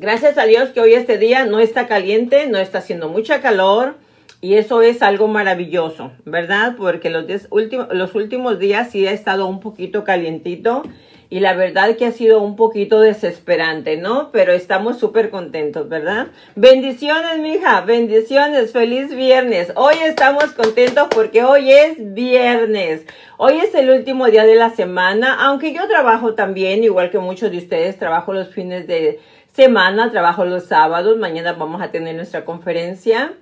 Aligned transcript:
gracias 0.00 0.38
a 0.38 0.44
Dios 0.44 0.70
que 0.70 0.80
hoy 0.80 0.94
este 0.94 1.18
día 1.18 1.44
no 1.44 1.60
está 1.60 1.86
caliente, 1.86 2.46
no 2.46 2.58
está 2.58 2.78
haciendo 2.78 3.08
mucha 3.08 3.40
calor 3.40 3.96
y 4.40 4.54
eso 4.54 4.82
es 4.82 5.02
algo 5.02 5.26
maravilloso, 5.26 6.12
¿verdad? 6.24 6.74
Porque 6.76 7.10
los, 7.10 7.24
últimos, 7.50 7.88
los 7.92 8.14
últimos 8.14 8.58
días 8.58 8.90
sí 8.90 9.06
ha 9.06 9.12
estado 9.12 9.46
un 9.46 9.58
poquito 9.60 10.04
calientito 10.04 10.84
y 11.30 11.40
la 11.40 11.54
verdad 11.54 11.96
que 11.96 12.06
ha 12.06 12.12
sido 12.12 12.40
un 12.40 12.56
poquito 12.56 13.00
desesperante, 13.00 13.96
¿no? 13.96 14.30
Pero 14.32 14.52
estamos 14.52 14.98
súper 14.98 15.28
contentos, 15.30 15.88
¿verdad? 15.88 16.28
Bendiciones, 16.54 17.38
mija, 17.40 17.80
bendiciones, 17.82 18.72
feliz 18.72 19.14
viernes. 19.14 19.72
Hoy 19.74 19.96
estamos 20.06 20.52
contentos 20.52 21.08
porque 21.10 21.44
hoy 21.44 21.70
es 21.70 22.14
viernes. 22.14 23.04
Hoy 23.36 23.58
es 23.58 23.74
el 23.74 23.90
último 23.90 24.26
día 24.26 24.44
de 24.44 24.54
la 24.54 24.70
semana, 24.70 25.36
aunque 25.40 25.74
yo 25.74 25.86
trabajo 25.86 26.34
también, 26.34 26.82
igual 26.82 27.10
que 27.10 27.18
muchos 27.18 27.50
de 27.50 27.58
ustedes, 27.58 27.98
trabajo 27.98 28.32
los 28.32 28.48
fines 28.48 28.86
de 28.86 29.20
semana, 29.58 30.12
trabajo 30.12 30.44
los 30.44 30.66
sábados. 30.66 31.18
Mañana 31.18 31.52
vamos 31.54 31.82
a 31.82 31.90
tener 31.90 32.14
nuestra 32.14 32.44
conferencia 32.44 33.32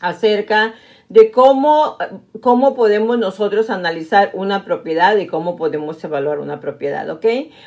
acerca 0.00 0.74
de 1.08 1.32
cómo, 1.32 1.98
cómo 2.40 2.76
podemos 2.76 3.18
nosotros 3.18 3.68
analizar 3.68 4.30
una 4.34 4.64
propiedad 4.64 5.16
y 5.16 5.26
cómo 5.26 5.56
podemos 5.56 6.02
evaluar 6.04 6.38
una 6.38 6.60
propiedad, 6.60 7.10
¿ok? 7.10 7.26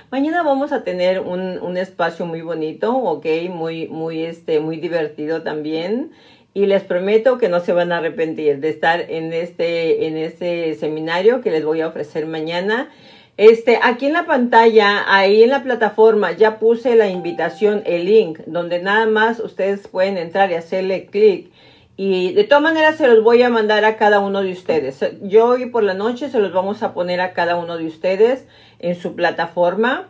Mañana 0.09 0.41
vamos 0.41 0.71
a 0.71 0.85
tener 0.85 1.19
un, 1.19 1.59
un 1.59 1.75
espacio 1.75 2.25
muy 2.25 2.39
bonito, 2.39 2.95
¿ok? 2.95 3.25
Muy, 3.49 3.89
muy, 3.89 4.23
este, 4.23 4.61
muy 4.61 4.77
divertido 4.77 5.41
también. 5.43 6.13
Y 6.53 6.67
les 6.67 6.81
prometo 6.81 7.37
que 7.37 7.49
no 7.49 7.59
se 7.59 7.73
van 7.73 7.91
a 7.91 7.97
arrepentir 7.97 8.61
de 8.61 8.69
estar 8.69 9.01
en 9.01 9.33
este, 9.33 10.07
en 10.07 10.15
este 10.15 10.75
seminario 10.75 11.41
que 11.41 11.51
les 11.51 11.65
voy 11.65 11.81
a 11.81 11.89
ofrecer 11.89 12.25
mañana. 12.25 12.89
Este, 13.37 13.79
aquí 13.83 14.05
en 14.05 14.13
la 14.13 14.25
pantalla, 14.25 15.03
ahí 15.07 15.43
en 15.43 15.49
la 15.49 15.63
plataforma, 15.63 16.31
ya 16.31 16.57
puse 16.57 16.95
la 16.95 17.09
invitación, 17.09 17.83
el 17.85 18.05
link, 18.05 18.39
donde 18.45 18.81
nada 18.81 19.05
más 19.07 19.39
ustedes 19.39 19.87
pueden 19.87 20.17
entrar 20.17 20.51
y 20.51 20.55
hacerle 20.55 21.07
clic 21.07 21.51
y 21.97 22.33
de 22.33 22.43
todas 22.43 22.63
maneras 22.63 22.97
se 22.97 23.07
los 23.07 23.23
voy 23.23 23.41
a 23.41 23.49
mandar 23.49 23.85
a 23.85 23.95
cada 23.95 24.19
uno 24.19 24.41
de 24.41 24.51
ustedes. 24.51 24.99
Yo 25.21 25.47
hoy 25.47 25.67
por 25.67 25.83
la 25.83 25.93
noche 25.93 26.29
se 26.29 26.39
los 26.39 26.51
vamos 26.51 26.83
a 26.83 26.93
poner 26.93 27.21
a 27.21 27.33
cada 27.33 27.55
uno 27.55 27.77
de 27.77 27.87
ustedes 27.87 28.45
en 28.79 28.95
su 28.95 29.15
plataforma, 29.15 30.09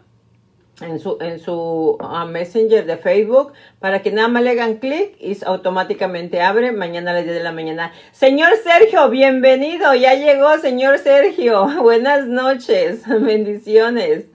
en 0.81 0.99
su, 0.99 1.17
en 1.21 1.39
su 1.39 1.97
uh, 1.99 2.25
Messenger 2.27 2.85
de 2.85 2.97
Facebook, 2.97 3.53
para 3.79 4.01
que 4.01 4.11
nada 4.11 4.27
más 4.27 4.43
le 4.43 4.51
hagan 4.51 4.75
clic 4.75 5.15
y 5.19 5.37
automáticamente 5.45 6.41
abre 6.41 6.71
mañana 6.71 7.11
a 7.11 7.13
las 7.15 7.23
10 7.23 7.35
de 7.35 7.43
la 7.43 7.51
mañana. 7.51 7.93
Señor 8.11 8.51
Sergio, 8.63 9.09
bienvenido. 9.09 9.93
Ya 9.95 10.15
llegó, 10.15 10.57
señor 10.57 10.99
Sergio. 10.99 11.67
Buenas 11.81 12.27
noches. 12.27 13.03
Bendiciones. 13.21 14.25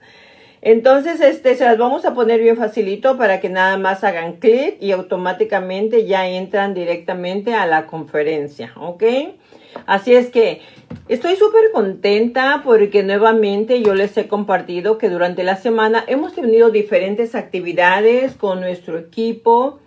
Entonces, 0.63 1.21
este, 1.21 1.55
se 1.55 1.65
las 1.65 1.77
vamos 1.77 2.05
a 2.05 2.13
poner 2.13 2.39
bien 2.39 2.55
facilito 2.55 3.17
para 3.17 3.39
que 3.39 3.49
nada 3.49 3.77
más 3.77 4.03
hagan 4.03 4.33
clic 4.33 4.77
y 4.79 4.91
automáticamente 4.91 6.05
ya 6.05 6.27
entran 6.27 6.75
directamente 6.75 7.55
a 7.55 7.65
la 7.65 7.87
conferencia, 7.87 8.71
¿ok? 8.75 9.03
Así 9.87 10.13
es 10.13 10.29
que 10.29 10.61
estoy 11.13 11.35
súper 11.35 11.71
contenta 11.73 12.61
porque 12.63 13.03
nuevamente 13.03 13.81
yo 13.81 13.93
les 13.93 14.15
he 14.17 14.29
compartido 14.29 14.97
que 14.97 15.09
durante 15.09 15.43
la 15.43 15.57
semana 15.57 16.03
hemos 16.07 16.33
tenido 16.33 16.69
diferentes 16.69 17.35
actividades 17.35 18.35
con 18.35 18.61
nuestro 18.61 18.97
equipo. 18.97 19.79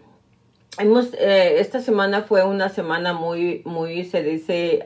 Hemos, 0.78 1.14
eh, 1.14 1.60
esta 1.60 1.80
semana 1.80 2.22
fue 2.22 2.44
una 2.44 2.68
semana 2.68 3.14
muy, 3.14 3.62
muy, 3.64 4.04
se 4.04 4.22
dice, 4.22 4.84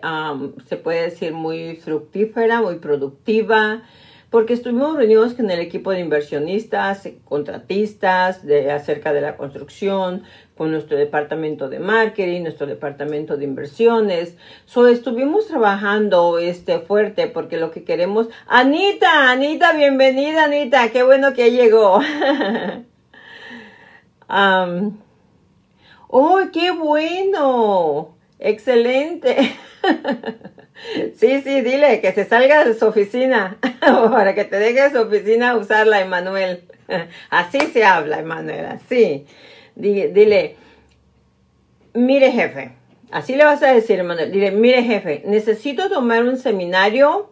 se 0.66 0.76
puede 0.76 1.10
decir 1.10 1.32
muy 1.32 1.76
fructífera, 1.76 2.60
muy 2.62 2.76
productiva 2.76 3.82
porque 4.30 4.52
estuvimos 4.52 4.96
reunidos 4.96 5.34
con 5.34 5.50
el 5.50 5.58
equipo 5.58 5.90
de 5.90 6.00
inversionistas, 6.00 7.08
contratistas, 7.24 8.44
de, 8.44 8.70
acerca 8.70 9.12
de 9.12 9.22
la 9.22 9.36
construcción, 9.36 10.22
con 10.54 10.70
nuestro 10.70 10.98
departamento 10.98 11.70
de 11.70 11.78
marketing, 11.78 12.42
nuestro 12.42 12.66
departamento 12.66 13.36
de 13.36 13.44
inversiones. 13.44 14.36
So, 14.66 14.86
estuvimos 14.86 15.46
trabajando 15.46 16.38
este 16.38 16.80
fuerte 16.80 17.28
porque 17.28 17.56
lo 17.56 17.70
que 17.70 17.84
queremos. 17.84 18.28
Anita, 18.46 19.30
Anita, 19.30 19.72
bienvenida, 19.72 20.44
Anita, 20.44 20.90
qué 20.90 21.04
bueno 21.04 21.32
que 21.32 21.52
llegó. 21.52 21.98
um, 24.28 24.98
oh, 26.08 26.40
qué 26.52 26.72
bueno. 26.72 28.14
Excelente. 28.38 29.56
Sí, 31.16 31.42
sí, 31.42 31.60
dile 31.60 32.00
que 32.00 32.12
se 32.12 32.24
salga 32.24 32.64
de 32.64 32.74
su 32.74 32.86
oficina 32.86 33.58
para 33.80 34.34
que 34.34 34.44
te 34.44 34.58
deje 34.58 34.90
su 34.90 35.00
oficina 35.00 35.56
usarla, 35.56 36.00
Emanuel. 36.00 36.62
Así 37.30 37.58
se 37.72 37.84
habla, 37.84 38.20
Emanuel, 38.20 38.66
así. 38.66 39.26
Dile, 39.74 40.56
mire 41.94 42.32
jefe, 42.32 42.72
así 43.10 43.36
le 43.36 43.44
vas 43.44 43.62
a 43.62 43.72
decir, 43.72 44.00
Emanuel. 44.00 44.32
Dile, 44.32 44.50
mire 44.50 44.82
jefe, 44.82 45.22
necesito 45.26 45.88
tomar 45.88 46.24
un 46.24 46.36
seminario 46.36 47.30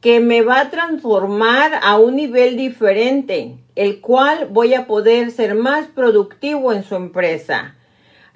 que 0.00 0.20
me 0.20 0.42
va 0.42 0.60
a 0.60 0.70
transformar 0.70 1.80
a 1.82 1.98
un 1.98 2.16
nivel 2.16 2.56
diferente, 2.56 3.56
el 3.74 4.00
cual 4.00 4.46
voy 4.50 4.74
a 4.74 4.86
poder 4.86 5.32
ser 5.32 5.54
más 5.54 5.86
productivo 5.88 6.72
en 6.72 6.84
su 6.84 6.94
empresa 6.94 7.74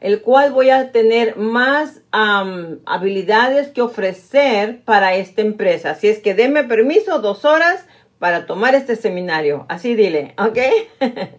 el 0.01 0.23
cual 0.23 0.53
voy 0.53 0.71
a 0.71 0.93
tener 0.93 1.37
más 1.37 2.01
habilidades 2.11 3.69
que 3.69 3.83
ofrecer 3.83 4.81
para 4.85 5.15
esta 5.15 5.43
empresa. 5.43 5.91
Así 5.91 6.09
es 6.09 6.19
que 6.19 6.35
denme 6.35 6.65
permiso 6.65 7.21
dos 7.21 7.45
horas 7.45 7.85
para 8.19 8.47
tomar 8.47 8.75
este 8.75 8.97
seminario. 8.97 9.67
Así 9.69 9.95
dile, 9.95 10.35
¿ok? 10.39 10.59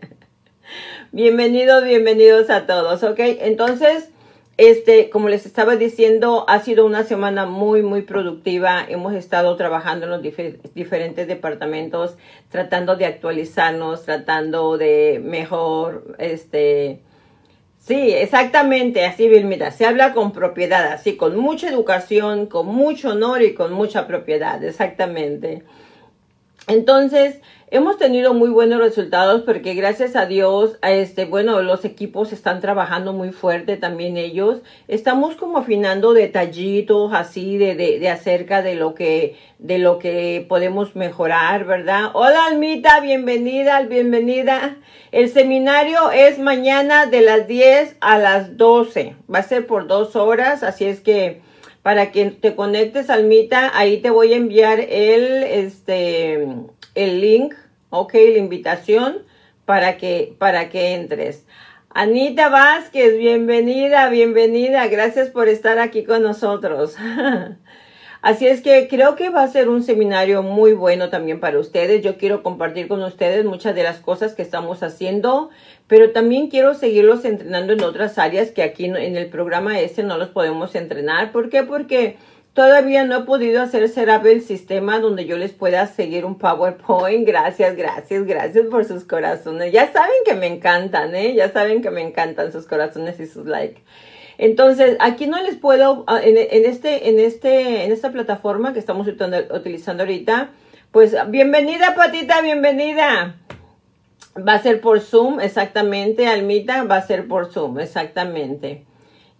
bienvenidos, 1.12 1.84
bienvenidos 1.84 2.50
a 2.50 2.66
todos, 2.68 3.04
¿ok? 3.04 3.20
Entonces, 3.20 4.10
este, 4.58 5.10
como 5.10 5.28
les 5.28 5.48
estaba 5.48 5.76
diciendo, 5.76 6.46
ha 6.48 6.60
sido 6.60 6.86
una 6.86 7.04
semana 7.04 7.48
muy, 7.48 7.82
muy 7.82 8.04
productiva. 8.04 8.86
Hemos 8.88 9.14
estado 9.14 9.56
trabajando 9.56 10.06
en 10.06 10.12
los 10.12 10.22
diferentes 10.76 11.28
departamentos, 11.28 12.16
tratando 12.50 12.96
de 12.96 13.06
actualizarnos, 13.06 14.04
tratando 14.06 14.78
de 14.78 15.20
mejor, 15.24 16.16
este, 16.20 17.02
Sí, 17.82 18.14
exactamente, 18.14 19.06
así 19.06 19.28
Vilmita, 19.28 19.72
se 19.72 19.88
habla 19.88 20.14
con 20.14 20.34
propiedad, 20.34 20.94
así, 20.94 21.18
con 21.18 21.36
mucha 21.36 21.68
educación, 21.68 22.46
con 22.46 22.68
mucho 22.68 23.10
honor 23.10 23.42
y 23.42 23.56
con 23.56 23.74
mucha 23.74 24.06
propiedad, 24.06 24.64
exactamente. 24.64 25.64
Entonces, 26.68 27.42
hemos 27.72 27.98
tenido 27.98 28.34
muy 28.34 28.50
buenos 28.50 28.82
resultados 28.82 29.44
porque 29.44 29.74
gracias 29.74 30.18
a 30.18 30.26
Dios, 30.26 30.78
este, 30.84 31.24
bueno, 31.24 31.62
los 31.62 31.86
equipos 31.86 32.34
están 32.34 32.60
trabajando 32.60 33.14
muy 33.14 33.32
fuerte 33.32 33.78
también 33.78 34.18
ellos. 34.18 34.60
Estamos 34.90 35.36
como 35.36 35.60
afinando 35.60 36.12
detallitos 36.12 37.14
así 37.14 37.58
de, 37.58 37.76
de, 37.76 37.98
de 38.00 38.10
acerca 38.10 38.62
de 38.62 38.76
lo 38.76 38.94
que, 38.94 39.38
de 39.58 39.80
lo 39.80 40.00
que 40.00 40.46
podemos 40.50 40.98
mejorar, 40.98 41.64
¿verdad? 41.64 42.12
Hola 42.14 42.46
Almita, 42.48 43.00
bienvenida, 43.00 43.82
bienvenida. 43.84 44.78
El 45.14 45.30
seminario 45.30 46.12
es 46.12 46.40
mañana 46.40 47.06
de 47.06 47.22
las 47.22 47.48
10 47.48 47.96
a 48.02 48.18
las 48.18 48.58
12. 48.58 49.16
Va 49.34 49.40
a 49.40 49.44
ser 49.44 49.66
por 49.66 49.88
dos 49.88 50.18
horas, 50.18 50.64
así 50.64 50.84
es 50.84 51.00
que 51.00 51.42
para 51.84 52.12
que 52.12 52.26
te 52.32 52.54
conectes, 52.54 53.10
Almita, 53.10 53.72
ahí 53.74 54.02
te 54.02 54.10
voy 54.10 54.34
a 54.34 54.38
enviar 54.38 54.82
el, 54.82 55.44
este, 55.44 56.48
el 56.96 57.22
link, 57.22 57.56
ok, 57.90 58.14
la 58.14 58.38
invitación 58.38 59.20
para 59.66 59.98
que, 59.98 60.36
para 60.38 60.70
que 60.70 60.94
entres. 60.94 61.46
Anita 61.94 62.50
Vázquez, 62.50 63.18
bienvenida, 63.18 64.10
bienvenida. 64.10 64.88
Gracias 64.88 65.30
por 65.30 65.50
estar 65.50 65.80
aquí 65.80 66.04
con 66.04 66.24
nosotros. 66.24 66.96
Así 68.22 68.46
es 68.46 68.62
que 68.62 68.88
creo 68.88 69.16
que 69.16 69.30
va 69.30 69.42
a 69.42 69.48
ser 69.48 69.68
un 69.68 69.82
seminario 69.82 70.44
muy 70.44 70.74
bueno 70.74 71.10
también 71.10 71.40
para 71.40 71.58
ustedes. 71.58 72.04
Yo 72.04 72.18
quiero 72.18 72.44
compartir 72.44 72.88
con 72.88 73.02
ustedes 73.02 73.44
muchas 73.46 73.74
de 73.74 73.82
las 73.82 73.98
cosas 74.00 74.36
que 74.36 74.44
estamos 74.44 74.84
haciendo, 74.84 75.50
pero 75.88 76.12
también 76.12 76.48
quiero 76.48 76.76
seguirlos 76.76 77.26
entrenando 77.26 77.74
en 77.74 77.84
otras 77.84 78.20
áreas 78.20 78.52
que 78.52 78.62
aquí 78.62 78.86
en 78.86 78.96
el 78.96 79.28
programa 79.30 79.80
este 79.80 80.04
no 80.04 80.20
los 80.20 80.30
podemos 80.30 80.76
entrenar. 80.76 81.32
¿Por 81.32 81.50
qué? 81.50 81.64
Porque 81.64 82.18
todavía 82.54 83.06
no 83.06 83.20
he 83.20 83.24
podido 83.24 83.62
hacer 83.62 83.88
setup 83.90 84.26
el 84.26 84.42
sistema 84.42 85.00
donde 85.00 85.26
yo 85.26 85.38
les 85.38 85.54
pueda 85.54 85.88
seguir 85.88 86.26
un 86.26 86.38
PowerPoint. 86.38 87.26
Gracias, 87.26 87.76
gracias, 87.76 88.26
gracias 88.26 88.66
por 88.68 88.86
sus 88.86 89.04
corazones. 89.04 89.72
Ya 89.72 89.92
saben 89.92 90.16
que 90.26 90.34
me 90.34 90.48
encantan, 90.48 91.16
¿eh? 91.16 91.34
Ya 91.34 91.52
saben 91.52 91.82
que 91.82 91.92
me 91.92 92.02
encantan 92.02 92.52
sus 92.52 92.66
corazones 92.66 93.20
y 93.20 93.28
sus 93.28 93.46
likes. 93.46 93.82
Entonces, 94.38 94.98
aquí 95.00 95.28
no 95.28 95.42
les 95.42 95.56
puedo, 95.56 96.04
ah, 96.08 96.20
en, 96.24 96.38
este, 96.38 97.10
en, 97.10 97.20
este, 97.20 97.86
en 97.86 97.92
esta 97.92 98.12
plataforma 98.12 98.74
que 98.74 98.80
estamos 98.80 99.08
utilizando 99.08 100.04
ahorita, 100.04 100.50
pues 100.92 101.16
bienvenida 101.30 101.94
Patita, 101.96 102.42
bienvenida. 102.42 103.36
Va 104.36 104.54
a 104.54 104.62
ser 104.62 104.82
por 104.82 105.02
Zoom, 105.02 105.42
exactamente, 105.42 106.28
Almita, 106.28 106.84
va 106.86 106.96
a 106.98 107.06
ser 107.06 107.28
por 107.28 107.52
Zoom, 107.52 107.80
exactamente. 107.80 108.86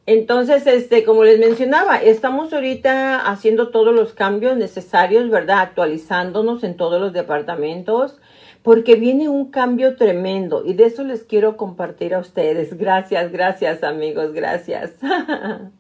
Entonces, 0.06 0.66
este, 0.66 1.04
como 1.04 1.24
les 1.24 1.40
mencionaba, 1.40 1.98
estamos 1.98 2.52
ahorita 2.54 3.30
haciendo 3.30 3.70
todos 3.70 3.94
los 3.94 4.14
cambios 4.14 4.58
necesarios, 4.58 5.30
¿verdad? 5.30 5.60
Actualizándonos 5.60 6.64
en 6.64 6.76
todos 6.76 7.00
los 7.00 7.14
departamentos 7.14 8.20
porque 8.64 8.96
viene 8.96 9.28
un 9.28 9.50
cambio 9.50 9.96
tremendo 9.96 10.64
y 10.66 10.74
de 10.74 10.86
eso 10.86 11.04
les 11.04 11.24
quiero 11.24 11.58
compartir 11.58 12.14
a 12.14 12.20
ustedes. 12.20 12.78
Gracias, 12.78 13.32
gracias 13.32 13.84
amigos, 13.84 14.34
gracias. 14.34 14.92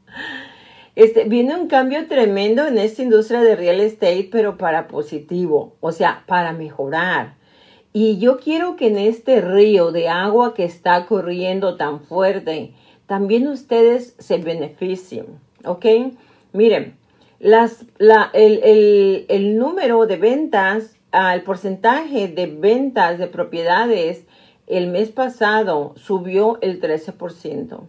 Este, 0.94 1.23
viene 1.23 1.56
un 1.56 1.68
cambio 1.69 2.06
tremendo 2.07 2.68
en 2.68 2.77
esta 2.77 3.01
industria 3.01 3.39
de 3.39 3.56
real 3.56 3.79
estate, 3.79 4.27
pero 4.29 4.57
para 4.57 4.89
positivo, 4.89 5.77
o 5.79 5.94
sea, 5.94 6.25
para 6.27 6.51
mejorar. 6.51 7.35
Y 7.94 8.19
yo 8.19 8.38
quiero 8.39 8.75
que 8.75 8.88
en 8.88 8.97
este 8.97 9.39
río 9.39 9.94
de 9.94 10.09
agua 10.09 10.53
que 10.53 10.65
está 10.65 11.06
corriendo 11.06 11.77
tan 11.77 12.01
fuerte, 12.01 12.73
también 13.11 13.45
ustedes 13.49 14.15
se 14.19 14.37
beneficien, 14.37 15.25
¿ok? 15.65 15.85
Miren, 16.53 16.95
el, 17.41 19.57
número 19.57 20.05
de 20.05 20.15
ventas 20.15 20.95
el 21.11 21.43
porcentaje 21.43 22.29
de 22.29 22.45
ventas 22.45 23.19
de 23.19 23.27
propiedades 23.27 24.23
el 24.65 24.87
mes 24.87 25.09
pasado 25.09 25.93
subió 25.97 26.57
el 26.61 26.79
13%. 26.79 27.81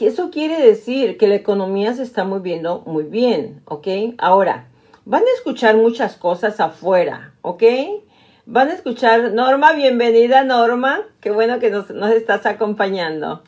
Eso 0.00 0.30
quiere 0.32 0.60
decir 0.60 1.16
que 1.16 1.28
la 1.28 1.36
economía 1.36 1.94
se 1.94 2.02
está 2.02 2.24
moviendo 2.24 2.82
muy 2.86 3.04
bien, 3.04 3.62
¿ok? 3.66 3.86
Ahora, 4.18 4.66
van 5.04 5.22
a 5.22 5.34
escuchar 5.36 5.76
muchas 5.76 6.16
cosas 6.16 6.58
afuera, 6.58 7.34
¿ok? 7.42 7.62
Van 8.46 8.68
a 8.68 8.74
escuchar, 8.74 9.32
Norma, 9.32 9.74
bienvenida 9.74 10.42
Norma, 10.42 11.02
qué 11.20 11.30
bueno 11.30 11.60
que 11.60 11.70
nos 11.70 12.10
estás 12.10 12.46
acompañando. 12.46 13.44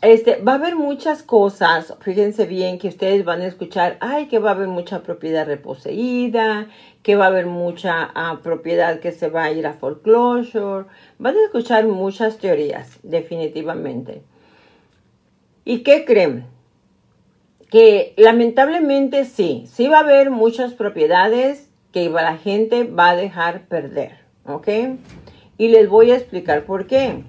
Este, 0.00 0.36
va 0.36 0.52
a 0.52 0.54
haber 0.56 0.76
muchas 0.76 1.24
cosas, 1.24 1.92
fíjense 2.00 2.46
bien 2.46 2.78
que 2.78 2.86
ustedes 2.86 3.24
van 3.24 3.40
a 3.40 3.46
escuchar, 3.46 3.96
ay, 3.98 4.26
que 4.28 4.38
va 4.38 4.50
a 4.50 4.54
haber 4.54 4.68
mucha 4.68 5.02
propiedad 5.02 5.44
reposeída, 5.44 6.68
que 7.02 7.16
va 7.16 7.24
a 7.24 7.28
haber 7.28 7.46
mucha 7.46 8.08
ah, 8.14 8.38
propiedad 8.40 9.00
que 9.00 9.10
se 9.10 9.28
va 9.28 9.44
a 9.44 9.50
ir 9.50 9.66
a 9.66 9.72
foreclosure, 9.72 10.86
van 11.18 11.36
a 11.36 11.44
escuchar 11.46 11.84
muchas 11.88 12.38
teorías, 12.38 13.00
definitivamente. 13.02 14.22
¿Y 15.64 15.82
qué 15.82 16.04
creen? 16.04 16.46
Que 17.68 18.14
lamentablemente 18.16 19.24
sí, 19.24 19.64
sí 19.66 19.88
va 19.88 19.98
a 19.98 20.02
haber 20.02 20.30
muchas 20.30 20.74
propiedades 20.74 21.70
que 21.92 22.08
la 22.08 22.36
gente 22.36 22.84
va 22.84 23.10
a 23.10 23.16
dejar 23.16 23.66
perder, 23.66 24.12
¿ok? 24.44 24.68
Y 25.58 25.68
les 25.68 25.88
voy 25.88 26.12
a 26.12 26.16
explicar 26.16 26.64
por 26.66 26.86
qué. 26.86 27.24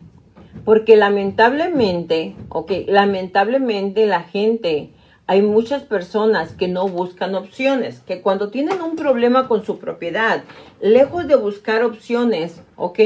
Porque 0.65 0.97
lamentablemente, 0.97 2.35
ok, 2.49 2.71
lamentablemente 2.87 4.05
la 4.05 4.21
gente, 4.21 4.91
hay 5.27 5.41
muchas 5.41 5.83
personas 5.83 6.53
que 6.53 6.67
no 6.67 6.87
buscan 6.87 7.35
opciones, 7.35 7.99
que 8.01 8.21
cuando 8.21 8.49
tienen 8.49 8.81
un 8.81 8.95
problema 8.95 9.47
con 9.47 9.65
su 9.65 9.79
propiedad, 9.79 10.43
lejos 10.81 11.27
de 11.27 11.35
buscar 11.35 11.83
opciones, 11.83 12.61
ok, 12.75 12.99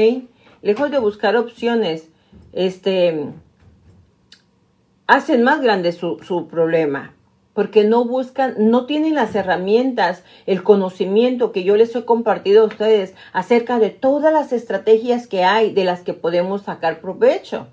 lejos 0.62 0.90
de 0.90 0.98
buscar 0.98 1.36
opciones, 1.36 2.08
este, 2.52 3.26
hacen 5.06 5.42
más 5.42 5.60
grande 5.60 5.92
su, 5.92 6.18
su 6.22 6.48
problema 6.48 7.14
porque 7.54 7.84
no 7.84 8.04
buscan, 8.04 8.54
no 8.58 8.84
tienen 8.84 9.14
las 9.14 9.34
herramientas, 9.34 10.24
el 10.46 10.62
conocimiento 10.62 11.52
que 11.52 11.64
yo 11.64 11.76
les 11.76 11.94
he 11.96 12.04
compartido 12.04 12.62
a 12.62 12.66
ustedes 12.66 13.14
acerca 13.32 13.78
de 13.78 13.90
todas 13.90 14.32
las 14.32 14.52
estrategias 14.52 15.26
que 15.26 15.44
hay 15.44 15.72
de 15.72 15.84
las 15.84 16.02
que 16.02 16.12
podemos 16.12 16.62
sacar 16.62 17.00
provecho. 17.00 17.68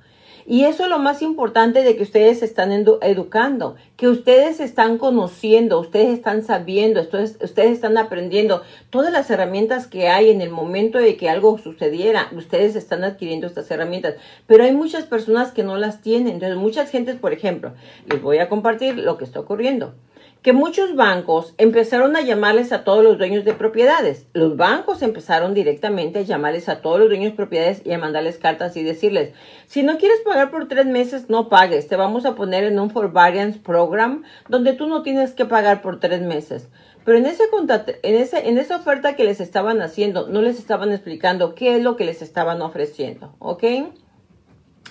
Y 0.51 0.65
eso 0.65 0.83
es 0.83 0.89
lo 0.89 0.99
más 0.99 1.21
importante 1.21 1.81
de 1.81 1.95
que 1.95 2.03
ustedes 2.03 2.43
están 2.43 2.73
educando, 2.73 3.77
que 3.95 4.09
ustedes 4.09 4.59
están 4.59 4.97
conociendo, 4.97 5.79
ustedes 5.79 6.09
están 6.09 6.43
sabiendo, 6.43 6.99
ustedes, 6.99 7.37
ustedes 7.41 7.71
están 7.71 7.97
aprendiendo 7.97 8.61
todas 8.89 9.13
las 9.13 9.29
herramientas 9.29 9.87
que 9.87 10.09
hay 10.09 10.29
en 10.29 10.41
el 10.41 10.49
momento 10.49 10.97
de 10.97 11.15
que 11.15 11.29
algo 11.29 11.57
sucediera. 11.57 12.27
Ustedes 12.35 12.75
están 12.75 13.05
adquiriendo 13.05 13.47
estas 13.47 13.71
herramientas, 13.71 14.15
pero 14.45 14.65
hay 14.65 14.73
muchas 14.73 15.05
personas 15.05 15.53
que 15.53 15.63
no 15.63 15.77
las 15.77 16.01
tienen. 16.01 16.33
Entonces, 16.33 16.57
muchas 16.57 16.91
gentes, 16.91 17.15
por 17.15 17.31
ejemplo, 17.31 17.71
les 18.07 18.21
voy 18.21 18.39
a 18.39 18.49
compartir 18.49 18.97
lo 18.97 19.17
que 19.17 19.23
está 19.23 19.39
ocurriendo 19.39 19.93
que 20.41 20.53
muchos 20.53 20.95
bancos 20.95 21.53
empezaron 21.57 22.15
a 22.15 22.21
llamarles 22.21 22.71
a 22.71 22.83
todos 22.83 23.03
los 23.03 23.19
dueños 23.19 23.45
de 23.45 23.53
propiedades. 23.53 24.25
Los 24.33 24.57
bancos 24.57 25.03
empezaron 25.03 25.53
directamente 25.53 26.19
a 26.19 26.23
llamarles 26.23 26.67
a 26.67 26.81
todos 26.81 26.99
los 26.99 27.09
dueños 27.09 27.31
de 27.31 27.37
propiedades 27.37 27.81
y 27.85 27.91
a 27.91 27.99
mandarles 27.99 28.39
cartas 28.39 28.75
y 28.75 28.83
decirles, 28.83 29.33
si 29.67 29.83
no 29.83 29.99
quieres 29.99 30.19
pagar 30.21 30.49
por 30.49 30.67
tres 30.67 30.87
meses, 30.87 31.29
no 31.29 31.47
pagues. 31.47 31.87
Te 31.87 31.95
vamos 31.95 32.25
a 32.25 32.33
poner 32.33 32.63
en 32.63 32.79
un 32.79 32.89
forbearance 32.89 33.59
program 33.59 34.23
donde 34.49 34.73
tú 34.73 34.87
no 34.87 35.03
tienes 35.03 35.33
que 35.33 35.45
pagar 35.45 35.83
por 35.83 35.99
tres 35.99 36.21
meses. 36.21 36.69
Pero 37.05 37.17
en, 37.17 37.25
ese 37.27 37.43
en, 38.03 38.15
ese, 38.15 38.49
en 38.49 38.57
esa 38.57 38.77
oferta 38.77 39.15
que 39.15 39.23
les 39.23 39.41
estaban 39.41 39.81
haciendo, 39.81 40.27
no 40.27 40.41
les 40.41 40.57
estaban 40.57 40.91
explicando 40.91 41.53
qué 41.53 41.75
es 41.75 41.83
lo 41.83 41.95
que 41.95 42.05
les 42.05 42.21
estaban 42.21 42.61
ofreciendo. 42.61 43.35
¿Ok? 43.37 43.63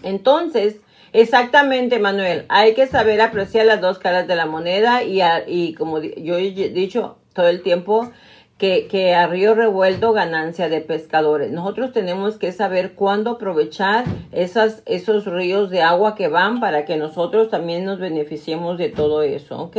Entonces, 0.02 0.80
Exactamente, 1.12 1.98
Manuel. 1.98 2.44
Hay 2.48 2.74
que 2.74 2.86
saber 2.86 3.20
apreciar 3.20 3.66
las 3.66 3.80
dos 3.80 3.98
caras 3.98 4.28
de 4.28 4.36
la 4.36 4.46
moneda 4.46 5.02
y, 5.02 5.20
y 5.46 5.74
como 5.74 6.00
yo 6.00 6.36
he 6.38 6.50
dicho 6.50 7.18
todo 7.32 7.48
el 7.48 7.62
tiempo, 7.62 8.10
que, 8.58 8.88
que, 8.88 9.14
a 9.14 9.26
río 9.26 9.54
revuelto 9.54 10.12
ganancia 10.12 10.68
de 10.68 10.82
pescadores. 10.82 11.50
Nosotros 11.50 11.92
tenemos 11.92 12.36
que 12.36 12.52
saber 12.52 12.92
cuándo 12.92 13.30
aprovechar 13.30 14.04
esas, 14.32 14.82
esos 14.84 15.24
ríos 15.24 15.70
de 15.70 15.80
agua 15.80 16.14
que 16.14 16.28
van 16.28 16.60
para 16.60 16.84
que 16.84 16.98
nosotros 16.98 17.48
también 17.48 17.86
nos 17.86 17.98
beneficiemos 17.98 18.76
de 18.76 18.90
todo 18.90 19.22
eso, 19.22 19.62
¿ok? 19.62 19.76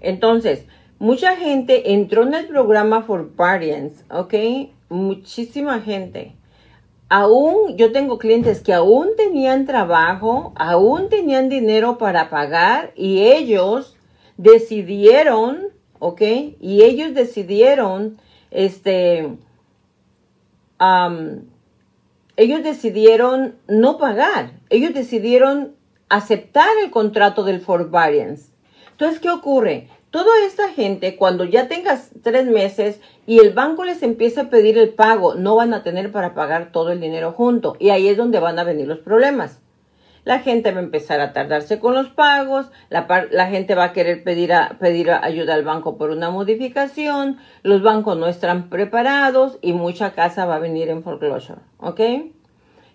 Entonces, 0.00 0.64
mucha 0.98 1.36
gente 1.36 1.92
entró 1.92 2.22
en 2.22 2.32
el 2.32 2.46
programa 2.46 3.02
For 3.02 3.32
Parents, 3.36 4.04
¿ok? 4.10 4.34
Muchísima 4.88 5.80
gente 5.80 6.35
aún 7.08 7.76
yo 7.76 7.92
tengo 7.92 8.18
clientes 8.18 8.60
que 8.60 8.72
aún 8.72 9.10
tenían 9.16 9.66
trabajo, 9.66 10.52
aún 10.56 11.08
tenían 11.08 11.48
dinero 11.48 11.98
para 11.98 12.30
pagar 12.30 12.92
y 12.96 13.22
ellos 13.22 13.96
decidieron, 14.36 15.68
¿ok? 15.98 16.22
Y 16.60 16.82
ellos 16.82 17.14
decidieron, 17.14 18.18
este, 18.50 19.36
ellos 22.36 22.62
decidieron 22.62 23.56
no 23.68 23.98
pagar, 23.98 24.52
ellos 24.68 24.92
decidieron 24.92 25.74
aceptar 26.08 26.68
el 26.84 26.90
contrato 26.90 27.44
del 27.44 27.60
forbearance. 27.60 28.50
Entonces, 28.92 29.20
¿qué 29.20 29.30
ocurre? 29.30 29.88
Toda 30.16 30.46
esta 30.46 30.70
gente, 30.70 31.14
cuando 31.16 31.44
ya 31.44 31.68
tengas 31.68 32.10
tres 32.22 32.46
meses 32.46 33.02
y 33.26 33.40
el 33.40 33.52
banco 33.52 33.84
les 33.84 34.02
empieza 34.02 34.40
a 34.40 34.48
pedir 34.48 34.78
el 34.78 34.94
pago, 34.94 35.34
no 35.34 35.56
van 35.56 35.74
a 35.74 35.82
tener 35.82 36.10
para 36.10 36.32
pagar 36.32 36.72
todo 36.72 36.90
el 36.90 37.02
dinero 37.02 37.32
junto. 37.32 37.76
Y 37.78 37.90
ahí 37.90 38.08
es 38.08 38.16
donde 38.16 38.40
van 38.40 38.58
a 38.58 38.64
venir 38.64 38.88
los 38.88 39.00
problemas. 39.00 39.60
La 40.24 40.38
gente 40.38 40.72
va 40.72 40.80
a 40.80 40.84
empezar 40.84 41.20
a 41.20 41.34
tardarse 41.34 41.78
con 41.78 41.92
los 41.92 42.08
pagos, 42.08 42.70
la, 42.88 43.46
gente 43.48 43.74
va 43.74 43.84
a 43.84 43.92
querer 43.92 44.24
pedir, 44.24 44.54
pedir 44.80 45.10
ayuda 45.10 45.52
al 45.52 45.64
banco 45.64 45.98
por 45.98 46.08
una 46.08 46.30
modificación, 46.30 47.36
los 47.62 47.82
bancos 47.82 48.16
no 48.16 48.26
están 48.26 48.70
preparados 48.70 49.58
y 49.60 49.74
mucha 49.74 50.12
casa 50.12 50.46
va 50.46 50.56
a 50.56 50.60
venir 50.60 50.88
en 50.88 51.02
foreclosure. 51.02 51.60
¿Ok? 51.76 52.00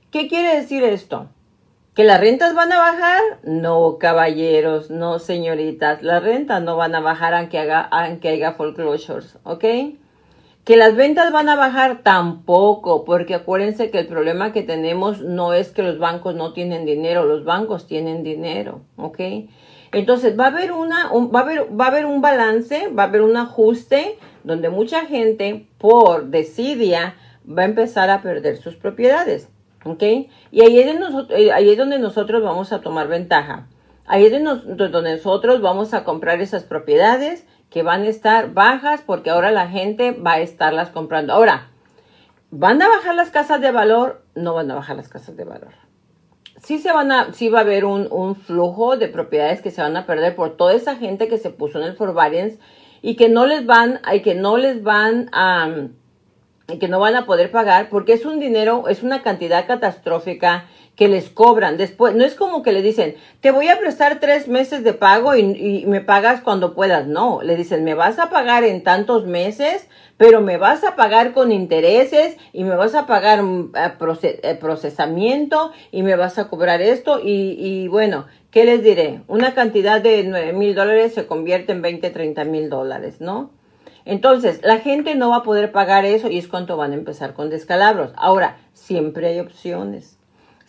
¿Qué 0.10 0.28
quiere 0.28 0.56
decir 0.56 0.84
esto? 0.84 1.30
¿Que 2.01 2.08
las 2.08 2.20
rentas 2.20 2.55
van 2.55 2.72
a 2.72 2.79
bajar? 2.79 3.22
No, 3.43 4.00
caballeros, 4.00 4.89
no, 4.89 5.20
señoritas. 5.20 6.01
Las 6.01 6.24
rentas 6.24 6.63
no 6.63 6.75
van 6.75 6.96
a 6.96 7.00
bajar 7.00 7.36
aunque, 7.36 7.60
haga, 7.60 7.81
aunque 7.81 8.29
haya 8.29 8.53
foreclosures, 8.53 9.38
¿ok? 9.43 9.63
Que 10.63 10.77
las 10.77 10.96
ventas 10.96 11.31
van 11.31 11.48
a 11.48 11.55
bajar 11.55 12.01
tampoco, 12.01 13.05
porque 13.05 13.36
acuérdense 13.36 13.91
que 13.91 14.00
el 14.00 14.08
problema 14.08 14.51
que 14.51 14.63
tenemos 14.63 15.22
no 15.22 15.53
es 15.53 15.70
que 15.70 15.84
los 15.84 16.00
bancos 16.00 16.34
no 16.34 16.53
tienen 16.53 16.88
dinero, 16.88 17.25
los 17.25 17.46
bancos 17.46 17.86
tienen 17.86 18.24
dinero, 18.24 18.81
¿ok? 18.96 19.20
Entonces 19.91 20.39
va 20.39 20.46
a 20.46 20.48
haber 20.48 20.72
una, 20.72 21.12
va 21.12 21.41
a 21.41 21.43
haber, 21.43 21.79
va 21.79 21.86
a 21.86 21.89
haber 21.89 22.08
un 22.08 22.20
balance, 22.20 22.88
va 22.88 23.03
a 23.03 23.08
haber 23.10 23.22
un 23.22 23.38
ajuste 23.38 24.17
donde 24.43 24.70
mucha 24.70 25.05
gente 25.05 25.67
por 25.77 26.31
desidia 26.31 27.13
va 27.48 27.62
a 27.62 27.65
empezar 27.65 28.10
a 28.10 28.24
perder 28.24 28.58
sus 28.58 28.75
propiedades. 28.75 29.50
¿Ok? 29.84 30.04
Y 30.52 30.62
ahí 30.62 30.80
es, 30.80 30.96
eh, 31.30 31.52
ahí 31.52 31.70
es 31.70 31.78
donde 31.78 32.00
nosotros 32.00 32.44
vamos 32.44 32.72
a 32.72 32.82
tomar 32.82 33.08
ventaja. 33.08 33.68
Ahí 34.06 34.26
es 34.26 34.32
donde 34.32 35.16
nosotros 35.16 35.62
vamos 35.62 35.94
a 35.94 36.04
comprar 36.04 36.42
esas 36.42 36.64
propiedades 36.64 37.46
que 37.70 37.84
van 37.84 38.04
a 38.04 38.08
estar 38.08 38.54
bajas 38.54 39.02
porque 39.02 39.30
ahora 39.30 39.52
la 39.52 39.68
gente 39.68 40.12
va 40.12 40.34
a 40.34 40.40
estarlas 40.42 40.90
comprando. 40.90 41.34
Ahora, 41.34 41.70
¿van 42.52 42.82
a 42.82 42.90
bajar 42.90 43.16
las 43.16 43.32
casas 43.32 43.62
de 43.62 43.72
valor? 43.72 44.24
No 44.36 44.54
van 44.54 44.70
a 44.70 44.76
bajar 44.76 44.98
las 44.98 45.08
casas 45.08 45.38
de 45.38 45.46
valor. 45.46 45.74
Sí, 46.62 46.78
se 46.78 46.92
van 46.92 47.12
a, 47.12 47.34
sí 47.34 47.50
va 47.50 47.60
a 47.60 47.62
haber 47.62 47.86
un, 47.86 48.08
un 48.12 48.36
flujo 48.36 48.98
de 48.98 49.08
propiedades 49.08 49.62
que 49.62 49.72
se 49.72 49.82
van 49.82 49.98
a 49.98 50.06
perder 50.06 50.36
por 50.36 50.58
toda 50.58 50.74
esa 50.74 50.96
gente 50.96 51.28
que 51.28 51.38
se 51.38 51.50
puso 51.50 51.80
en 51.80 51.86
el 51.86 51.96
forbearance 51.96 52.60
y 53.02 53.16
que 53.16 53.30
no 53.30 53.46
les 53.48 53.66
van, 53.66 54.00
y 54.14 54.22
que 54.22 54.36
no 54.36 54.58
les 54.58 54.84
van 54.84 55.30
a 55.32 55.88
que 56.80 56.88
no 56.88 57.00
van 57.00 57.16
a 57.16 57.25
poder 57.25 57.51
pagar 57.51 57.90
porque 57.90 58.13
es 58.13 58.25
un 58.25 58.40
dinero, 58.40 58.88
es 58.88 59.04
una 59.04 59.24
cantidad 59.24 59.68
catastrófica 59.68 60.66
que 60.96 61.08
les 61.08 61.30
cobran 61.30 61.78
después. 61.78 62.13
No 62.16 62.24
es 62.24 62.36
como 62.36 62.62
que 62.63 62.72
le 62.72 62.82
dicen, 62.82 63.16
te 63.40 63.51
voy 63.51 63.70
a 63.70 63.80
prestar 63.80 64.20
tres 64.20 64.48
meses 64.48 64.84
de 64.84 64.94
pago 64.94 65.36
y, 65.36 65.86
me 65.88 66.01
pagas 66.01 66.42
cuando 66.42 66.75
puedas. 66.75 67.08
No, 67.08 67.42
le 67.42 67.56
dicen, 67.56 67.84
me 67.84 67.94
vas 67.94 68.20
a 68.20 68.30
pagar 68.30 68.63
en 68.63 68.84
tantos 68.84 69.25
meses, 69.25 69.88
pero 70.18 70.42
me 70.42 70.58
vas 70.58 70.84
a 70.84 70.96
pagar 70.96 71.34
con 71.34 71.51
intereses 71.51 72.38
y 72.54 72.63
me 72.63 72.75
vas 72.75 72.94
a 72.94 73.08
pagar 73.08 73.42
mm, 73.42 73.72
eh, 74.22 74.58
procesamiento 74.60 75.72
y 75.92 76.04
me 76.04 76.16
vas 76.16 76.38
a 76.38 76.50
cobrar 76.50 76.82
esto. 76.82 77.20
Y, 77.20 77.56
y 77.58 77.88
bueno, 77.88 78.28
¿qué 78.51 78.66
les 78.66 78.84
diré? 78.84 79.22
Una 79.28 79.54
cantidad 79.54 80.01
de 80.01 80.24
nueve 80.24 80.54
mil 80.54 80.75
dólares 80.75 81.13
se 81.13 81.25
convierte 81.25 81.72
en 81.72 81.82
20, 81.82 82.10
30 82.10 82.44
mil 82.44 82.70
dólares, 82.70 83.22
¿no? 83.22 83.50
Entonces, 84.05 84.62
la 84.63 84.79
gente 84.79 85.15
no 85.15 85.29
va 85.29 85.38
a 85.38 85.43
poder 85.43 85.72
pagar 85.72 86.05
eso 86.05 86.29
y 86.29 86.38
es 86.38 86.48
cuando 86.48 86.77
van 86.77 86.91
a 86.91 86.96
empezar 86.96 87.34
con 87.34 87.50
descalabros. 87.50 88.12
Ahora, 88.15 88.58
siempre 88.74 89.27
hay 89.27 89.39
opciones. 89.39 90.17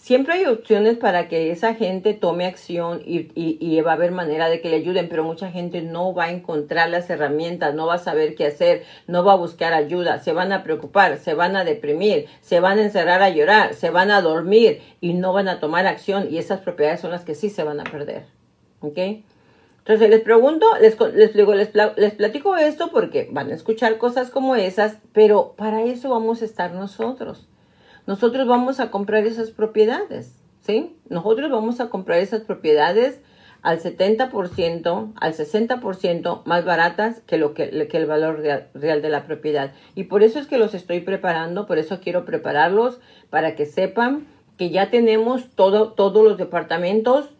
Siempre 0.02 0.34
hay 0.34 0.46
opciones 0.46 0.96
para 0.96 1.28
que 1.28 1.52
esa 1.52 1.74
gente 1.74 2.12
tome 2.12 2.44
acción 2.44 3.02
y, 3.06 3.30
y, 3.36 3.80
va 3.82 3.92
a 3.92 3.94
haber 3.94 4.10
manera 4.10 4.48
de 4.48 4.60
que 4.60 4.68
le 4.68 4.74
ayuden, 4.78 5.08
pero 5.08 5.22
mucha 5.22 5.52
gente 5.52 5.80
no 5.80 6.12
va 6.12 6.24
a 6.24 6.30
encontrar 6.32 6.90
las 6.90 7.08
herramientas, 7.08 7.72
no 7.76 7.86
va 7.86 7.94
a 7.94 7.98
saber 7.98 8.34
qué 8.34 8.46
hacer, 8.46 8.82
no 9.06 9.22
va 9.22 9.34
a 9.34 9.36
buscar 9.36 9.72
ayuda, 9.72 10.18
se 10.18 10.32
van 10.32 10.50
a 10.50 10.64
preocupar, 10.64 11.18
se 11.18 11.34
van 11.34 11.54
a 11.54 11.62
deprimir, 11.62 12.26
se 12.40 12.58
van 12.58 12.80
a 12.80 12.82
encerrar 12.82 13.22
a 13.22 13.30
llorar, 13.30 13.74
se 13.74 13.90
van 13.90 14.10
a 14.10 14.22
dormir 14.22 14.82
y 15.00 15.14
no 15.14 15.32
van 15.32 15.46
a 15.46 15.60
tomar 15.60 15.86
acción 15.86 16.26
y 16.28 16.38
esas 16.38 16.58
propiedades 16.58 17.00
son 17.00 17.12
las 17.12 17.24
que 17.24 17.36
sí 17.36 17.48
se 17.48 17.62
van 17.62 17.78
a 17.78 17.84
perder. 17.84 18.24
¿Ok? 18.80 18.98
Entonces 19.84 20.10
les 20.10 20.20
pregunto, 20.20 20.66
les, 20.80 20.96
les, 21.00 21.34
les, 21.34 21.74
les 21.96 22.14
platico 22.14 22.56
esto 22.56 22.90
porque 22.92 23.28
van 23.32 23.50
a 23.50 23.54
escuchar 23.54 23.98
cosas 23.98 24.30
como 24.30 24.54
esas, 24.54 24.98
pero 25.12 25.54
para 25.56 25.82
eso 25.82 26.10
vamos 26.10 26.40
a 26.40 26.44
estar 26.44 26.72
nosotros. 26.72 27.48
Nosotros 28.06 28.46
vamos 28.46 28.78
a 28.78 28.92
comprar 28.92 29.26
esas 29.26 29.50
propiedades, 29.50 30.36
¿sí? 30.60 30.96
Nosotros 31.08 31.50
vamos 31.50 31.80
a 31.80 31.88
comprar 31.88 32.20
esas 32.20 32.42
propiedades 32.42 33.20
al 33.62 33.80
70%, 33.80 35.12
al 35.14 35.34
60% 35.34 36.42
más 36.44 36.64
baratas 36.64 37.20
que, 37.26 37.38
lo 37.38 37.54
que, 37.54 37.88
que 37.88 37.96
el 37.96 38.06
valor 38.06 38.38
real, 38.40 38.68
real, 38.74 39.02
de 39.02 39.08
la 39.08 39.24
propiedad. 39.24 39.72
Y 39.96 40.04
por 40.04 40.22
eso 40.22 40.38
es 40.38 40.46
que 40.46 40.58
los 40.58 40.74
estoy 40.74 41.00
preparando, 41.00 41.66
por 41.66 41.78
eso 41.78 42.00
quiero 42.00 42.24
prepararlos 42.24 43.00
para 43.30 43.56
que 43.56 43.66
sepan 43.66 44.26
que 44.58 44.70
ya 44.70 44.90
tenemos 44.90 45.50
todo, 45.56 45.92
todos 45.92 46.24
los 46.24 46.38
departamentos 46.38 47.30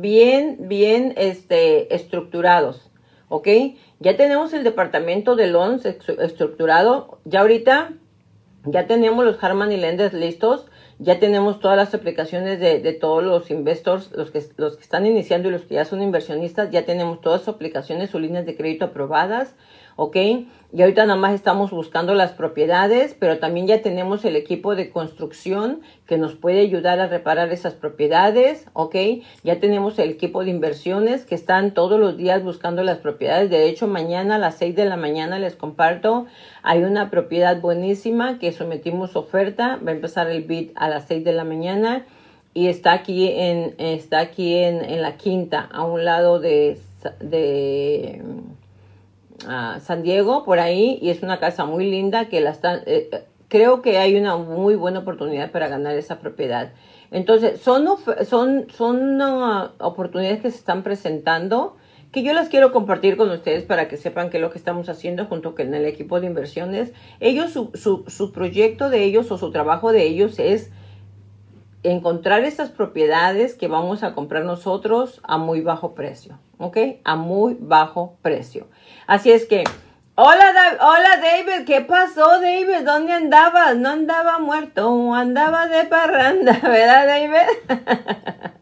bien, 0.00 0.68
bien 0.68 1.14
este, 1.16 1.94
estructurados. 1.94 2.90
¿Ok? 3.28 3.48
Ya 4.00 4.16
tenemos 4.16 4.52
el 4.52 4.64
departamento 4.64 5.34
de 5.34 5.46
loans 5.48 5.86
estructurado. 5.86 7.18
Ya 7.24 7.40
ahorita 7.40 7.92
ya 8.64 8.86
tenemos 8.86 9.24
los 9.24 9.42
Harman 9.42 9.72
y 9.72 9.76
Lenders 9.76 10.14
listos. 10.14 10.66
Ya 10.98 11.18
tenemos 11.18 11.58
todas 11.58 11.76
las 11.76 11.92
aplicaciones 11.94 12.60
de, 12.60 12.78
de, 12.78 12.92
todos 12.92 13.24
los 13.24 13.50
investors, 13.50 14.12
los 14.12 14.30
que, 14.30 14.42
los 14.56 14.76
que 14.76 14.82
están 14.82 15.06
iniciando 15.06 15.48
y 15.48 15.52
los 15.52 15.62
que 15.62 15.74
ya 15.74 15.84
son 15.84 16.02
inversionistas. 16.02 16.70
Ya 16.70 16.84
tenemos 16.84 17.20
todas 17.20 17.40
sus 17.40 17.54
aplicaciones, 17.54 18.10
sus 18.10 18.20
líneas 18.20 18.46
de 18.46 18.56
crédito 18.56 18.86
aprobadas. 18.86 19.56
¿Ok? 19.96 20.16
Y 20.76 20.82
ahorita 20.82 21.06
nada 21.06 21.18
más 21.18 21.34
estamos 21.34 21.70
buscando 21.70 22.14
las 22.14 22.32
propiedades, 22.32 23.14
pero 23.16 23.38
también 23.38 23.68
ya 23.68 23.80
tenemos 23.80 24.24
el 24.24 24.34
equipo 24.34 24.74
de 24.74 24.90
construcción 24.90 25.82
que 26.06 26.18
nos 26.18 26.34
puede 26.34 26.62
ayudar 26.62 26.98
a 26.98 27.06
reparar 27.06 27.52
esas 27.52 27.74
propiedades, 27.74 28.66
¿ok? 28.72 28.96
Ya 29.44 29.60
tenemos 29.60 29.96
el 30.00 30.10
equipo 30.10 30.42
de 30.42 30.50
inversiones 30.50 31.26
que 31.26 31.36
están 31.36 31.74
todos 31.74 32.00
los 32.00 32.16
días 32.16 32.42
buscando 32.42 32.82
las 32.82 32.98
propiedades. 32.98 33.50
De 33.50 33.68
hecho, 33.68 33.86
mañana 33.86 34.34
a 34.34 34.38
las 34.38 34.56
6 34.56 34.74
de 34.74 34.84
la 34.84 34.96
mañana 34.96 35.38
les 35.38 35.54
comparto, 35.54 36.26
hay 36.64 36.82
una 36.82 37.08
propiedad 37.08 37.60
buenísima 37.60 38.40
que 38.40 38.50
sometimos 38.50 39.14
oferta, 39.14 39.76
va 39.76 39.92
a 39.92 39.94
empezar 39.94 40.28
el 40.28 40.42
bid 40.42 40.70
a 40.74 40.88
las 40.88 41.04
6 41.06 41.22
de 41.22 41.32
la 41.34 41.44
mañana 41.44 42.04
y 42.52 42.66
está 42.66 42.94
aquí 42.94 43.28
en, 43.28 43.76
está 43.78 44.18
aquí 44.18 44.56
en, 44.56 44.84
en 44.84 45.02
la 45.02 45.16
quinta, 45.16 45.68
a 45.72 45.84
un 45.84 46.04
lado 46.04 46.40
de, 46.40 46.78
de 47.20 48.22
San 49.80 50.02
Diego, 50.02 50.44
por 50.44 50.58
ahí, 50.58 50.98
y 51.00 51.10
es 51.10 51.22
una 51.22 51.38
casa 51.38 51.64
muy 51.64 51.90
linda 51.90 52.28
que 52.28 52.40
la 52.40 52.50
están, 52.50 52.80
eh, 52.86 53.08
eh, 53.12 53.24
creo 53.48 53.82
que 53.82 53.98
hay 53.98 54.16
una 54.16 54.36
muy 54.36 54.74
buena 54.74 55.00
oportunidad 55.00 55.50
para 55.50 55.68
ganar 55.68 55.96
esa 55.96 56.18
propiedad. 56.18 56.72
Entonces, 57.10 57.60
son, 57.60 57.88
son, 58.26 58.66
son 58.70 59.20
uh, 59.20 59.70
oportunidades 59.78 60.40
que 60.40 60.50
se 60.50 60.58
están 60.58 60.82
presentando 60.82 61.76
que 62.10 62.22
yo 62.22 62.32
las 62.32 62.48
quiero 62.48 62.70
compartir 62.70 63.16
con 63.16 63.28
ustedes 63.30 63.64
para 63.64 63.88
que 63.88 63.96
sepan 63.96 64.30
qué 64.30 64.36
es 64.36 64.40
lo 64.40 64.50
que 64.50 64.58
estamos 64.58 64.88
haciendo 64.88 65.26
junto 65.26 65.56
con 65.56 65.74
el 65.74 65.84
equipo 65.84 66.20
de 66.20 66.28
inversiones. 66.28 66.92
Ellos, 67.18 67.50
su, 67.50 67.72
su, 67.74 68.04
su 68.06 68.30
proyecto 68.30 68.88
de 68.88 69.02
ellos 69.02 69.32
o 69.32 69.36
su 69.36 69.50
trabajo 69.50 69.90
de 69.90 70.04
ellos 70.04 70.38
es 70.38 70.70
encontrar 71.84 72.44
esas 72.44 72.70
propiedades 72.70 73.54
que 73.54 73.68
vamos 73.68 74.02
a 74.02 74.14
comprar 74.14 74.44
nosotros 74.44 75.20
a 75.22 75.38
muy 75.38 75.60
bajo 75.60 75.94
precio, 75.94 76.40
¿ok? 76.58 76.78
A 77.04 77.14
muy 77.14 77.56
bajo 77.60 78.16
precio. 78.22 78.66
Así 79.06 79.30
es 79.30 79.44
que, 79.46 79.64
hola, 80.14 80.52
hola 80.80 81.20
David, 81.22 81.66
¿qué 81.66 81.82
pasó 81.82 82.40
David? 82.40 82.84
¿Dónde 82.84 83.12
andabas? 83.12 83.76
No 83.76 83.90
andaba 83.90 84.38
muerto, 84.38 85.14
andaba 85.14 85.66
de 85.68 85.84
parranda, 85.84 86.58
¿verdad 86.62 87.06
David? 87.06 88.48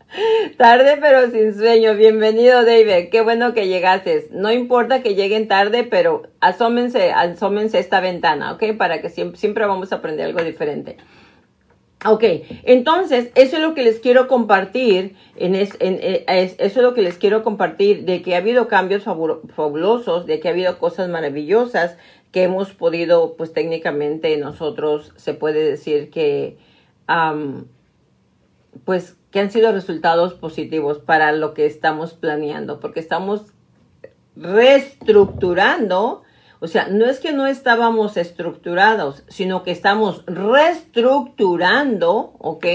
tarde 0.59 0.99
pero 1.01 1.31
sin 1.31 1.55
sueño. 1.55 1.95
Bienvenido 1.95 2.65
David, 2.65 3.09
qué 3.11 3.23
bueno 3.23 3.55
que 3.55 3.69
llegaste. 3.69 4.29
No 4.33 4.53
importa 4.53 5.03
que 5.03 5.15
lleguen 5.15 5.49
tarde, 5.49 5.85
pero 5.85 6.23
asómense, 6.41 7.13
asómense 7.13 7.79
esta 7.79 8.01
ventana, 8.01 8.53
¿ok? 8.53 8.77
Para 8.77 9.01
que 9.01 9.09
siempre, 9.09 9.39
siempre 9.39 9.65
vamos 9.65 9.93
a 9.93 9.97
aprender 9.97 10.27
algo 10.27 10.43
diferente. 10.43 10.99
Ok, 12.05 12.25
entonces 12.65 13.31
eso 13.37 13.57
es 13.57 13.63
lo 13.63 13.75
que 13.75 13.85
les 13.85 14.01
quiero 14.01 14.27
compartir, 14.27 15.15
en, 15.37 15.55
eso 15.55 15.71
es 16.59 16.77
lo 16.77 16.95
que 16.95 17.03
les 17.03 17.17
quiero 17.17 17.45
compartir, 17.45 18.05
de 18.05 18.23
que 18.23 18.35
ha 18.35 18.39
habido 18.39 18.67
cambios 18.67 19.05
fabulosos, 19.05 20.27
de 20.27 20.41
que 20.41 20.49
ha 20.49 20.51
habido 20.51 20.79
cosas 20.79 21.09
maravillosas 21.09 21.97
que 22.33 22.43
hemos 22.43 22.73
podido, 22.73 23.37
pues 23.37 23.53
técnicamente 23.53 24.37
nosotros 24.37 25.13
se 25.17 25.35
puede 25.35 25.63
decir 25.63 26.11
que, 26.11 26.57
pues 28.85 29.17
que 29.31 29.41
han 29.41 29.53
sido 29.53 29.71
resultados 29.71 30.35
positivos 30.35 30.99
para 30.99 31.31
lo 31.31 31.55
que 31.55 31.67
estamos 31.67 32.15
planeando, 32.15 32.81
porque 32.81 33.01
estamos 33.01 33.53
reestructurando 34.35 36.23
o 36.63 36.69
sea, 36.69 36.87
no 36.87 37.07
es 37.07 37.19
que 37.19 37.33
no 37.33 37.49
estábamos 37.49 38.17
estructurados, 38.17 39.25
sino 39.27 39.65
que 39.65 39.73
estamos 39.73 40.23
reestructurando, 40.27 42.35
¿ok? 42.39 42.67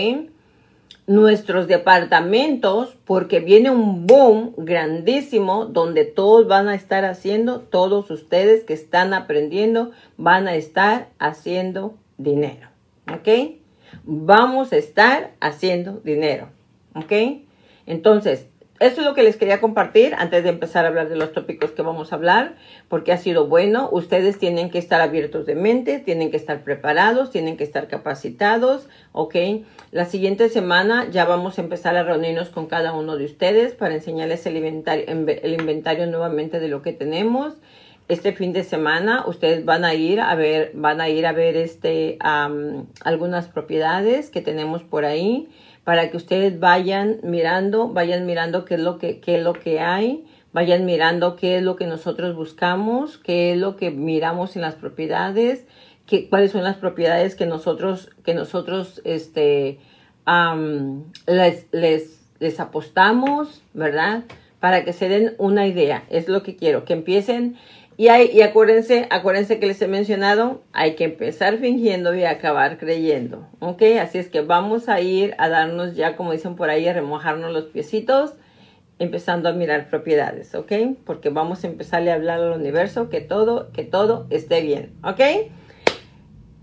Nuestros 1.07 1.69
departamentos 1.69 2.97
porque 3.05 3.39
viene 3.39 3.71
un 3.71 4.05
boom 4.05 4.53
grandísimo 4.57 5.67
donde 5.67 6.03
todos 6.03 6.49
van 6.49 6.67
a 6.67 6.75
estar 6.75 7.05
haciendo, 7.05 7.61
todos 7.61 8.11
ustedes 8.11 8.65
que 8.65 8.73
están 8.73 9.13
aprendiendo 9.13 9.91
van 10.17 10.49
a 10.49 10.55
estar 10.55 11.07
haciendo 11.17 11.95
dinero, 12.17 12.67
¿ok? 13.09 13.55
Vamos 14.03 14.73
a 14.73 14.75
estar 14.75 15.31
haciendo 15.39 16.01
dinero, 16.03 16.49
¿ok? 16.93 17.13
Entonces, 17.85 18.47
eso 18.79 19.01
es 19.01 19.07
lo 19.07 19.13
que 19.13 19.23
les 19.23 19.37
quería 19.37 19.59
compartir 19.59 20.13
antes 20.15 20.43
de 20.43 20.49
empezar 20.49 20.85
a 20.85 20.89
hablar 20.89 21.09
de 21.09 21.15
los 21.15 21.31
tópicos 21.31 21.71
que 21.71 21.81
vamos 21.81 22.11
a 22.11 22.15
hablar, 22.15 22.55
porque 22.89 23.11
ha 23.11 23.17
sido 23.17 23.47
bueno. 23.47 23.89
Ustedes 23.91 24.37
tienen 24.37 24.69
que 24.69 24.77
estar 24.77 25.01
abiertos 25.01 25.45
de 25.45 25.55
mente, 25.55 25.99
tienen 25.99 26.29
que 26.29 26.37
estar 26.37 26.63
preparados, 26.63 27.31
tienen 27.31 27.57
que 27.57 27.63
estar 27.63 27.87
capacitados, 27.87 28.87
¿ok? 29.13 29.35
La 29.91 30.05
siguiente 30.05 30.49
semana 30.49 31.09
ya 31.09 31.25
vamos 31.25 31.57
a 31.57 31.61
empezar 31.61 31.95
a 31.95 32.03
reunirnos 32.03 32.49
con 32.49 32.67
cada 32.67 32.93
uno 32.93 33.17
de 33.17 33.25
ustedes 33.25 33.73
para 33.73 33.95
enseñarles 33.95 34.45
el 34.45 34.57
inventario, 34.57 35.05
el 35.07 35.53
inventario 35.53 36.05
nuevamente 36.05 36.59
de 36.59 36.67
lo 36.67 36.81
que 36.81 36.93
tenemos. 36.93 37.55
Este 38.09 38.31
fin 38.31 38.53
de 38.53 38.63
semana 38.63 39.25
ustedes 39.27 39.65
van 39.65 39.83
a 39.83 39.93
ir 39.93 40.21
a 40.21 40.33
ver, 40.35 40.71
van 40.73 41.01
a 41.01 41.09
ir 41.09 41.25
a 41.25 41.33
ver 41.33 41.57
este, 41.57 42.17
algunas 43.03 43.49
propiedades 43.49 44.29
que 44.29 44.41
tenemos 44.41 44.83
por 44.83 45.03
ahí 45.03 45.49
para 45.87 46.11
que 46.11 46.17
ustedes 46.17 46.59
vayan 46.59 47.21
mirando, 47.23 47.87
vayan 47.87 48.25
mirando 48.25 48.65
qué 48.65 48.75
es 48.75 48.81
lo 48.81 48.97
que, 48.97 49.21
qué 49.21 49.37
es 49.37 49.41
lo 49.41 49.53
que 49.53 49.79
hay, 49.79 50.25
vayan 50.51 50.83
mirando 50.85 51.37
qué 51.37 51.59
es 51.59 51.63
lo 51.63 51.77
que 51.77 51.87
nosotros 51.87 52.35
buscamos, 52.35 53.17
qué 53.17 53.53
es 53.53 53.57
lo 53.57 53.77
que 53.77 53.89
miramos 53.89 54.57
en 54.57 54.63
las 54.63 54.75
propiedades, 54.75 55.63
qué, 56.05 56.27
cuáles 56.27 56.51
son 56.51 56.65
las 56.65 56.75
propiedades 56.75 57.35
que 57.35 57.45
nosotros, 57.45 58.09
que 58.25 58.33
nosotros 58.33 59.01
este, 59.05 59.79
les, 61.25 61.67
les, 61.71 62.19
les 62.39 62.59
apostamos, 62.59 63.63
¿verdad? 63.73 64.25
Para 64.59 64.83
que 64.83 64.91
se 64.91 65.07
den 65.07 65.35
una 65.37 65.67
idea, 65.67 66.03
es 66.09 66.27
lo 66.27 66.43
que 66.43 66.57
quiero, 66.57 66.83
que 66.83 66.91
empiecen 66.91 67.55
y, 67.97 68.09
hay, 68.09 68.29
y 68.31 68.43
acuérdense, 68.43 69.07
acuérdense 69.09 69.59
que 69.59 69.65
les 69.65 69.81
he 69.81 69.87
mencionado, 69.87 70.61
hay 70.71 70.95
que 70.95 71.05
empezar 71.05 71.57
fingiendo 71.57 72.13
y 72.13 72.23
acabar 72.25 72.77
creyendo, 72.77 73.47
¿ok? 73.59 73.81
Así 73.99 74.19
es 74.19 74.29
que 74.29 74.41
vamos 74.41 74.87
a 74.87 75.01
ir 75.01 75.33
a 75.39 75.49
darnos 75.49 75.95
ya, 75.95 76.15
como 76.15 76.31
dicen 76.31 76.55
por 76.55 76.69
ahí, 76.69 76.87
a 76.87 76.93
remojarnos 76.93 77.51
los 77.51 77.65
piecitos, 77.65 78.33
empezando 78.99 79.49
a 79.49 79.53
mirar 79.53 79.89
propiedades, 79.89 80.53
¿ok? 80.53 80.71
Porque 81.05 81.29
vamos 81.29 81.63
a 81.63 81.67
empezarle 81.67 82.11
a 82.11 82.15
hablar 82.15 82.39
al 82.39 82.59
universo 82.59 83.09
que 83.09 83.21
todo, 83.21 83.71
que 83.71 83.83
todo 83.83 84.27
esté 84.29 84.61
bien, 84.61 84.93
¿ok? 85.03 85.49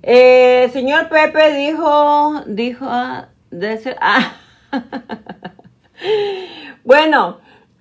Eh, 0.04 0.68
señor 0.72 1.08
Pepe 1.08 1.52
dijo, 1.54 2.42
dijo, 2.46 2.84
ah, 2.86 3.30
ah. 4.00 4.36
bueno, 6.84 7.40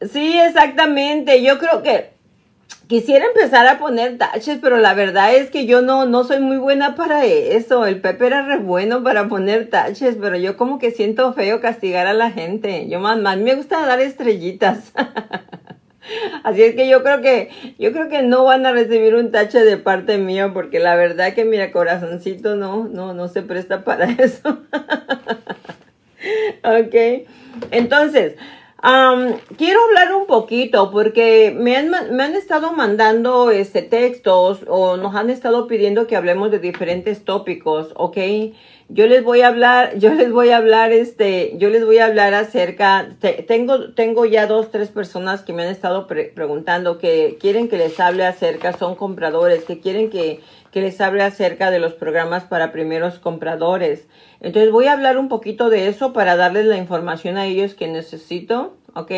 sí, 0.09 0.39
exactamente. 0.39 1.43
Yo 1.43 1.59
creo 1.59 1.83
que 1.83 2.12
Quisiera 2.93 3.25
empezar 3.25 3.65
a 3.65 3.79
poner 3.79 4.19
taches, 4.19 4.59
pero 4.61 4.77
la 4.77 4.93
verdad 4.93 5.33
es 5.33 5.49
que 5.49 5.65
yo 5.65 5.81
no, 5.81 6.05
no 6.05 6.25
soy 6.25 6.39
muy 6.39 6.57
buena 6.57 6.93
para 6.93 7.25
eso. 7.25 7.87
El 7.87 7.99
Pepe 7.99 8.27
era 8.27 8.45
re 8.45 8.59
bueno 8.59 9.01
para 9.01 9.27
poner 9.27 9.67
taches, 9.71 10.15
pero 10.21 10.37
yo 10.37 10.57
como 10.57 10.77
que 10.77 10.91
siento 10.91 11.33
feo 11.33 11.59
castigar 11.59 12.05
a 12.05 12.13
la 12.13 12.29
gente. 12.29 12.87
Yo 12.87 12.99
más, 12.99 13.17
más 13.17 13.39
me 13.39 13.55
gusta 13.55 13.83
dar 13.87 13.99
estrellitas. 13.99 14.93
Así 16.43 16.61
es 16.61 16.75
que 16.75 16.87
yo 16.87 17.01
creo 17.01 17.21
que, 17.21 17.49
yo 17.79 17.91
creo 17.93 18.09
que 18.09 18.21
no 18.21 18.43
van 18.43 18.63
a 18.67 18.71
recibir 18.71 19.15
un 19.15 19.31
tache 19.31 19.65
de 19.65 19.77
parte 19.77 20.19
mía, 20.19 20.53
porque 20.53 20.77
la 20.77 20.95
verdad 20.95 21.33
que 21.33 21.45
mira, 21.45 21.71
corazoncito 21.71 22.55
no, 22.55 22.87
no, 22.87 23.15
no 23.15 23.27
se 23.27 23.41
presta 23.41 23.83
para 23.83 24.05
eso. 24.19 24.59
ok. 26.63 27.25
Entonces, 27.71 28.35
quiero 29.57 29.79
hablar 29.85 30.13
un 30.13 30.27
poquito 30.27 30.91
porque 30.91 31.55
me 31.57 31.77
han, 31.77 31.89
me 31.89 32.23
han 32.23 32.35
estado 32.35 32.73
mandando 32.73 33.49
este, 33.49 33.81
textos 33.81 34.65
o 34.67 34.97
nos 34.97 35.15
han 35.15 35.29
estado 35.29 35.67
pidiendo 35.67 36.05
que 36.05 36.17
hablemos 36.17 36.51
de 36.51 36.59
diferentes 36.59 37.23
tópicos, 37.23 37.93
¿ok? 37.95 38.17
Yo 38.89 39.07
les 39.07 39.23
voy 39.23 39.41
a 39.41 39.47
hablar, 39.47 39.97
yo 39.99 40.13
les 40.13 40.31
voy 40.31 40.49
a 40.49 40.57
hablar, 40.57 40.91
este, 40.91 41.53
yo 41.57 41.69
les 41.69 41.85
voy 41.85 41.99
a 41.99 42.07
hablar 42.07 42.33
acerca, 42.33 43.07
tengo, 43.47 43.93
tengo 43.93 44.25
ya 44.25 44.47
dos, 44.47 44.69
tres 44.69 44.89
personas 44.89 45.43
que 45.43 45.53
me 45.53 45.63
han 45.63 45.69
estado 45.69 46.05
preguntando 46.05 46.97
que 46.97 47.37
quieren 47.39 47.69
que 47.69 47.77
les 47.77 47.97
hable 48.01 48.25
acerca, 48.25 48.73
son 48.73 48.95
compradores, 48.95 49.63
que 49.63 49.79
quieren 49.79 50.09
que, 50.09 50.41
que 50.73 50.81
les 50.81 50.99
hable 51.01 51.21
acerca 51.21 51.69
de 51.69 51.77
los 51.77 51.93
programas 51.93 52.45
para 52.45 52.71
primeros 52.71 53.19
compradores. 53.19 54.07
Entonces 54.41 54.71
voy 54.71 54.87
a 54.87 54.93
hablar 54.93 55.19
un 55.19 55.29
poquito 55.29 55.69
de 55.69 55.87
eso 55.87 56.13
para 56.13 56.35
darles 56.35 56.65
la 56.65 56.77
información 56.77 57.37
a 57.37 57.45
ellos 57.45 57.75
que 57.75 57.87
necesito, 57.87 58.75
¿ok? 58.95 59.11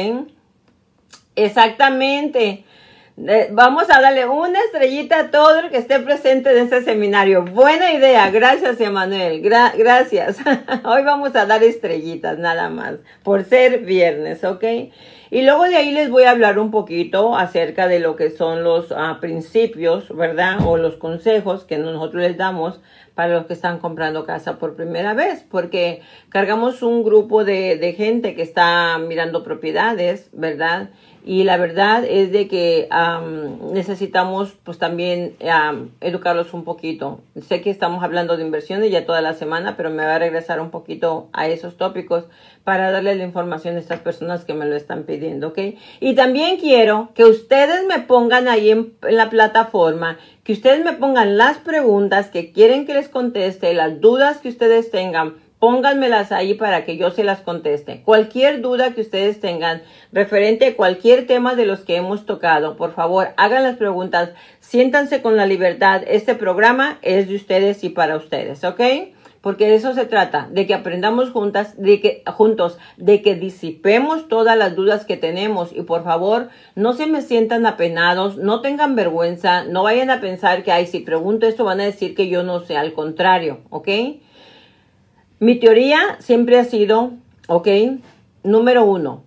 Exactamente. 1.37 2.65
Vamos 3.51 3.89
a 3.89 4.01
darle 4.01 4.25
una 4.25 4.59
estrellita 4.59 5.17
a 5.17 5.31
todo 5.31 5.61
el 5.61 5.69
que 5.69 5.77
esté 5.77 6.01
presente 6.01 6.51
en 6.51 6.65
este 6.65 6.83
seminario. 6.83 7.45
Buena 7.45 7.93
idea, 7.93 8.29
gracias 8.31 8.81
Emanuel, 8.81 9.41
gracias. 9.41 10.39
Hoy 10.83 11.03
vamos 11.03 11.33
a 11.37 11.45
dar 11.45 11.63
estrellitas 11.63 12.37
nada 12.37 12.69
más, 12.69 12.95
por 13.23 13.45
ser 13.45 13.79
viernes, 13.79 14.43
¿ok? 14.43 14.65
Y 15.31 15.41
luego 15.41 15.63
de 15.63 15.75
ahí 15.75 15.91
les 15.91 16.09
voy 16.09 16.23
a 16.23 16.31
hablar 16.31 16.59
un 16.59 16.71
poquito 16.71 17.35
acerca 17.35 17.87
de 17.87 17.99
lo 17.99 18.15
que 18.15 18.29
son 18.29 18.63
los 18.63 18.91
ah, 18.91 19.17
principios, 19.19 20.15
¿verdad? 20.15 20.57
O 20.65 20.77
los 20.77 20.95
consejos 20.95 21.65
que 21.65 21.77
nosotros 21.77 22.21
les 22.21 22.37
damos 22.37 22.79
para 23.15 23.33
los 23.33 23.45
que 23.45 23.53
están 23.53 23.79
comprando 23.79 24.25
casa 24.25 24.59
por 24.59 24.75
primera 24.75 25.13
vez, 25.13 25.45
porque 25.49 26.01
cargamos 26.29 26.83
un 26.83 27.03
grupo 27.03 27.43
de, 27.43 27.77
de 27.77 27.93
gente 27.93 28.35
que 28.35 28.41
está 28.41 28.97
mirando 28.97 29.43
propiedades, 29.43 30.29
¿verdad? 30.33 30.89
Y 31.27 31.43
la 31.43 31.57
verdad 31.57 32.05
es 32.07 32.31
de 32.31 32.47
que 32.47 32.87
necesitamos 33.71 34.53
pues 34.63 34.77
también 34.77 35.35
educarlos 35.99 36.53
un 36.53 36.63
poquito. 36.63 37.21
Sé 37.41 37.61
que 37.61 37.71
estamos 37.71 38.03
hablando 38.03 38.37
de 38.37 38.43
inversiones 38.43 38.91
ya 38.91 39.07
toda 39.07 39.21
la 39.21 39.33
semana, 39.33 39.75
pero 39.75 39.89
me 39.89 40.05
va 40.05 40.15
a 40.15 40.19
regresar 40.19 40.61
un 40.61 40.69
poquito 40.69 41.29
a 41.33 41.47
esos 41.47 41.77
tópicos 41.77 42.25
para 42.63 42.91
darle 42.91 43.15
la 43.15 43.23
información 43.23 43.75
a 43.75 43.79
estas 43.79 44.01
personas 44.01 44.45
que 44.45 44.53
me 44.53 44.67
lo 44.67 44.75
están 44.75 45.03
pidiendo, 45.03 45.47
¿ok? 45.47 45.59
Y 45.99 46.13
también 46.13 46.57
quiero 46.57 47.09
que 47.15 47.25
ustedes 47.25 47.87
me 47.87 47.99
pongan 47.99 48.47
ahí 48.47 48.69
en 48.69 48.93
la 49.01 49.31
plataforma, 49.31 50.19
que 50.43 50.53
ustedes 50.53 50.85
me 50.85 50.93
pongan 50.93 51.37
las 51.37 51.57
preguntas 51.57 52.29
que 52.29 52.51
quieren 52.51 52.85
que 52.85 52.93
les 52.93 53.09
conteste, 53.09 53.73
las 53.73 53.99
dudas 53.99 54.37
que 54.37 54.49
ustedes 54.49 54.91
tengan 54.91 55.43
pónganmelas 55.65 56.31
ahí 56.31 56.53
para 56.53 56.85
que 56.85 56.95
yo 56.95 57.09
se 57.09 57.23
las 57.23 57.41
conteste. 57.41 58.03
Cualquier 58.05 58.61
duda 58.61 58.93
que 58.93 59.01
ustedes 59.01 59.39
tengan 59.39 59.81
referente 60.13 60.67
a 60.67 60.75
cualquier 60.75 61.25
tema 61.25 61.55
de 61.55 61.65
los 61.65 61.79
que 61.79 61.95
hemos 61.95 62.27
tocado, 62.27 62.77
por 62.77 62.93
favor, 62.93 63.29
hagan 63.35 63.63
las 63.63 63.75
preguntas, 63.75 64.29
siéntanse 64.59 65.23
con 65.23 65.37
la 65.37 65.47
libertad. 65.47 66.03
Este 66.05 66.35
programa 66.35 66.99
es 67.01 67.27
de 67.27 67.35
ustedes 67.35 67.83
y 67.83 67.89
para 67.89 68.15
ustedes, 68.15 68.63
¿ok? 68.63 68.79
Porque 69.41 69.65
de 69.67 69.73
eso 69.73 69.95
se 69.95 70.05
trata, 70.05 70.47
de 70.51 70.67
que 70.67 70.75
aprendamos 70.75 71.31
juntas, 71.31 71.81
de 71.81 71.99
que, 71.99 72.21
juntos, 72.27 72.77
de 72.97 73.23
que 73.23 73.33
disipemos 73.33 74.27
todas 74.27 74.55
las 74.55 74.75
dudas 74.75 75.03
que 75.03 75.17
tenemos 75.17 75.71
y 75.73 75.81
por 75.81 76.03
favor 76.03 76.49
no 76.75 76.93
se 76.93 77.07
me 77.07 77.23
sientan 77.23 77.65
apenados, 77.65 78.37
no 78.37 78.61
tengan 78.61 78.95
vergüenza, 78.95 79.63
no 79.63 79.81
vayan 79.81 80.11
a 80.11 80.21
pensar 80.21 80.61
que, 80.61 80.71
ay, 80.71 80.85
si 80.85 80.99
pregunto 80.99 81.47
esto 81.47 81.63
van 81.63 81.81
a 81.81 81.85
decir 81.85 82.13
que 82.13 82.29
yo 82.29 82.43
no 82.43 82.59
sé, 82.59 82.77
al 82.77 82.93
contrario, 82.93 83.61
¿ok? 83.71 83.89
Mi 85.39 85.55
teoría 85.55 86.17
siempre 86.19 86.57
ha 86.57 86.63
sido, 86.63 87.11
ok, 87.47 87.67
número 88.43 88.85
uno, 88.85 89.23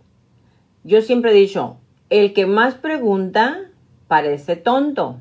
yo 0.83 1.03
siempre 1.03 1.33
he 1.33 1.35
dicho, 1.35 1.77
el 2.09 2.33
que 2.33 2.47
más 2.47 2.75
pregunta 2.75 3.59
parece 4.07 4.57
tonto, 4.57 5.17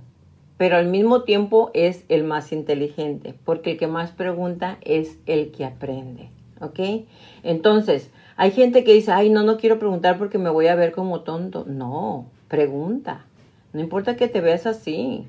pero 0.57 0.77
al 0.77 0.87
mismo 0.87 1.23
tiempo 1.23 1.71
es 1.73 2.05
el 2.07 2.23
más 2.23 2.53
inteligente, 2.53 3.35
porque 3.43 3.71
el 3.71 3.77
que 3.77 3.87
más 3.87 4.11
pregunta 4.11 4.77
es 4.81 5.17
el 5.25 5.51
que 5.51 5.65
aprende, 5.65 6.29
¿ok? 6.61 7.05
Entonces, 7.43 8.09
hay 8.37 8.51
gente 8.51 8.85
que 8.85 8.93
dice, 8.93 9.11
ay, 9.11 9.29
no, 9.29 9.43
no 9.43 9.57
quiero 9.57 9.79
preguntar 9.79 10.17
porque 10.17 10.37
me 10.37 10.49
voy 10.49 10.67
a 10.67 10.75
ver 10.75 10.93
como 10.93 11.21
tonto. 11.21 11.65
No, 11.67 12.27
pregunta. 12.47 13.25
No 13.73 13.81
importa 13.81 14.15
que 14.15 14.27
te 14.27 14.41
veas 14.41 14.67
así 14.67 15.25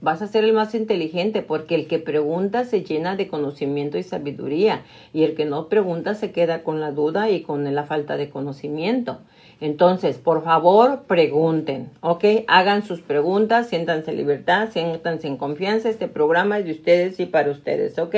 vas 0.00 0.22
a 0.22 0.26
ser 0.26 0.44
el 0.44 0.52
más 0.52 0.74
inteligente 0.74 1.42
porque 1.42 1.74
el 1.74 1.86
que 1.86 1.98
pregunta 1.98 2.64
se 2.64 2.82
llena 2.82 3.16
de 3.16 3.28
conocimiento 3.28 3.98
y 3.98 4.02
sabiduría 4.02 4.82
y 5.12 5.24
el 5.24 5.34
que 5.34 5.44
no 5.44 5.68
pregunta 5.68 6.14
se 6.14 6.32
queda 6.32 6.62
con 6.62 6.80
la 6.80 6.92
duda 6.92 7.30
y 7.30 7.42
con 7.42 7.72
la 7.74 7.84
falta 7.84 8.16
de 8.16 8.30
conocimiento. 8.30 9.18
Entonces, 9.60 10.18
por 10.18 10.42
favor, 10.42 11.02
pregunten, 11.06 11.90
¿ok? 12.00 12.24
Hagan 12.48 12.82
sus 12.82 13.00
preguntas, 13.02 13.68
siéntanse 13.68 14.10
en 14.10 14.16
libertad, 14.16 14.70
siéntanse 14.72 15.26
en 15.26 15.36
confianza. 15.36 15.90
Este 15.90 16.08
programa 16.08 16.58
es 16.58 16.64
de 16.64 16.72
ustedes 16.72 17.20
y 17.20 17.26
para 17.26 17.50
ustedes, 17.50 17.98
¿ok? 17.98 18.14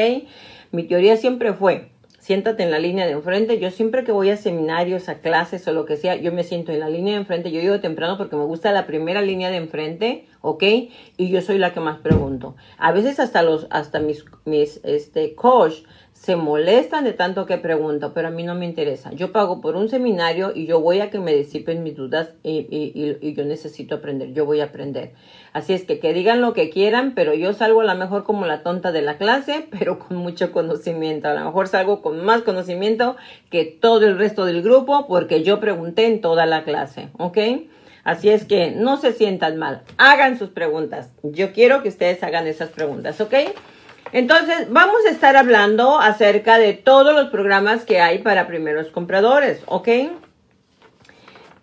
Mi 0.70 0.84
teoría 0.84 1.16
siempre 1.16 1.52
fue, 1.52 1.91
siéntate 2.22 2.62
en 2.62 2.70
la 2.70 2.78
línea 2.78 3.04
de 3.04 3.12
enfrente. 3.12 3.58
Yo 3.58 3.72
siempre 3.72 4.04
que 4.04 4.12
voy 4.12 4.30
a 4.30 4.36
seminarios, 4.36 5.08
a 5.08 5.18
clases 5.18 5.66
o 5.66 5.72
lo 5.72 5.86
que 5.86 5.96
sea, 5.96 6.14
yo 6.14 6.30
me 6.30 6.44
siento 6.44 6.70
en 6.70 6.78
la 6.78 6.88
línea 6.88 7.14
de 7.14 7.20
enfrente. 7.20 7.50
Yo 7.50 7.60
llego 7.60 7.80
temprano 7.80 8.16
porque 8.16 8.36
me 8.36 8.44
gusta 8.44 8.70
la 8.70 8.86
primera 8.86 9.22
línea 9.22 9.50
de 9.50 9.56
enfrente, 9.56 10.28
¿ok? 10.40 10.62
Y 11.16 11.30
yo 11.30 11.42
soy 11.42 11.58
la 11.58 11.72
que 11.72 11.80
más 11.80 11.98
pregunto. 11.98 12.54
A 12.78 12.92
veces 12.92 13.18
hasta 13.18 13.42
los, 13.42 13.66
hasta 13.70 13.98
mis, 13.98 14.24
mis, 14.44 14.80
este, 14.84 15.34
coach 15.34 15.82
se 16.22 16.36
molestan 16.36 17.02
de 17.02 17.14
tanto 17.14 17.46
que 17.46 17.58
pregunto, 17.58 18.12
pero 18.14 18.28
a 18.28 18.30
mí 18.30 18.44
no 18.44 18.54
me 18.54 18.64
interesa. 18.64 19.10
Yo 19.10 19.32
pago 19.32 19.60
por 19.60 19.74
un 19.74 19.88
seminario 19.88 20.52
y 20.54 20.66
yo 20.66 20.78
voy 20.78 21.00
a 21.00 21.10
que 21.10 21.18
me 21.18 21.34
disipen 21.34 21.82
mis 21.82 21.96
dudas 21.96 22.30
y, 22.44 22.58
y, 22.70 23.18
y, 23.20 23.34
yo 23.34 23.44
necesito 23.44 23.96
aprender, 23.96 24.32
yo 24.32 24.46
voy 24.46 24.60
a 24.60 24.66
aprender. 24.66 25.14
Así 25.52 25.72
es 25.72 25.82
que 25.82 25.98
que 25.98 26.14
digan 26.14 26.40
lo 26.40 26.52
que 26.52 26.70
quieran, 26.70 27.14
pero 27.16 27.34
yo 27.34 27.52
salgo 27.54 27.80
a 27.80 27.84
lo 27.84 27.96
mejor 27.96 28.22
como 28.22 28.46
la 28.46 28.62
tonta 28.62 28.92
de 28.92 29.02
la 29.02 29.18
clase, 29.18 29.66
pero 29.76 29.98
con 29.98 30.16
mucho 30.16 30.52
conocimiento. 30.52 31.26
A 31.26 31.34
lo 31.34 31.44
mejor 31.44 31.66
salgo 31.66 32.02
con 32.02 32.24
más 32.24 32.42
conocimiento 32.42 33.16
que 33.50 33.64
todo 33.64 34.06
el 34.06 34.16
resto 34.16 34.44
del 34.44 34.62
grupo 34.62 35.08
porque 35.08 35.42
yo 35.42 35.58
pregunté 35.58 36.06
en 36.06 36.20
toda 36.20 36.46
la 36.46 36.62
clase, 36.62 37.08
¿ok? 37.18 37.38
Así 38.04 38.28
es 38.28 38.44
que 38.44 38.70
no 38.70 38.96
se 38.96 39.12
sientan 39.12 39.56
mal, 39.56 39.82
hagan 39.96 40.38
sus 40.38 40.50
preguntas. 40.50 41.10
Yo 41.24 41.52
quiero 41.52 41.82
que 41.82 41.88
ustedes 41.88 42.22
hagan 42.22 42.46
esas 42.46 42.68
preguntas, 42.68 43.20
¿ok? 43.20 43.34
Entonces, 44.12 44.66
vamos 44.68 44.98
a 45.06 45.10
estar 45.10 45.36
hablando 45.36 45.98
acerca 45.98 46.58
de 46.58 46.74
todos 46.74 47.14
los 47.14 47.30
programas 47.30 47.86
que 47.86 48.00
hay 48.00 48.18
para 48.18 48.46
primeros 48.46 48.88
compradores, 48.88 49.62
¿ok? 49.66 49.88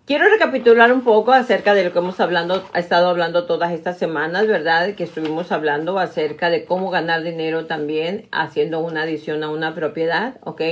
Quiero 0.04 0.28
recapitular 0.28 0.92
un 0.92 1.02
poco 1.02 1.30
acerca 1.30 1.74
de 1.74 1.84
lo 1.84 1.92
que 1.92 2.00
hemos 2.00 2.18
hablando, 2.18 2.68
estado 2.74 3.08
hablando 3.08 3.46
todas 3.46 3.70
estas 3.70 3.96
semanas, 3.98 4.48
¿verdad? 4.48 4.96
Que 4.96 5.04
estuvimos 5.04 5.52
hablando 5.52 6.00
acerca 6.00 6.50
de 6.50 6.64
cómo 6.64 6.90
ganar 6.90 7.22
dinero 7.22 7.66
también 7.66 8.26
haciendo 8.32 8.80
una 8.80 9.02
adición 9.02 9.44
a 9.44 9.50
una 9.50 9.72
propiedad, 9.76 10.38
¿ok? 10.42 10.62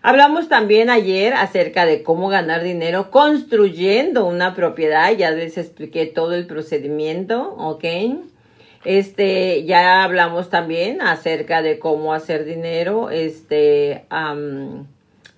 Hablamos 0.00 0.48
también 0.48 0.90
ayer 0.90 1.34
acerca 1.34 1.86
de 1.86 2.04
cómo 2.04 2.28
ganar 2.28 2.62
dinero 2.62 3.10
construyendo 3.10 4.26
una 4.26 4.54
propiedad, 4.54 5.10
ya 5.10 5.32
les 5.32 5.58
expliqué 5.58 6.06
todo 6.06 6.34
el 6.34 6.46
procedimiento, 6.46 7.54
¿ok? 7.58 7.84
Este, 8.84 9.64
ya 9.64 10.04
hablamos 10.04 10.50
también 10.50 11.00
acerca 11.00 11.62
de 11.62 11.78
cómo 11.78 12.12
hacer 12.12 12.44
dinero, 12.44 13.08
este, 13.10 14.04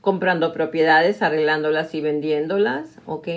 comprando 0.00 0.52
propiedades, 0.52 1.22
arreglándolas 1.22 1.94
y 1.94 2.00
vendiéndolas, 2.00 2.98
¿ok? 3.06 3.28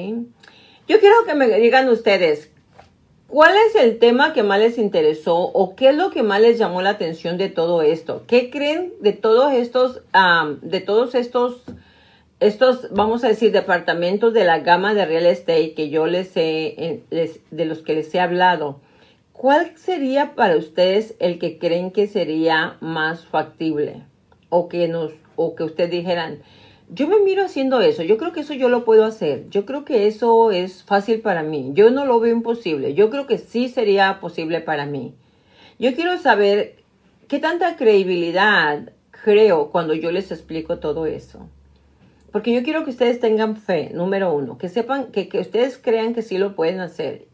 Yo 0.87 0.99
quiero 0.99 1.23
que 1.27 1.35
me 1.35 1.47
digan 1.59 1.87
ustedes, 1.89 2.49
¿cuál 3.27 3.53
es 3.67 3.75
el 3.75 3.99
tema 3.99 4.33
que 4.33 4.41
más 4.41 4.57
les 4.57 4.79
interesó 4.79 5.35
o 5.37 5.75
qué 5.75 5.89
es 5.89 5.95
lo 5.95 6.09
que 6.09 6.23
más 6.23 6.41
les 6.41 6.57
llamó 6.57 6.81
la 6.81 6.89
atención 6.89 7.37
de 7.37 7.49
todo 7.49 7.83
esto? 7.83 8.23
¿Qué 8.25 8.49
creen 8.49 8.93
de 9.01 9.13
todos 9.13 9.53
estos, 9.53 10.01
de 10.63 10.81
todos 10.81 11.13
estos, 11.13 11.61
estos, 12.39 12.87
vamos 12.91 13.23
a 13.23 13.27
decir, 13.27 13.51
departamentos 13.51 14.33
de 14.33 14.43
la 14.43 14.61
gama 14.61 14.95
de 14.95 15.05
real 15.05 15.27
estate 15.27 15.75
que 15.75 15.89
yo 15.89 16.07
les 16.07 16.31
he, 16.35 17.03
de 17.11 17.65
los 17.65 17.83
que 17.83 17.93
les 17.93 18.15
he 18.15 18.19
hablado? 18.19 18.81
¿Cuál 19.39 19.71
sería 19.78 20.36
para 20.36 20.58
ustedes 20.58 21.15
el 21.19 21.39
que 21.39 21.60
creen 21.60 21.91
que 21.91 22.08
sería 22.08 22.75
más 22.82 23.25
factible? 23.25 24.04
O 24.49 24.67
que 24.67 24.89
nos, 24.89 25.13
o 25.38 25.56
que 25.56 25.63
ustedes 25.63 25.91
dijeran, 25.91 26.39
yo 26.89 27.08
me 27.08 27.21
miro 27.21 27.45
haciendo 27.45 27.80
eso, 27.80 28.04
yo 28.04 28.17
creo 28.17 28.34
que 28.34 28.41
eso 28.41 28.54
yo 28.54 28.67
lo 28.67 28.84
puedo 28.84 29.06
hacer, 29.06 29.49
yo 29.49 29.65
creo 29.65 29.86
que 29.86 30.08
eso 30.08 30.52
es 30.52 30.84
fácil 30.84 31.21
para 31.21 31.41
mí, 31.41 31.71
yo 31.73 31.89
no 31.89 32.06
lo 32.06 32.19
veo 32.19 32.36
imposible, 32.36 32.95
yo 32.95 33.10
creo 33.10 33.28
que 33.28 33.38
sí 33.38 33.69
sería 33.69 34.19
posible 34.19 34.60
para 34.60 34.86
mí. 34.86 35.13
Yo 35.80 35.95
quiero 35.95 36.17
saber 36.17 36.75
qué 37.30 37.39
tanta 37.39 37.78
credibilidad 37.78 38.91
creo 39.23 39.69
cuando 39.69 39.93
yo 39.93 40.12
les 40.12 40.34
explico 40.34 40.80
todo 40.80 41.06
eso. 41.06 41.47
Porque 42.34 42.54
yo 42.54 42.62
quiero 42.62 42.84
que 42.84 42.89
ustedes 42.89 43.21
tengan 43.21 43.56
fe, 43.56 43.91
número 43.93 44.34
uno, 44.34 44.58
que 44.58 44.67
sepan, 44.67 45.13
que, 45.13 45.30
que 45.30 45.39
ustedes 45.39 45.78
crean 45.78 46.13
que 46.13 46.23
sí 46.23 46.38
lo 46.38 46.58
pueden 46.58 46.82
hacer, 46.82 47.28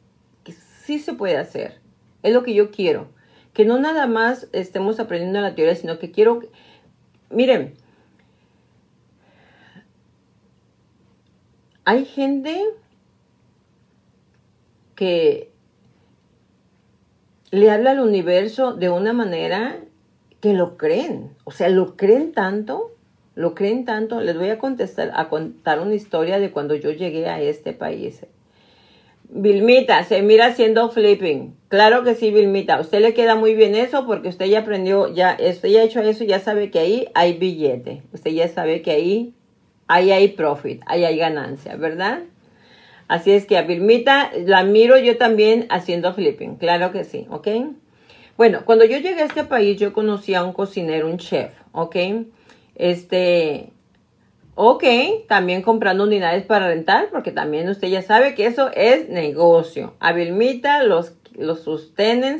que 0.43 0.51
sí 0.51 0.99
se 0.99 1.13
puede 1.13 1.37
hacer. 1.37 1.83
Es 2.25 2.33
lo 2.33 2.41
que 2.41 2.55
yo 2.55 2.71
quiero. 2.71 3.09
Que 3.53 3.65
no 3.65 3.77
nada 3.77 4.07
más 4.07 4.47
estemos 4.51 4.99
aprendiendo 4.99 5.39
la 5.41 5.53
teoría, 5.53 5.75
sino 5.75 5.99
que 5.99 6.09
quiero... 6.09 6.41
Miren, 7.29 7.75
hay 11.83 12.03
gente 12.05 12.59
que 14.95 15.51
le 17.51 17.69
habla 17.69 17.91
al 17.91 17.99
universo 17.99 18.73
de 18.73 18.89
una 18.89 19.13
manera 19.13 19.77
que 20.41 20.53
lo 20.53 20.77
creen. 20.77 21.29
O 21.43 21.51
sea, 21.51 21.69
lo 21.69 21.95
creen 21.95 22.31
tanto, 22.31 22.95
lo 23.35 23.53
creen 23.53 23.85
tanto. 23.85 24.19
Les 24.19 24.35
voy 24.35 24.49
a 24.49 24.57
contestar, 24.57 25.11
a 25.13 25.29
contar 25.29 25.79
una 25.79 25.93
historia 25.93 26.39
de 26.39 26.49
cuando 26.49 26.73
yo 26.73 26.89
llegué 26.89 27.27
a 27.27 27.39
este 27.39 27.71
país. 27.71 28.25
Vilmita, 29.37 30.01
se 30.05 30.21
mira 30.21 30.45
haciendo 30.45 30.89
flipping. 30.89 31.57
Claro 31.67 32.05
que 32.05 32.15
sí, 32.15 32.31
Vilmita. 32.31 32.79
usted 32.79 33.01
le 33.01 33.13
queda 33.13 33.35
muy 33.35 33.53
bien 33.53 33.75
eso 33.75 34.05
porque 34.05 34.29
usted 34.29 34.45
ya 34.45 34.59
aprendió, 34.59 35.13
ya, 35.13 35.37
usted 35.37 35.67
ya 35.67 35.81
ha 35.81 35.83
hecho 35.83 35.99
eso, 35.99 36.23
ya 36.23 36.39
sabe 36.39 36.71
que 36.71 36.79
ahí 36.79 37.07
hay 37.13 37.33
billete. 37.33 38.01
Usted 38.13 38.31
ya 38.31 38.47
sabe 38.47 38.81
que 38.81 38.91
ahí, 38.91 39.33
ahí 39.87 40.11
hay 40.11 40.29
profit, 40.29 40.81
ahí 40.85 41.03
hay 41.03 41.17
ganancia, 41.17 41.75
¿verdad? 41.75 42.19
Así 43.09 43.31
es 43.31 43.45
que 43.45 43.57
a 43.57 43.63
Vilmita 43.63 44.31
la 44.45 44.63
miro 44.63 44.97
yo 44.97 45.17
también 45.17 45.65
haciendo 45.69 46.13
flipping. 46.13 46.55
Claro 46.55 46.93
que 46.93 47.03
sí, 47.03 47.27
¿ok? 47.29 47.47
Bueno, 48.37 48.61
cuando 48.63 48.85
yo 48.85 48.97
llegué 48.99 49.21
a 49.21 49.25
este 49.25 49.43
país, 49.43 49.77
yo 49.77 49.91
conocí 49.91 50.33
a 50.33 50.45
un 50.45 50.53
cocinero, 50.53 51.07
un 51.07 51.17
chef, 51.17 51.51
¿ok? 51.73 51.97
Este, 52.75 53.73
ok, 54.55 54.83
también 55.27 55.61
comprando 55.61 56.05
unidades 56.05 56.45
para 56.45 56.67
rentar, 56.67 57.09
porque 57.11 57.31
también 57.31 57.69
usted 57.69 57.89
ya 57.89 58.01
sabe 58.01 58.35
que 58.35 58.47
eso 58.47 58.71
es 58.73 59.09
negocio. 59.09 59.93
A 59.99 60.13
Vilmita 60.13 60.83
los 60.83 61.13
los 61.37 61.63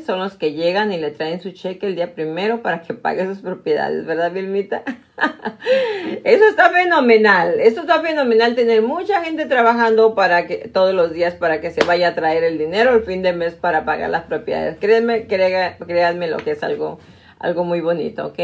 son 0.06 0.18
los 0.18 0.34
que 0.36 0.52
llegan 0.52 0.92
y 0.92 0.98
le 0.98 1.10
traen 1.10 1.40
su 1.40 1.50
cheque 1.50 1.86
el 1.86 1.96
día 1.96 2.14
primero 2.14 2.62
para 2.62 2.82
que 2.82 2.94
pague 2.94 3.26
sus 3.26 3.38
propiedades, 3.38 4.06
¿verdad, 4.06 4.32
Vilmita? 4.32 4.82
Eso 6.24 6.44
está 6.48 6.70
fenomenal, 6.70 7.58
eso 7.60 7.80
está 7.80 8.00
fenomenal 8.00 8.54
tener 8.54 8.82
mucha 8.82 9.24
gente 9.24 9.46
trabajando 9.46 10.14
para 10.14 10.46
que 10.46 10.68
todos 10.68 10.94
los 10.94 11.12
días 11.12 11.34
para 11.34 11.60
que 11.60 11.70
se 11.70 11.84
vaya 11.84 12.08
a 12.08 12.14
traer 12.14 12.44
el 12.44 12.58
dinero 12.58 12.94
el 12.94 13.02
fin 13.02 13.22
de 13.22 13.32
mes 13.32 13.54
para 13.54 13.84
pagar 13.84 14.10
las 14.10 14.24
propiedades. 14.24 14.76
Créanme, 14.78 15.26
créanme 15.26 16.28
lo 16.28 16.36
que 16.36 16.52
es 16.52 16.62
algo, 16.62 16.98
algo 17.38 17.64
muy 17.64 17.80
bonito, 17.80 18.26
¿ok? 18.26 18.38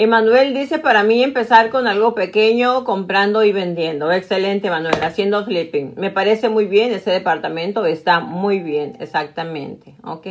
Emanuel 0.00 0.54
dice, 0.54 0.78
para 0.78 1.02
mí 1.02 1.24
empezar 1.24 1.70
con 1.70 1.88
algo 1.88 2.14
pequeño, 2.14 2.84
comprando 2.84 3.42
y 3.42 3.50
vendiendo. 3.50 4.12
Excelente, 4.12 4.70
Manuel, 4.70 5.02
haciendo 5.02 5.44
flipping. 5.44 5.94
Me 5.96 6.12
parece 6.12 6.48
muy 6.48 6.66
bien, 6.66 6.92
ese 6.92 7.10
departamento 7.10 7.84
está 7.84 8.20
muy 8.20 8.60
bien, 8.60 8.96
exactamente, 9.00 9.96
¿ok? 10.04 10.28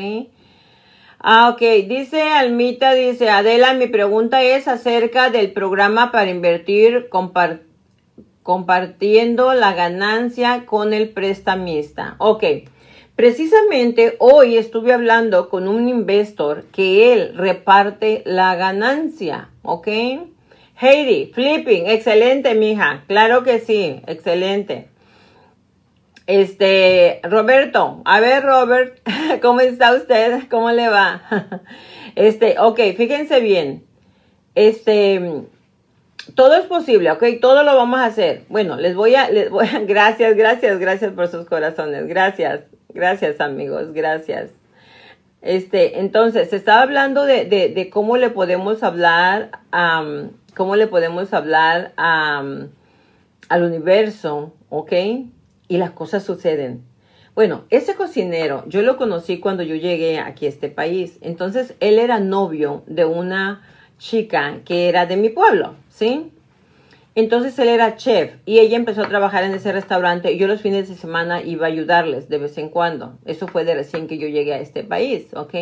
Ah, 1.19 1.49
ok, 1.49 1.60
dice 1.86 2.21
Almita, 2.21 2.93
dice 2.93 3.30
Adela, 3.30 3.73
mi 3.73 3.88
pregunta 3.88 4.41
es 4.41 4.69
acerca 4.69 5.32
del 5.32 5.51
programa 5.51 6.13
para 6.13 6.30
invertir 6.30 7.10
compartiendo 8.43 9.53
la 9.53 9.73
ganancia 9.73 10.65
con 10.65 10.93
el 10.93 11.10
prestamista. 11.10 12.15
Ok. 12.19 12.43
Precisamente 13.17 14.15
hoy 14.19 14.58
estuve 14.58 14.93
hablando 14.93 15.49
con 15.49 15.67
un 15.67 15.89
investor 15.89 16.65
que 16.65 17.13
él 17.13 17.36
reparte 17.36 18.21
la 18.27 18.56
ganancia, 18.56 19.49
¿ok? 19.63 19.88
Heidi, 20.80 21.32
flipping, 21.34 21.88
excelente, 21.88 22.53
mija. 22.53 23.06
Claro 23.08 23.41
que 23.41 23.58
sí, 23.58 24.03
excelente. 24.06 24.89
Este, 26.27 27.19
Roberto, 27.23 28.03
a 28.06 28.19
ver, 28.19 28.43
Robert, 28.43 28.99
¿cómo 29.41 29.62
está 29.62 29.95
usted? 29.95 30.43
¿Cómo 30.47 30.69
le 30.71 30.88
va? 30.88 31.23
Este, 32.15 32.60
ok, 32.60 32.80
fíjense 32.95 33.39
bien. 33.39 33.84
Este, 34.53 35.43
todo 36.36 36.56
es 36.56 36.65
posible, 36.65 37.12
ok, 37.12 37.23
todo 37.41 37.63
lo 37.63 37.75
vamos 37.75 37.99
a 37.99 38.06
hacer. 38.06 38.43
Bueno, 38.49 38.75
les 38.75 38.95
voy 38.95 39.15
a, 39.15 39.27
les 39.32 39.49
voy 39.49 39.65
a, 39.65 39.80
gracias, 39.88 40.36
gracias, 40.36 40.77
gracias 40.77 41.13
por 41.13 41.27
sus 41.30 41.47
corazones, 41.47 42.08
gracias. 42.08 42.77
Gracias, 42.89 43.41
amigos, 43.41 43.93
gracias. 43.93 44.52
Este, 45.41 46.00
entonces, 46.00 46.52
estaba 46.52 46.82
hablando 46.82 47.23
de, 47.23 47.45
de, 47.45 47.89
cómo 47.89 48.17
le 48.17 48.30
podemos 48.30 48.84
hablar, 48.84 49.52
cómo 50.56 50.76
le 50.76 50.88
podemos 50.88 51.34
hablar 51.34 51.93
al 51.97 53.63
universo, 53.63 54.54
¿ok? 54.69 54.93
Y 55.67 55.78
las 55.78 55.91
cosas 55.91 56.23
suceden. 56.23 56.84
Bueno, 57.36 57.65
ese 57.69 57.93
cocinero, 57.95 58.63
yo 58.67 58.82
lo 58.82 58.97
conocí 58.97 59.39
cuando 59.39 59.62
yo 59.62 59.76
llegué 59.76 60.17
aquí 60.19 60.47
a 60.47 60.50
este 60.50 60.69
país. 60.69 61.19
Entonces, 61.21 61.76
él 61.80 62.00
era 62.00 62.19
novio 62.19 62.84
de 62.88 63.06
una 63.06 63.62
chica 64.00 64.62
que 64.65 64.89
era 64.89 65.06
de 65.06 65.17
mi 65.17 65.30
pueblo, 65.30 65.76
¿sí? 65.89 66.32
Entonces 67.17 67.58
él 67.58 67.69
era 67.69 67.95
chef 67.95 68.36
y 68.45 68.60
ella 68.60 68.77
empezó 68.77 69.01
a 69.01 69.10
trabajar 69.10 69.43
en 69.43 69.56
ese 69.56 69.71
restaurante 69.71 70.32
y 70.32 70.38
yo 70.38 70.45
los 70.45 70.62
fines 70.62 70.88
de 70.88 70.93
semana 70.93 71.41
iba 71.41 71.65
a 71.65 71.69
ayudarles 71.69 72.30
de 72.30 72.38
vez 72.38 72.60
en 72.60 72.69
cuando. 72.69 73.17
Eso 73.25 73.47
fue 73.47 73.65
de 73.65 73.73
recién 73.73 74.06
que 74.06 74.19
yo 74.19 74.27
llegué 74.27 74.53
a 74.53 74.60
este 74.60 74.84
país, 74.84 75.34
¿ok? 75.34 75.56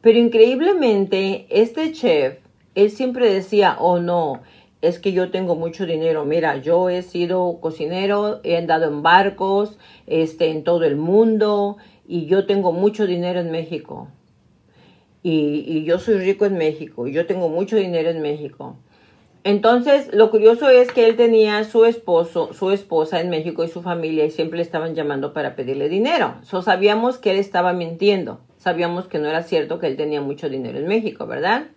Pero 0.00 0.18
increíblemente, 0.18 1.46
este 1.48 1.92
chef, 1.92 2.38
él 2.74 2.90
siempre 2.90 3.32
decía, 3.32 3.76
oh 3.78 4.00
no, 4.00 4.42
es 4.82 4.98
que 4.98 5.12
yo 5.12 5.30
tengo 5.30 5.54
mucho 5.54 5.86
dinero. 5.86 6.24
Mira, 6.24 6.56
yo 6.56 6.88
he 6.88 7.02
sido 7.02 7.60
cocinero, 7.60 8.40
he 8.42 8.56
andado 8.56 8.88
en 8.88 9.00
barcos, 9.00 9.78
este, 10.08 10.50
en 10.50 10.64
todo 10.64 10.82
el 10.82 10.96
mundo 10.96 11.76
y 12.08 12.26
yo 12.26 12.46
tengo 12.46 12.72
mucho 12.72 13.06
dinero 13.06 13.38
en 13.38 13.52
México. 13.52 14.08
Y, 15.22 15.62
y 15.68 15.84
yo 15.84 16.00
soy 16.00 16.18
rico 16.18 16.46
en 16.46 16.58
México 16.58 17.06
y 17.06 17.12
yo 17.12 17.26
tengo 17.26 17.48
mucho 17.48 17.76
dinero 17.76 18.10
en 18.10 18.22
México. 18.22 18.76
Entonces, 19.44 20.12
lo 20.12 20.30
curioso 20.30 20.68
es 20.68 20.90
que 20.90 21.06
él 21.06 21.16
tenía 21.16 21.64
su 21.64 21.84
esposo, 21.84 22.52
su 22.52 22.70
esposa 22.70 23.20
en 23.20 23.30
México 23.30 23.64
y 23.64 23.68
su 23.68 23.82
familia 23.82 24.24
y 24.24 24.30
siempre 24.30 24.58
le 24.58 24.62
estaban 24.62 24.94
llamando 24.94 25.32
para 25.32 25.54
pedirle 25.54 25.88
dinero. 25.88 26.34
So, 26.42 26.62
sabíamos 26.62 27.18
que 27.18 27.30
él 27.30 27.38
estaba 27.38 27.72
mintiendo. 27.72 28.40
Sabíamos 28.58 29.06
que 29.06 29.18
no 29.18 29.28
era 29.28 29.42
cierto 29.42 29.78
que 29.78 29.86
él 29.86 29.96
tenía 29.96 30.20
mucho 30.20 30.48
dinero 30.48 30.78
en 30.78 30.88
México, 30.88 31.26
¿verdad? 31.26 31.68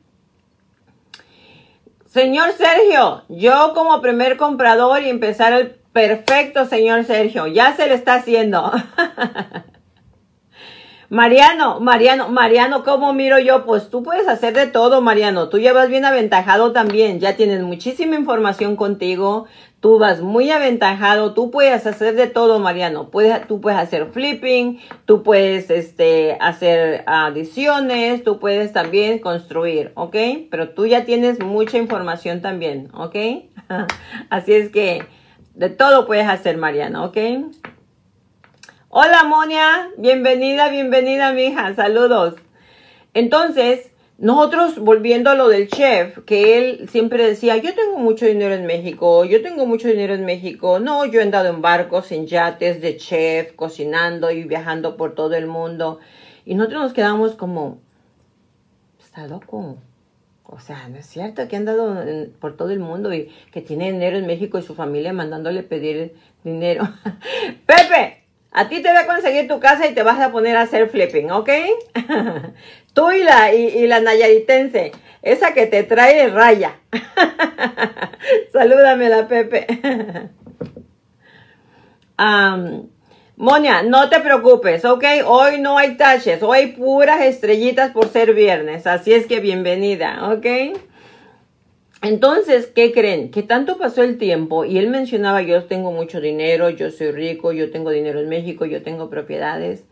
Señor 2.07 2.51
Sergio, 2.51 3.23
yo 3.29 3.71
como 3.73 4.01
primer 4.01 4.35
comprador 4.35 5.01
y 5.03 5.09
empezar 5.09 5.53
el 5.53 5.69
perfecto, 5.93 6.65
señor 6.65 7.05
Sergio, 7.05 7.47
ya 7.47 7.73
se 7.75 7.87
le 7.87 7.93
está 7.93 8.15
haciendo. 8.15 8.71
Mariano, 11.11 11.81
Mariano, 11.81 12.29
Mariano, 12.29 12.85
¿cómo 12.85 13.11
miro 13.11 13.37
yo? 13.37 13.65
Pues 13.65 13.89
tú 13.89 14.01
puedes 14.01 14.29
hacer 14.29 14.53
de 14.53 14.67
todo, 14.67 15.01
Mariano. 15.01 15.49
Tú 15.49 15.57
ya 15.57 15.73
vas 15.73 15.89
bien 15.89 16.05
aventajado 16.05 16.71
también. 16.71 17.19
Ya 17.19 17.35
tienes 17.35 17.61
muchísima 17.63 18.15
información 18.15 18.77
contigo. 18.77 19.45
Tú 19.81 19.99
vas 19.99 20.21
muy 20.21 20.51
aventajado. 20.51 21.33
Tú 21.33 21.51
puedes 21.51 21.85
hacer 21.85 22.15
de 22.15 22.27
todo, 22.27 22.59
Mariano. 22.59 23.09
Puedes, 23.09 23.45
tú 23.45 23.59
puedes 23.59 23.77
hacer 23.77 24.05
flipping. 24.13 24.79
Tú 25.03 25.21
puedes 25.21 25.69
este, 25.69 26.37
hacer 26.39 27.03
adiciones. 27.07 28.23
Tú 28.23 28.39
puedes 28.39 28.71
también 28.71 29.19
construir, 29.19 29.91
¿ok? 29.95 30.15
Pero 30.49 30.69
tú 30.69 30.85
ya 30.85 31.03
tienes 31.03 31.41
mucha 31.41 31.77
información 31.77 32.41
también, 32.41 32.87
¿ok? 32.93 33.15
Así 34.29 34.53
es 34.53 34.69
que 34.69 35.03
de 35.55 35.69
todo 35.69 36.07
puedes 36.07 36.29
hacer, 36.29 36.55
Mariano, 36.55 37.03
¿ok? 37.03 37.17
Hola, 38.93 39.23
Monia. 39.23 39.89
Bienvenida, 39.97 40.67
bienvenida, 40.67 41.31
mija. 41.31 41.73
Saludos. 41.75 42.35
Entonces, 43.13 43.89
nosotros, 44.17 44.79
volviendo 44.79 45.29
a 45.29 45.35
lo 45.35 45.47
del 45.47 45.69
chef, 45.69 46.19
que 46.25 46.57
él 46.57 46.89
siempre 46.89 47.25
decía, 47.25 47.55
yo 47.55 47.73
tengo 47.73 47.97
mucho 47.99 48.25
dinero 48.25 48.53
en 48.53 48.65
México, 48.65 49.23
yo 49.23 49.41
tengo 49.41 49.65
mucho 49.65 49.87
dinero 49.87 50.13
en 50.13 50.25
México. 50.25 50.81
No, 50.81 51.05
yo 51.05 51.21
he 51.21 51.23
andado 51.23 51.47
en 51.47 51.61
barcos, 51.61 52.11
en 52.11 52.27
yates 52.27 52.81
de 52.81 52.97
chef, 52.97 53.53
cocinando 53.53 54.29
y 54.29 54.43
viajando 54.43 54.97
por 54.97 55.15
todo 55.15 55.35
el 55.35 55.47
mundo. 55.47 55.99
Y 56.45 56.55
nosotros 56.55 56.81
nos 56.81 56.93
quedamos 56.93 57.35
como, 57.35 57.79
está 58.99 59.25
loco. 59.25 59.77
O 60.43 60.59
sea, 60.59 60.89
no 60.89 60.97
es 60.97 61.05
cierto 61.05 61.47
que 61.47 61.55
ha 61.55 61.59
andado 61.59 61.95
por 62.41 62.57
todo 62.57 62.71
el 62.71 62.79
mundo 62.79 63.13
y 63.13 63.29
que 63.53 63.61
tiene 63.61 63.89
dinero 63.89 64.17
en 64.17 64.27
México 64.27 64.57
y 64.57 64.63
su 64.63 64.75
familia 64.75 65.13
mandándole 65.13 65.63
pedir 65.63 66.13
dinero. 66.43 66.83
Pepe, 67.65 68.20
A 68.51 68.67
ti 68.67 68.81
te 68.81 68.89
voy 68.89 68.97
a 68.97 69.07
conseguir 69.07 69.47
tu 69.47 69.61
casa 69.61 69.87
y 69.87 69.93
te 69.93 70.03
vas 70.03 70.19
a 70.19 70.31
poner 70.31 70.57
a 70.57 70.61
hacer 70.61 70.89
flipping, 70.89 71.31
¿ok? 71.31 71.49
Tú 72.93 73.11
y 73.11 73.23
la, 73.23 73.53
y, 73.53 73.87
la 73.87 74.01
nayaritense, 74.01 74.91
esa 75.21 75.53
que 75.53 75.67
te 75.67 75.83
trae 75.83 76.27
raya. 76.27 76.75
Salúdame 78.51 79.07
la 79.07 79.27
Pepe. 79.29 79.67
Monia, 83.37 83.81
no 83.83 84.09
te 84.09 84.19
preocupes, 84.19 84.83
¿ok? 84.83 85.03
Hoy 85.25 85.59
no 85.61 85.77
hay 85.77 85.95
taches, 85.95 86.43
hoy 86.43 86.73
puras 86.73 87.21
estrellitas 87.21 87.91
por 87.91 88.09
ser 88.09 88.33
viernes, 88.33 88.85
así 88.85 89.13
es 89.13 89.25
que 89.25 89.39
bienvenida, 89.39 90.29
¿ok? 90.31 90.45
Entonces, 92.01 92.65
¿qué 92.65 92.91
creen? 92.91 93.29
Que 93.29 93.43
tanto 93.43 93.77
pasó 93.77 94.01
el 94.01 94.17
tiempo 94.17 94.65
y 94.65 94.79
él 94.79 94.89
mencionaba, 94.89 95.43
yo 95.43 95.65
tengo 95.65 95.91
mucho 95.91 96.19
dinero, 96.19 96.71
yo 96.71 96.89
soy 96.89 97.11
rico, 97.11 97.51
yo 97.51 97.69
tengo 97.69 97.91
dinero 97.91 98.19
en 98.19 98.27
México, 98.27 98.65
yo 98.65 98.81
tengo 98.81 99.07
propiedades. 99.09 99.83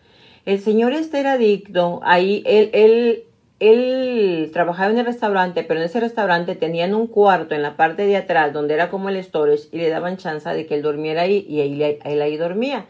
El 0.46 0.60
señor 0.60 0.94
este 0.94 1.20
era 1.20 1.34
adicto, 1.34 2.00
ahí 2.04 2.42
él, 2.48 2.72
él, 2.74 3.24
él 3.60 4.50
trabajaba 4.52 4.90
en 4.90 4.98
el 4.98 5.06
restaurante, 5.06 5.64
pero 5.64 5.80
en 5.80 5.86
ese 5.86 6.00
restaurante 6.00 6.56
tenían 6.56 6.96
un 6.96 7.06
cuarto 7.06 7.54
en 7.54 7.62
la 7.62 7.78
parte 7.78 8.08
de 8.08 8.18
atrás 8.18 8.54
donde 8.54 8.74
era 8.74 8.90
como 8.90 9.10
el 9.10 9.24
storage 9.24 9.70
y 9.72 9.78
le 9.78 9.90
daban 9.90 10.18
chance 10.18 10.50
de 10.50 10.66
que 10.66 10.74
él 10.74 10.82
durmiera 10.82 11.22
ahí 11.22 11.46
y 11.48 11.62
ahí, 11.62 12.00
él 12.04 12.22
ahí 12.24 12.38
dormía. 12.38 12.88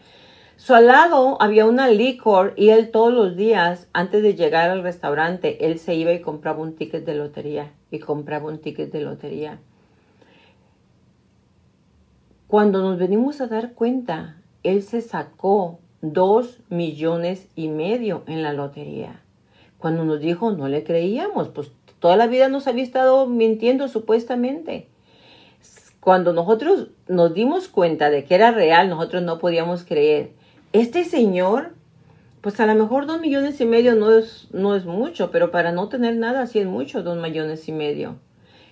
Su 0.60 0.74
al 0.74 0.88
lado 0.88 1.40
había 1.40 1.64
una 1.64 1.88
licor 1.88 2.52
y 2.54 2.68
él 2.68 2.90
todos 2.90 3.14
los 3.14 3.34
días, 3.34 3.88
antes 3.94 4.22
de 4.22 4.34
llegar 4.34 4.68
al 4.68 4.82
restaurante, 4.82 5.64
él 5.64 5.78
se 5.78 5.94
iba 5.94 6.12
y 6.12 6.20
compraba 6.20 6.60
un 6.60 6.74
ticket 6.74 7.06
de 7.06 7.14
lotería 7.14 7.72
y 7.90 7.98
compraba 7.98 8.48
un 8.48 8.58
ticket 8.58 8.92
de 8.92 9.00
lotería. 9.00 9.58
Cuando 12.46 12.82
nos 12.82 12.98
venimos 12.98 13.40
a 13.40 13.46
dar 13.46 13.72
cuenta, 13.72 14.36
él 14.62 14.82
se 14.82 15.00
sacó 15.00 15.78
dos 16.02 16.58
millones 16.68 17.48
y 17.56 17.68
medio 17.68 18.22
en 18.26 18.42
la 18.42 18.52
lotería. 18.52 19.22
Cuando 19.78 20.04
nos 20.04 20.20
dijo, 20.20 20.52
no 20.52 20.68
le 20.68 20.84
creíamos, 20.84 21.48
pues 21.48 21.72
toda 22.00 22.18
la 22.18 22.26
vida 22.26 22.50
nos 22.50 22.66
había 22.66 22.84
estado 22.84 23.26
mintiendo 23.26 23.88
supuestamente. 23.88 24.88
Cuando 26.00 26.34
nosotros 26.34 26.88
nos 27.08 27.32
dimos 27.32 27.68
cuenta 27.68 28.10
de 28.10 28.24
que 28.24 28.34
era 28.34 28.50
real, 28.50 28.90
nosotros 28.90 29.22
no 29.22 29.38
podíamos 29.38 29.84
creer 29.84 30.38
este 30.72 31.04
señor, 31.04 31.72
pues 32.40 32.60
a 32.60 32.66
lo 32.66 32.76
mejor 32.76 33.06
dos 33.06 33.20
millones 33.20 33.60
y 33.60 33.64
medio 33.64 33.96
no 33.96 34.16
es, 34.16 34.46
no 34.52 34.76
es 34.76 34.84
mucho, 34.84 35.32
pero 35.32 35.50
para 35.50 35.72
no 35.72 35.88
tener 35.88 36.16
nada 36.16 36.46
sí 36.46 36.60
es 36.60 36.66
mucho, 36.66 37.02
dos 37.02 37.20
millones 37.20 37.68
y 37.68 37.72
medio. 37.72 38.16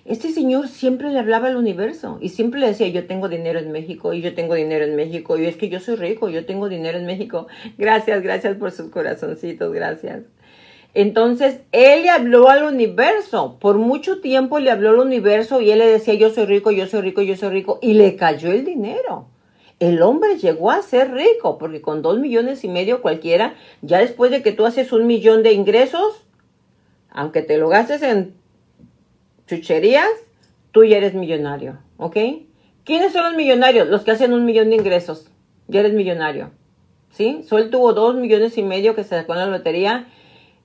Este 0.05 0.29
señor 0.29 0.69
siempre 0.69 1.11
le 1.11 1.19
hablaba 1.19 1.49
al 1.49 1.57
universo 1.57 2.17
y 2.21 2.29
siempre 2.29 2.61
le 2.61 2.67
decía, 2.67 2.87
yo 2.87 3.05
tengo 3.05 3.27
dinero 3.27 3.59
en 3.59 3.71
México 3.71 4.13
y 4.13 4.21
yo 4.21 4.33
tengo 4.33 4.55
dinero 4.55 4.85
en 4.85 4.95
México 4.95 5.37
y 5.37 5.45
es 5.45 5.57
que 5.57 5.67
yo 5.67 5.81
soy 5.81 5.97
rico, 5.97 6.29
yo 6.29 6.45
tengo 6.45 6.69
dinero 6.69 6.97
en 6.97 7.05
México. 7.05 7.47
Gracias, 7.77 8.23
gracias 8.23 8.55
por 8.55 8.71
sus 8.71 8.89
corazoncitos, 8.89 9.71
gracias. 9.73 10.21
Entonces, 10.93 11.59
él 11.71 12.03
le 12.03 12.09
habló 12.09 12.49
al 12.49 12.63
universo. 12.63 13.57
Por 13.59 13.77
mucho 13.77 14.21
tiempo 14.21 14.59
le 14.59 14.71
habló 14.71 14.89
al 14.89 14.99
universo 14.99 15.61
y 15.61 15.69
él 15.69 15.79
le 15.79 15.85
decía, 15.85 16.15
yo 16.15 16.31
soy 16.31 16.45
rico, 16.45 16.71
yo 16.71 16.87
soy 16.87 17.01
rico, 17.01 17.21
yo 17.21 17.35
soy 17.35 17.49
rico. 17.49 17.77
Y 17.81 17.93
le 17.93 18.15
cayó 18.15 18.51
el 18.51 18.65
dinero 18.65 19.27
el 19.79 20.01
hombre 20.01 20.37
llegó 20.37 20.71
a 20.71 20.81
ser 20.81 21.11
rico, 21.11 21.57
porque 21.57 21.81
con 21.81 22.01
dos 22.01 22.19
millones 22.19 22.63
y 22.63 22.67
medio 22.67 23.01
cualquiera, 23.01 23.55
ya 23.81 23.99
después 23.99 24.29
de 24.31 24.41
que 24.41 24.51
tú 24.51 24.65
haces 24.65 24.91
un 24.91 25.07
millón 25.07 25.41
de 25.41 25.53
ingresos, 25.53 26.25
aunque 27.09 27.41
te 27.41 27.57
lo 27.57 27.69
gastes 27.69 28.01
en 28.01 28.33
chucherías, 29.47 30.09
tú 30.71 30.83
ya 30.83 30.97
eres 30.97 31.13
millonario, 31.13 31.79
¿ok? 31.97 32.17
¿Quiénes 32.83 33.13
son 33.13 33.23
los 33.23 33.35
millonarios? 33.35 33.87
Los 33.87 34.03
que 34.03 34.11
hacen 34.11 34.33
un 34.33 34.45
millón 34.45 34.69
de 34.69 34.75
ingresos. 34.75 35.29
Ya 35.67 35.79
eres 35.81 35.93
millonario, 35.93 36.51
¿sí? 37.11 37.43
Sol 37.47 37.69
tuvo 37.69 37.93
dos 37.93 38.15
millones 38.15 38.57
y 38.57 38.63
medio 38.63 38.95
que 38.95 39.03
se 39.03 39.11
sacó 39.11 39.33
en 39.33 39.39
la 39.39 39.45
lotería 39.45 40.07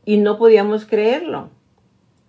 y 0.04 0.16
no 0.16 0.38
podíamos 0.38 0.86
creerlo. 0.86 1.50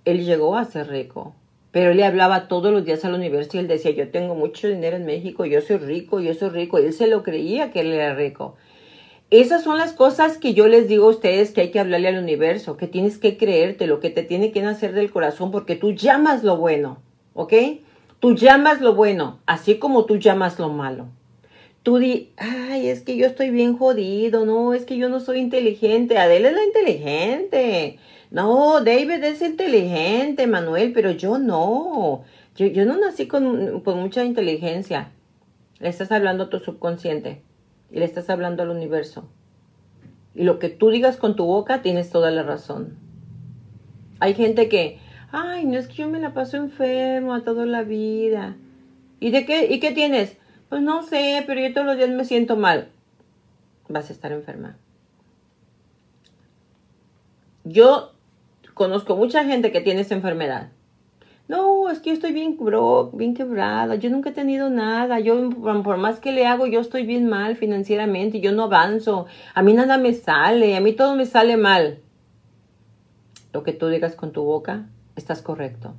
Él 0.03 0.23
llegó 0.23 0.57
a 0.57 0.65
ser 0.65 0.89
rico 0.89 1.33
pero 1.75 1.91
él 1.91 1.97
le 1.97 2.05
hablaba 2.05 2.47
todos 2.47 2.71
los 2.71 2.85
días 2.85 3.03
al 3.03 3.15
universo 3.15 3.57
y 3.57 3.59
él 3.59 3.67
decía, 3.67 3.91
yo 3.91 4.07
tengo 4.07 4.33
mucho 4.33 4.69
dinero 4.69 4.95
en 4.95 5.05
México, 5.05 5.43
yo 5.43 5.59
soy 5.59 5.75
rico, 5.75 6.21
yo 6.21 6.33
soy 6.33 6.47
rico. 6.47 6.77
Él 6.77 6.93
se 6.93 7.05
lo 7.05 7.21
creía 7.21 7.71
que 7.71 7.81
él 7.81 7.91
era 7.91 8.15
rico. 8.15 8.55
Esas 9.29 9.61
son 9.61 9.77
las 9.77 9.91
cosas 9.91 10.37
que 10.37 10.53
yo 10.53 10.69
les 10.69 10.87
digo 10.87 11.07
a 11.07 11.09
ustedes 11.09 11.51
que 11.51 11.59
hay 11.59 11.71
que 11.71 11.81
hablarle 11.81 12.07
al 12.07 12.17
universo, 12.17 12.77
que 12.77 12.87
tienes 12.87 13.17
que 13.17 13.35
creerte, 13.35 13.87
lo 13.87 13.99
que 13.99 14.09
te 14.09 14.23
tiene 14.23 14.53
que 14.53 14.61
nacer 14.61 14.93
del 14.93 15.11
corazón, 15.11 15.51
porque 15.51 15.75
tú 15.75 15.91
llamas 15.91 16.45
lo 16.45 16.55
bueno, 16.55 16.99
¿ok? 17.33 17.51
Tú 18.21 18.35
llamas 18.35 18.79
lo 18.79 18.95
bueno, 18.95 19.41
así 19.45 19.77
como 19.77 20.05
tú 20.05 20.15
llamas 20.15 20.57
lo 20.59 20.69
malo. 20.69 21.07
Tú 21.83 21.97
di, 21.97 22.31
ay, 22.37 22.87
es 22.87 23.01
que 23.01 23.17
yo 23.17 23.25
estoy 23.25 23.49
bien 23.49 23.77
jodido, 23.77 24.45
no, 24.45 24.73
es 24.73 24.85
que 24.85 24.95
yo 24.95 25.09
no 25.09 25.19
soy 25.19 25.39
inteligente. 25.39 26.17
Adele 26.19 26.47
es 26.47 26.55
la 26.55 26.63
inteligente. 26.63 27.99
No, 28.31 28.81
David 28.83 29.23
es 29.23 29.41
inteligente, 29.41 30.47
Manuel, 30.47 30.91
pero 30.93 31.11
yo 31.11 31.37
no. 31.37 32.23
Yo, 32.55 32.85
no 32.85 32.97
nací 32.97 33.27
con, 33.27 33.83
mucha 33.83 34.23
inteligencia. 34.23 35.11
Le 35.79 35.89
estás 35.89 36.11
hablando 36.11 36.45
a 36.45 36.49
tu 36.49 36.59
subconsciente 36.59 37.41
y 37.91 37.99
le 37.99 38.05
estás 38.05 38.29
hablando 38.29 38.63
al 38.63 38.69
universo. 38.69 39.27
Y 40.33 40.43
lo 40.43 40.57
que 40.57 40.69
tú 40.69 40.89
digas 40.89 41.17
con 41.17 41.35
tu 41.35 41.45
boca 41.45 41.81
tienes 41.81 42.09
toda 42.09 42.31
la 42.31 42.43
razón. 42.43 42.97
Hay 44.19 44.33
gente 44.33 44.69
que, 44.69 44.99
ay, 45.31 45.65
no 45.65 45.77
es 45.77 45.87
que 45.87 45.95
yo 45.95 46.09
me 46.09 46.19
la 46.19 46.33
paso 46.33 46.57
enfermo 46.57 47.33
a 47.33 47.43
toda 47.43 47.65
la 47.65 47.83
vida. 47.83 48.55
¿Y 49.19 49.31
de 49.31 49.45
qué? 49.45 49.67
¿Y 49.73 49.79
qué 49.79 49.91
tienes? 49.91 50.37
Pues 50.69 50.81
no 50.81 51.03
sé, 51.03 51.43
pero 51.45 51.59
yo 51.61 51.73
todos 51.73 51.87
los 51.87 51.97
días 51.97 52.09
me 52.09 52.25
siento 52.25 52.55
mal. 52.55 52.89
Vas 53.89 54.09
a 54.09 54.13
estar 54.13 54.31
enferma. 54.31 54.77
Yo 57.65 58.14
conozco 58.75 59.15
mucha 59.15 59.43
gente 59.45 59.71
que 59.71 59.81
tiene 59.81 60.01
esa 60.01 60.13
enfermedad. 60.13 60.69
No, 61.47 61.89
es 61.89 61.99
que 61.99 62.09
yo 62.09 62.13
estoy 62.15 62.33
bien, 62.33 62.57
bro, 62.57 63.11
bien 63.13 63.35
quebrada, 63.35 63.95
yo 63.95 64.09
nunca 64.09 64.31
he 64.31 64.33
tenido 64.33 64.69
nada, 64.69 65.19
yo 65.19 65.49
por 65.51 65.97
más 65.97 66.19
que 66.19 66.31
le 66.31 66.47
hago, 66.47 66.65
yo 66.65 66.79
estoy 66.79 67.05
bien 67.05 67.27
mal 67.27 67.55
financieramente, 67.55 68.41
yo 68.41 68.51
no 68.51 68.63
avanzo, 68.63 69.27
a 69.53 69.61
mí 69.61 69.73
nada 69.73 69.99
me 69.99 70.13
sale, 70.13 70.75
a 70.75 70.81
mí 70.81 70.93
todo 70.93 71.15
me 71.15 71.25
sale 71.25 71.55
mal. 71.55 71.99
Lo 73.53 73.63
que 73.63 73.73
tú 73.73 73.87
digas 73.87 74.15
con 74.15 74.31
tu 74.31 74.43
boca, 74.43 74.87
estás 75.15 75.43
correcto. 75.43 75.93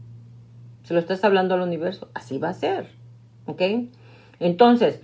Se 0.82 0.94
lo 0.94 1.00
estás 1.00 1.22
hablando 1.24 1.54
al 1.54 1.62
universo, 1.62 2.10
así 2.12 2.38
va 2.38 2.48
a 2.48 2.54
ser, 2.54 2.88
¿ok? 3.46 3.62
Entonces, 4.40 5.00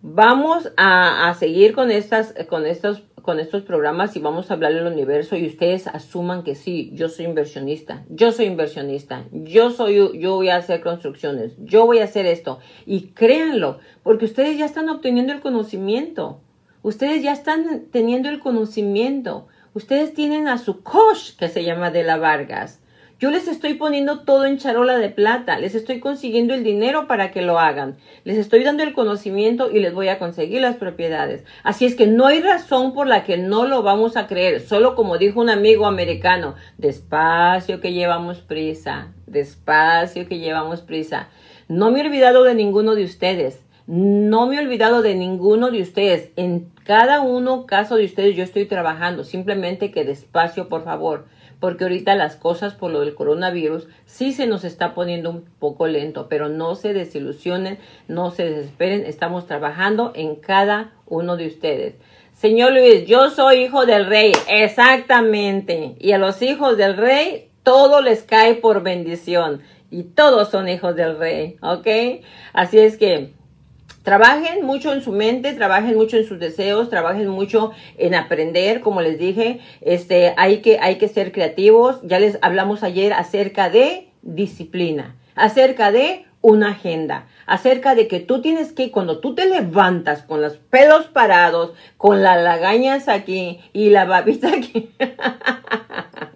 vamos 0.00 0.72
a, 0.78 1.28
a 1.28 1.34
seguir 1.34 1.74
con 1.74 1.90
estas, 1.90 2.34
con 2.48 2.66
estos 2.66 3.02
con 3.24 3.40
estos 3.40 3.62
programas 3.62 4.16
y 4.16 4.20
vamos 4.20 4.50
a 4.50 4.54
hablarle 4.54 4.80
al 4.80 4.92
universo 4.92 5.34
y 5.34 5.46
ustedes 5.46 5.86
asuman 5.86 6.44
que 6.44 6.54
sí, 6.54 6.90
yo 6.92 7.08
soy 7.08 7.24
inversionista, 7.24 8.04
yo 8.10 8.32
soy 8.32 8.44
inversionista, 8.44 9.24
yo 9.32 9.70
soy, 9.70 10.18
yo 10.18 10.34
voy 10.34 10.50
a 10.50 10.56
hacer 10.56 10.82
construcciones, 10.82 11.52
yo 11.58 11.86
voy 11.86 12.00
a 12.00 12.04
hacer 12.04 12.26
esto. 12.26 12.58
Y 12.84 13.08
créanlo, 13.08 13.78
porque 14.02 14.26
ustedes 14.26 14.58
ya 14.58 14.66
están 14.66 14.90
obteniendo 14.90 15.32
el 15.32 15.40
conocimiento, 15.40 16.42
ustedes 16.82 17.22
ya 17.22 17.32
están 17.32 17.86
teniendo 17.90 18.28
el 18.28 18.40
conocimiento, 18.40 19.48
ustedes 19.72 20.12
tienen 20.12 20.46
a 20.46 20.58
su 20.58 20.82
coach 20.82 21.34
que 21.38 21.48
se 21.48 21.64
llama 21.64 21.90
De 21.90 22.04
la 22.04 22.18
Vargas. 22.18 22.80
Yo 23.24 23.30
les 23.30 23.48
estoy 23.48 23.72
poniendo 23.72 24.20
todo 24.20 24.44
en 24.44 24.58
charola 24.58 24.98
de 24.98 25.08
plata, 25.08 25.58
les 25.58 25.74
estoy 25.74 25.98
consiguiendo 25.98 26.52
el 26.52 26.62
dinero 26.62 27.06
para 27.06 27.30
que 27.30 27.40
lo 27.40 27.58
hagan, 27.58 27.96
les 28.24 28.36
estoy 28.36 28.62
dando 28.64 28.82
el 28.82 28.92
conocimiento 28.92 29.70
y 29.70 29.80
les 29.80 29.94
voy 29.94 30.08
a 30.08 30.18
conseguir 30.18 30.60
las 30.60 30.76
propiedades. 30.76 31.42
Así 31.62 31.86
es 31.86 31.94
que 31.94 32.06
no 32.06 32.26
hay 32.26 32.42
razón 32.42 32.92
por 32.92 33.06
la 33.06 33.24
que 33.24 33.38
no 33.38 33.64
lo 33.64 33.82
vamos 33.82 34.18
a 34.18 34.26
creer, 34.26 34.60
solo 34.60 34.94
como 34.94 35.16
dijo 35.16 35.40
un 35.40 35.48
amigo 35.48 35.86
americano, 35.86 36.54
despacio 36.76 37.80
que 37.80 37.94
llevamos 37.94 38.42
prisa, 38.42 39.14
despacio 39.26 40.28
que 40.28 40.38
llevamos 40.38 40.82
prisa. 40.82 41.28
No 41.66 41.90
me 41.90 42.02
he 42.02 42.06
olvidado 42.06 42.44
de 42.44 42.54
ninguno 42.54 42.94
de 42.94 43.04
ustedes. 43.04 43.64
No 43.86 44.46
me 44.46 44.56
he 44.56 44.58
olvidado 44.58 45.00
de 45.00 45.14
ninguno 45.14 45.70
de 45.70 45.80
ustedes. 45.80 46.30
En 46.36 46.70
cada 46.84 47.22
uno 47.22 47.64
caso 47.64 47.96
de 47.96 48.04
ustedes 48.04 48.36
yo 48.36 48.44
estoy 48.44 48.66
trabajando. 48.66 49.24
Simplemente 49.24 49.90
que 49.90 50.04
despacio, 50.04 50.68
por 50.68 50.84
favor 50.84 51.24
porque 51.64 51.84
ahorita 51.84 52.14
las 52.14 52.36
cosas 52.36 52.74
por 52.74 52.90
lo 52.90 53.00
del 53.00 53.14
coronavirus 53.14 53.88
sí 54.04 54.32
se 54.32 54.46
nos 54.46 54.64
está 54.64 54.92
poniendo 54.92 55.30
un 55.30 55.46
poco 55.58 55.86
lento, 55.86 56.26
pero 56.28 56.50
no 56.50 56.74
se 56.74 56.92
desilusionen, 56.92 57.78
no 58.06 58.30
se 58.32 58.44
desesperen, 58.50 59.06
estamos 59.06 59.46
trabajando 59.46 60.12
en 60.14 60.36
cada 60.36 60.92
uno 61.06 61.38
de 61.38 61.46
ustedes. 61.46 61.94
Señor 62.34 62.74
Luis, 62.74 63.06
yo 63.06 63.30
soy 63.30 63.62
hijo 63.62 63.86
del 63.86 64.04
rey, 64.04 64.32
exactamente, 64.46 65.96
y 65.98 66.12
a 66.12 66.18
los 66.18 66.42
hijos 66.42 66.76
del 66.76 66.98
rey 66.98 67.48
todo 67.62 68.02
les 68.02 68.24
cae 68.24 68.56
por 68.56 68.82
bendición 68.82 69.62
y 69.90 70.02
todos 70.02 70.50
son 70.50 70.68
hijos 70.68 70.94
del 70.94 71.18
rey, 71.18 71.56
¿ok? 71.62 71.86
Así 72.52 72.78
es 72.78 72.98
que 72.98 73.32
Trabajen 74.04 74.64
mucho 74.64 74.92
en 74.92 75.02
su 75.02 75.10
mente, 75.10 75.52
trabajen 75.54 75.96
mucho 75.96 76.16
en 76.16 76.24
sus 76.24 76.38
deseos, 76.38 76.88
trabajen 76.88 77.26
mucho 77.26 77.72
en 77.98 78.14
aprender, 78.14 78.80
como 78.80 79.00
les 79.00 79.18
dije, 79.18 79.58
este, 79.80 80.34
hay 80.36 80.58
que, 80.58 80.78
hay 80.78 80.98
que 80.98 81.08
ser 81.08 81.32
creativos. 81.32 82.00
Ya 82.04 82.20
les 82.20 82.38
hablamos 82.42 82.84
ayer 82.84 83.12
acerca 83.12 83.68
de 83.68 84.10
disciplina, 84.22 85.16
acerca 85.34 85.90
de 85.90 86.26
una 86.40 86.70
agenda 86.70 87.26
acerca 87.46 87.94
de 87.94 88.08
que 88.08 88.20
tú 88.20 88.40
tienes 88.40 88.72
que, 88.72 88.90
cuando 88.90 89.18
tú 89.20 89.34
te 89.34 89.46
levantas 89.46 90.22
con 90.22 90.40
los 90.40 90.56
pelos 90.56 91.06
parados, 91.06 91.72
con 91.96 92.22
las 92.22 92.42
lagañas 92.42 93.08
aquí 93.08 93.60
y 93.72 93.90
la 93.90 94.04
babita 94.04 94.48
aquí, 94.48 94.90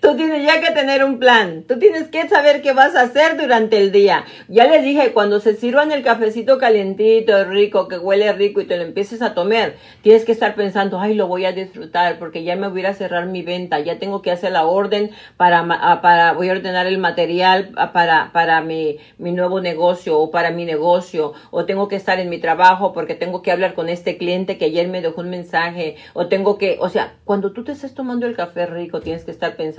Tú 0.00 0.16
tienes 0.16 0.44
ya 0.44 0.60
que 0.60 0.72
tener 0.72 1.04
un 1.04 1.18
plan. 1.18 1.64
Tú 1.64 1.78
tienes 1.78 2.08
que 2.08 2.28
saber 2.28 2.62
qué 2.62 2.72
vas 2.72 2.94
a 2.94 3.02
hacer 3.02 3.36
durante 3.36 3.78
el 3.78 3.92
día. 3.92 4.24
Ya 4.48 4.66
les 4.66 4.82
dije, 4.82 5.12
cuando 5.12 5.40
se 5.40 5.54
sirvan 5.54 5.92
el 5.92 6.02
cafecito 6.02 6.58
calientito, 6.58 7.44
rico, 7.44 7.88
que 7.88 7.98
huele 7.98 8.32
rico 8.32 8.60
y 8.60 8.66
te 8.66 8.76
lo 8.76 8.84
empieces 8.84 9.22
a 9.22 9.34
tomar, 9.34 9.74
tienes 10.02 10.24
que 10.24 10.32
estar 10.32 10.54
pensando, 10.54 11.00
ay, 11.00 11.14
lo 11.14 11.26
voy 11.26 11.44
a 11.44 11.52
disfrutar 11.52 12.18
porque 12.18 12.44
ya 12.44 12.56
me 12.56 12.68
voy 12.68 12.84
a 12.84 12.94
cerrar 12.94 13.26
mi 13.26 13.42
venta, 13.42 13.80
ya 13.80 13.98
tengo 13.98 14.22
que 14.22 14.30
hacer 14.30 14.52
la 14.52 14.66
orden 14.66 15.10
para, 15.36 15.66
para 16.00 16.32
voy 16.32 16.48
a 16.48 16.52
ordenar 16.52 16.86
el 16.86 16.98
material 16.98 17.70
para, 17.92 18.30
para 18.32 18.60
mi, 18.60 18.98
mi 19.18 19.32
nuevo 19.32 19.60
negocio 19.60 20.18
o 20.18 20.30
para 20.30 20.50
mi 20.50 20.64
negocio, 20.64 21.32
o 21.50 21.64
tengo 21.64 21.88
que 21.88 21.96
estar 21.96 22.18
en 22.20 22.28
mi 22.28 22.38
trabajo 22.38 22.92
porque 22.92 23.14
tengo 23.14 23.42
que 23.42 23.52
hablar 23.52 23.74
con 23.74 23.88
este 23.88 24.16
cliente 24.16 24.58
que 24.58 24.66
ayer 24.66 24.88
me 24.88 25.02
dejó 25.02 25.20
un 25.20 25.30
mensaje, 25.30 25.96
o 26.12 26.26
tengo 26.26 26.58
que, 26.58 26.78
o 26.80 26.88
sea, 26.88 27.14
cuando 27.24 27.52
tú 27.52 27.64
te 27.64 27.72
estés 27.72 27.94
tomando 27.94 28.26
el 28.26 28.36
café 28.36 28.66
rico, 28.66 29.00
tienes 29.00 29.24
que 29.24 29.30
estar 29.30 29.56
pensando, 29.56 29.69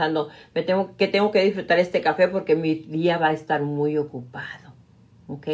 me 0.54 0.63
tengo, 0.63 0.95
que 0.97 1.08
tengo 1.08 1.32
que 1.32 1.43
disfrutar 1.43 1.80
este 1.80 2.01
café 2.01 2.27
porque 2.27 2.56
mi 2.56 2.75
día 2.75 3.17
va 3.17 3.30
a 3.30 3.34
estar 3.34 3.62
muy 3.62 3.97
ocupado. 3.97 4.73
¿Ok? 5.27 5.47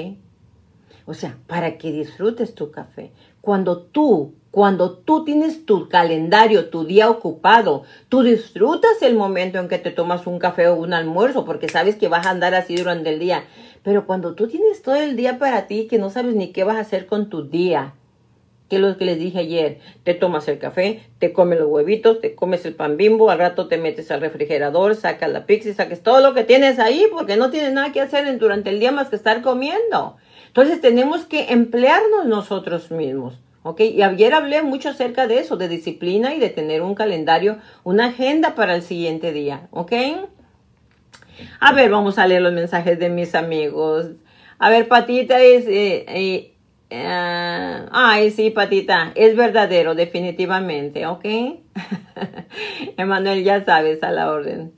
O 1.06 1.14
sea, 1.14 1.38
para 1.48 1.78
que 1.78 1.92
disfrutes 1.92 2.54
tu 2.54 2.70
café. 2.70 3.12
Cuando 3.40 3.78
tú, 3.80 4.34
cuando 4.52 4.92
tú 4.98 5.24
tienes 5.24 5.66
tu 5.66 5.88
calendario, 5.88 6.70
tu 6.70 6.84
día 6.84 7.10
ocupado, 7.10 7.84
tú 8.10 8.24
disfrutas 8.24 9.02
el 9.02 9.16
momento 9.16 9.58
en 9.58 9.70
que 9.70 9.78
te 9.78 9.92
tomas 9.92 10.28
un 10.28 10.38
café 10.38 10.68
o 10.68 10.76
un 10.76 10.94
almuerzo 10.94 11.46
porque 11.46 11.70
sabes 11.70 11.96
que 11.96 12.10
vas 12.10 12.26
a 12.26 12.32
andar 12.32 12.56
así 12.56 12.76
durante 12.76 13.10
el 13.10 13.20
día. 13.20 13.46
Pero 13.84 14.06
cuando 14.06 14.36
tú 14.36 14.48
tienes 14.48 14.82
todo 14.82 14.96
el 14.96 15.16
día 15.16 15.40
para 15.40 15.66
ti, 15.68 15.88
que 15.88 15.98
no 15.98 16.10
sabes 16.10 16.36
ni 16.36 16.52
qué 16.52 16.66
vas 16.66 16.76
a 16.76 16.82
hacer 16.82 17.08
con 17.08 17.30
tu 17.30 17.48
día, 17.48 17.94
que 18.70 18.78
es 18.78 18.82
lo 18.82 18.98
que 18.98 19.06
les 19.06 19.18
dije 19.18 19.40
ayer, 19.40 19.80
te 20.04 20.14
tomas 20.14 20.48
el 20.48 20.60
café, 20.60 21.02
te 21.20 21.32
comes 21.32 21.60
los 21.60 21.70
huevitos, 21.70 22.20
te 22.20 22.36
comes 22.36 22.66
el 22.66 22.74
pan 22.74 22.98
bimbo, 22.98 23.32
al 23.32 23.40
rato 23.40 23.68
te 23.68 23.78
metes 23.78 24.12
al 24.12 24.22
refrigerador, 24.22 24.96
sacas 24.96 25.32
la 25.32 25.46
pizza, 25.46 25.74
saques 25.74 26.04
todo 26.04 26.20
lo 26.22 26.34
que 26.34 26.44
tienes 26.44 26.80
ahí 26.80 27.06
porque 27.12 27.38
no 27.38 27.50
tienes 27.50 27.74
nada 27.74 27.92
que 27.92 28.02
hacer 28.02 28.38
durante 28.38 28.70
el 28.70 28.80
día 28.80 28.92
más 28.92 29.10
que 29.10 29.16
estar 29.16 29.42
comiendo. 29.42 30.18
Entonces 30.48 30.82
tenemos 30.82 31.26
que 31.26 31.52
emplearnos 31.52 32.26
nosotros 32.26 32.92
mismos. 32.92 33.40
¿ok? 33.64 33.82
Y 33.82 34.02
ayer 34.02 34.34
hablé 34.34 34.62
mucho 34.62 34.90
acerca 34.90 35.28
de 35.28 35.40
eso, 35.40 35.58
de 35.58 35.68
disciplina 35.68 36.34
y 36.34 36.40
de 36.40 36.50
tener 36.50 36.82
un 36.82 36.96
calendario, 36.96 37.58
una 37.84 38.08
agenda 38.08 38.56
para 38.56 38.76
el 38.76 38.82
siguiente 38.82 39.34
día, 39.34 39.68
¿ok? 39.72 39.94
A 41.60 41.74
ver, 41.74 41.92
vamos 41.92 42.18
a 42.18 42.28
leer 42.28 42.42
los 42.42 42.54
mensajes 42.54 42.98
de 42.98 43.10
mis 43.10 43.36
amigos. 43.36 44.08
A 44.58 44.70
ver, 44.70 44.88
Patita 44.88 45.40
es... 45.40 45.68
Eh, 45.68 46.06
eh, 46.08 46.54
Uh, 46.90 47.84
ay, 47.92 48.32
sí, 48.32 48.50
patita, 48.50 49.12
es 49.16 49.36
verdadero, 49.36 49.94
definitivamente, 49.94 51.06
¿ok? 51.06 51.26
Emanuel, 52.98 53.44
ya 53.44 53.66
sabes, 53.66 54.02
a 54.04 54.12
la 54.12 54.32
orden. 54.32 54.72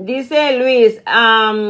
dice 0.00 0.58
Luis, 0.58 1.00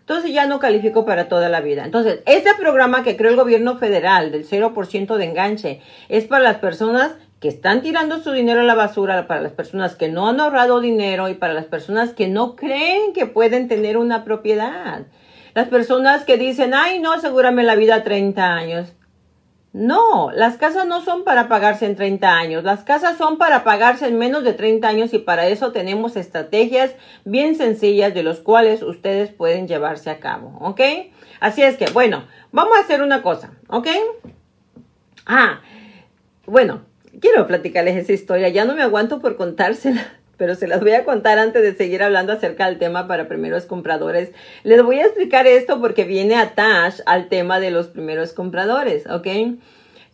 Entonces 0.00 0.32
ya 0.32 0.46
no 0.46 0.58
califico 0.58 1.06
para 1.06 1.28
toda 1.28 1.48
la 1.48 1.62
vida. 1.62 1.82
Entonces, 1.86 2.20
este 2.26 2.50
programa 2.58 3.02
que 3.02 3.16
creó 3.16 3.30
el 3.30 3.36
gobierno 3.36 3.78
federal 3.78 4.30
del 4.32 4.46
0% 4.46 5.16
de 5.16 5.24
enganche 5.24 5.80
es 6.10 6.26
para 6.26 6.44
las 6.44 6.58
personas 6.58 7.12
que 7.44 7.50
están 7.50 7.82
tirando 7.82 8.22
su 8.22 8.32
dinero 8.32 8.62
a 8.62 8.64
la 8.64 8.74
basura, 8.74 9.26
para 9.26 9.42
las 9.42 9.52
personas 9.52 9.96
que 9.96 10.08
no 10.08 10.28
han 10.28 10.40
ahorrado 10.40 10.80
dinero 10.80 11.28
y 11.28 11.34
para 11.34 11.52
las 11.52 11.66
personas 11.66 12.14
que 12.14 12.26
no 12.26 12.56
creen 12.56 13.12
que 13.12 13.26
pueden 13.26 13.68
tener 13.68 13.98
una 13.98 14.24
propiedad. 14.24 15.02
Las 15.52 15.68
personas 15.68 16.24
que 16.24 16.38
dicen, 16.38 16.72
ay, 16.72 17.00
no, 17.00 17.12
asegúrame 17.12 17.62
la 17.62 17.74
vida 17.74 17.96
a 17.96 18.02
30 18.02 18.54
años. 18.54 18.94
No, 19.74 20.30
las 20.32 20.56
casas 20.56 20.86
no 20.86 21.02
son 21.02 21.22
para 21.24 21.46
pagarse 21.46 21.84
en 21.84 21.96
30 21.96 22.34
años, 22.34 22.64
las 22.64 22.82
casas 22.82 23.18
son 23.18 23.36
para 23.36 23.62
pagarse 23.62 24.06
en 24.06 24.16
menos 24.16 24.42
de 24.42 24.54
30 24.54 24.88
años 24.88 25.12
y 25.12 25.18
para 25.18 25.46
eso 25.46 25.70
tenemos 25.70 26.16
estrategias 26.16 26.94
bien 27.26 27.56
sencillas 27.56 28.14
de 28.14 28.22
los 28.22 28.40
cuales 28.40 28.82
ustedes 28.82 29.28
pueden 29.28 29.68
llevarse 29.68 30.08
a 30.08 30.18
cabo, 30.18 30.56
¿ok? 30.60 30.80
Así 31.40 31.62
es 31.62 31.76
que, 31.76 31.90
bueno, 31.90 32.24
vamos 32.52 32.74
a 32.78 32.80
hacer 32.80 33.02
una 33.02 33.20
cosa, 33.20 33.50
¿ok? 33.68 33.88
Ah, 35.26 35.60
bueno, 36.46 36.82
quiero 37.20 37.46
platicarles 37.46 37.96
esa 37.96 38.12
historia. 38.12 38.48
Ya 38.48 38.64
no 38.64 38.74
me 38.74 38.82
aguanto 38.82 39.20
por 39.20 39.36
contársela, 39.36 40.12
pero 40.36 40.54
se 40.54 40.66
las 40.66 40.80
voy 40.80 40.92
a 40.92 41.04
contar 41.04 41.38
antes 41.38 41.62
de 41.62 41.74
seguir 41.74 42.02
hablando 42.02 42.32
acerca 42.32 42.66
del 42.66 42.78
tema 42.78 43.06
para 43.06 43.28
primeros 43.28 43.64
compradores. 43.66 44.32
Les 44.62 44.82
voy 44.82 44.98
a 45.00 45.06
explicar 45.06 45.46
esto 45.46 45.80
porque 45.80 46.04
viene 46.04 46.36
attached 46.36 47.02
al 47.06 47.28
tema 47.28 47.60
de 47.60 47.70
los 47.70 47.88
primeros 47.88 48.32
compradores, 48.32 49.06
¿ok? 49.06 49.28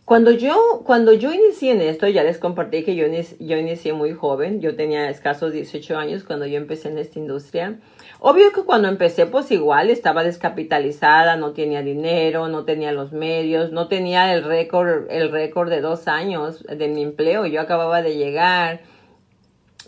Cuando 0.05 0.31
yo, 0.31 0.81
cuando 0.83 1.13
yo 1.13 1.31
inicié 1.33 1.71
en 1.71 1.81
esto, 1.81 2.07
ya 2.07 2.23
les 2.23 2.37
compartí 2.37 2.83
que 2.83 2.95
yo, 2.95 3.05
yo 3.39 3.57
inicié 3.57 3.93
muy 3.93 4.11
joven, 4.11 4.59
yo 4.59 4.75
tenía 4.75 5.09
escasos 5.09 5.53
18 5.53 5.97
años 5.97 6.23
cuando 6.23 6.45
yo 6.45 6.57
empecé 6.57 6.89
en 6.89 6.97
esta 6.97 7.17
industria. 7.17 7.79
Obvio 8.23 8.51
que 8.51 8.61
cuando 8.61 8.87
empecé, 8.87 9.25
pues 9.25 9.49
igual 9.49 9.89
estaba 9.89 10.23
descapitalizada, 10.23 11.37
no 11.37 11.53
tenía 11.53 11.81
dinero, 11.81 12.49
no 12.49 12.65
tenía 12.65 12.91
los 12.91 13.11
medios, 13.11 13.71
no 13.71 13.87
tenía 13.87 14.31
el 14.35 14.43
récord, 14.43 15.09
el 15.09 15.31
récord 15.31 15.71
de 15.71 15.81
dos 15.81 16.07
años 16.07 16.63
de 16.63 16.87
mi 16.87 17.01
empleo. 17.01 17.47
Yo 17.47 17.59
acababa 17.59 18.03
de 18.03 18.17
llegar. 18.17 18.81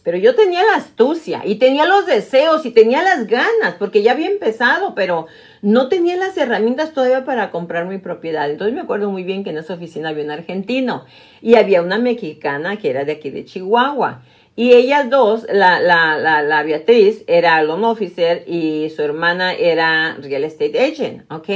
Pero 0.02 0.18
yo 0.18 0.34
tenía 0.34 0.64
la 0.64 0.78
astucia 0.78 1.44
y 1.46 1.60
tenía 1.60 1.86
los 1.86 2.08
deseos 2.08 2.66
y 2.66 2.72
tenía 2.72 3.04
las 3.04 3.28
ganas, 3.28 3.76
porque 3.78 4.02
ya 4.02 4.14
había 4.14 4.32
empezado, 4.32 4.96
pero 4.96 5.28
no 5.62 5.88
tenía 5.88 6.16
las 6.16 6.36
herramientas 6.36 6.92
todavía 6.92 7.26
para 7.26 7.52
comprar 7.52 7.86
mi 7.86 8.00
propiedad. 8.00 8.50
Entonces 8.50 8.74
me 8.74 8.82
acuerdo 8.82 9.12
muy 9.12 9.24
bien 9.24 9.44
que 9.44 9.52
en 9.52 9.60
esa 9.60 9.76
oficina 9.76 10.10
había 10.10 10.24
un 10.24 10.32
argentino 10.32 11.06
y 11.40 11.54
había 11.54 11.84
una 11.84 12.00
mexicana 12.00 12.78
que 12.78 12.90
era 12.90 13.06
de 13.06 13.12
aquí 13.12 13.30
de 13.30 13.46
Chihuahua. 13.46 14.24
Y 14.56 14.74
ellas 14.74 15.10
dos, 15.10 15.48
la, 15.50 15.80
la, 15.80 16.18
la, 16.18 16.44
la 16.44 16.64
Beatriz 16.64 17.24
era 17.26 17.62
loan 17.64 17.84
officer 17.84 18.44
y 18.48 18.90
su 18.92 19.02
hermana 19.02 19.54
era 19.54 20.16
real 20.20 20.44
estate 20.44 20.80
agent, 20.80 21.32
¿ok? 21.32 21.50